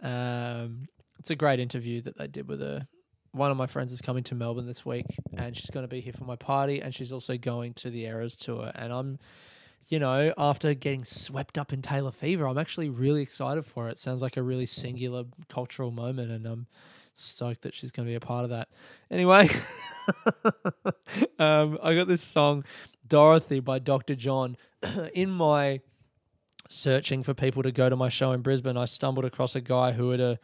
Um, 0.02 0.88
it's 1.20 1.30
a 1.30 1.36
great 1.36 1.60
interview 1.60 2.02
that 2.02 2.18
they 2.18 2.28
did 2.28 2.48
with 2.48 2.62
her. 2.62 2.88
One 3.32 3.52
of 3.52 3.58
my 3.58 3.68
friends 3.68 3.94
is 3.94 4.02
coming 4.02 4.24
to 4.24 4.36
Melbourne 4.36 4.66
this 4.66 4.86
week, 4.86 5.06
and 5.38 5.56
she's 5.56 5.70
going 5.70 5.84
to 5.84 5.88
be 5.90 6.02
here 6.02 6.14
for 6.14 6.24
my 6.24 6.36
party, 6.36 6.82
and 6.82 6.96
she's 6.96 7.12
also 7.12 7.38
going 7.38 7.74
to 7.76 7.90
the 7.90 8.06
Eras 8.06 8.36
tour. 8.36 8.72
And 8.74 8.92
I'm, 8.92 9.20
you 9.88 10.00
know, 10.00 10.34
after 10.38 10.74
getting 10.74 11.06
swept 11.06 11.58
up 11.58 11.72
in 11.72 11.82
Taylor 11.82 12.12
Fever, 12.12 12.48
I'm 12.48 12.58
actually 12.58 12.90
really 12.90 13.22
excited 13.22 13.66
for 13.66 13.88
it. 13.90 14.00
Sounds 14.00 14.22
like 14.22 14.38
a 14.38 14.42
really 14.42 14.66
singular 14.66 15.26
cultural 15.48 15.92
moment, 15.92 16.32
and 16.32 16.48
I'm 16.48 16.68
stoked 17.14 17.62
that 17.64 17.76
she's 17.76 17.92
going 17.92 18.08
to 18.08 18.12
be 18.12 18.16
a 18.16 18.20
part 18.20 18.46
of 18.46 18.50
that. 18.50 18.70
Anyway, 19.12 19.50
um, 21.40 21.78
I 21.84 21.94
got 21.94 22.08
this 22.08 22.24
song, 22.24 22.64
Dorothy 23.08 23.60
by 23.60 23.78
Dr. 23.78 24.16
John, 24.16 24.58
in 25.14 25.30
my 25.30 25.82
searching 26.70 27.24
for 27.24 27.34
people 27.34 27.64
to 27.64 27.72
go 27.72 27.90
to 27.90 27.96
my 27.96 28.10
show 28.10 28.32
in 28.32 28.42
Brisbane, 28.42 28.78
I 28.78 28.86
stumbled 28.86 29.26
across 29.26 29.56
a 29.56 29.62
guy 29.62 29.92
who 29.92 30.12
had 30.12 30.22
a 30.22 30.40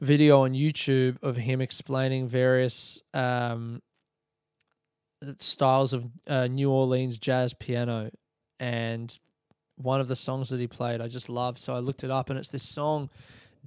video 0.00 0.40
on 0.40 0.52
YouTube 0.52 1.22
of 1.22 1.36
him 1.36 1.60
explaining 1.60 2.26
various 2.26 3.02
um, 3.14 3.82
styles 5.38 5.92
of 5.92 6.06
uh, 6.26 6.46
New 6.48 6.70
Orleans 6.70 7.18
jazz 7.18 7.54
piano. 7.54 8.10
And 8.58 9.16
one 9.76 10.00
of 10.00 10.08
the 10.08 10.16
songs 10.16 10.48
that 10.48 10.58
he 10.58 10.66
played, 10.66 11.00
I 11.00 11.08
just 11.08 11.28
loved. 11.28 11.58
So 11.58 11.74
I 11.74 11.78
looked 11.78 12.02
it 12.02 12.10
up, 12.10 12.30
and 12.30 12.38
it's 12.38 12.48
this 12.48 12.62
song, 12.62 13.10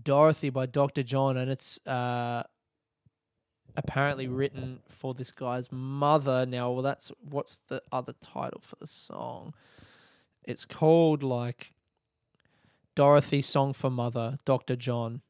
Dorothy 0.02 0.50
by 0.50 0.66
Dr. 0.66 1.04
John, 1.04 1.38
and 1.38 1.52
it's 1.52 1.80
uh, 1.86 2.44
apparently 3.78 4.28
written 4.28 4.80
for 4.90 5.14
this 5.14 5.32
guy's 5.32 5.72
mother. 5.72 6.46
Now, 6.48 6.72
well, 6.72 6.82
that's 6.82 7.12
what's 7.22 7.58
the 7.68 7.82
other 7.92 8.14
title 8.22 8.62
for 8.62 8.76
the 8.82 8.88
song? 8.88 9.54
It's 10.44 10.66
called 10.66 11.24
like 11.24 11.75
Dorothy 12.96 13.42
Song 13.42 13.74
for 13.74 13.90
Mother, 13.90 14.38
Dr. 14.46 14.76
John. 14.76 15.22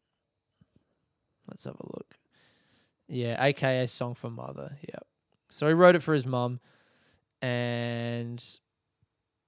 Let's 1.49 1.63
have 1.66 1.76
a 1.76 1.86
look. 1.86 2.16
Yeah, 3.07 3.43
aka 3.43 3.86
Song 3.88 4.16
for 4.16 4.30
Mother. 4.30 4.78
Yep. 4.82 5.05
So 5.49 5.68
he 5.68 5.74
wrote 5.74 5.95
it 5.95 6.03
for 6.03 6.13
his 6.13 6.26
mum, 6.26 6.59
and 7.41 8.43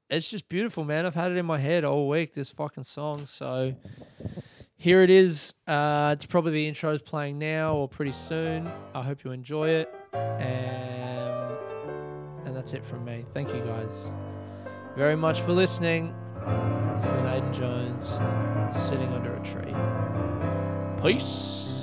it's 0.09 0.29
just 0.29 0.47
beautiful, 0.47 0.83
man. 0.83 1.05
I've 1.05 1.15
had 1.15 1.31
it 1.31 1.37
in 1.37 1.45
my 1.45 1.57
head 1.57 1.83
all 1.83 2.07
week. 2.07 2.33
This 2.33 2.49
fucking 2.51 2.83
song. 2.83 3.25
So 3.25 3.75
here 4.75 5.01
it 5.01 5.09
is. 5.09 5.53
Uh, 5.65 6.11
it's 6.13 6.25
probably 6.25 6.51
the 6.53 6.67
intro's 6.67 7.01
playing 7.01 7.39
now 7.39 7.75
or 7.75 7.87
pretty 7.87 8.11
soon. 8.13 8.71
I 8.93 9.01
hope 9.01 9.23
you 9.23 9.31
enjoy 9.31 9.69
it, 9.69 9.93
and 10.13 11.57
and 12.45 12.55
that's 12.55 12.73
it 12.73 12.85
from 12.85 13.03
me. 13.03 13.25
Thank 13.33 13.53
you 13.53 13.61
guys 13.61 14.11
very 14.95 15.15
much 15.15 15.41
for 15.41 15.51
listening. 15.51 16.13
It's 16.97 17.05
Aiden 17.05 17.53
Jones 17.53 18.19
sitting 18.75 19.13
under 19.13 19.35
a 19.35 19.39
tree. 19.43 19.73
Peace. 21.03 21.76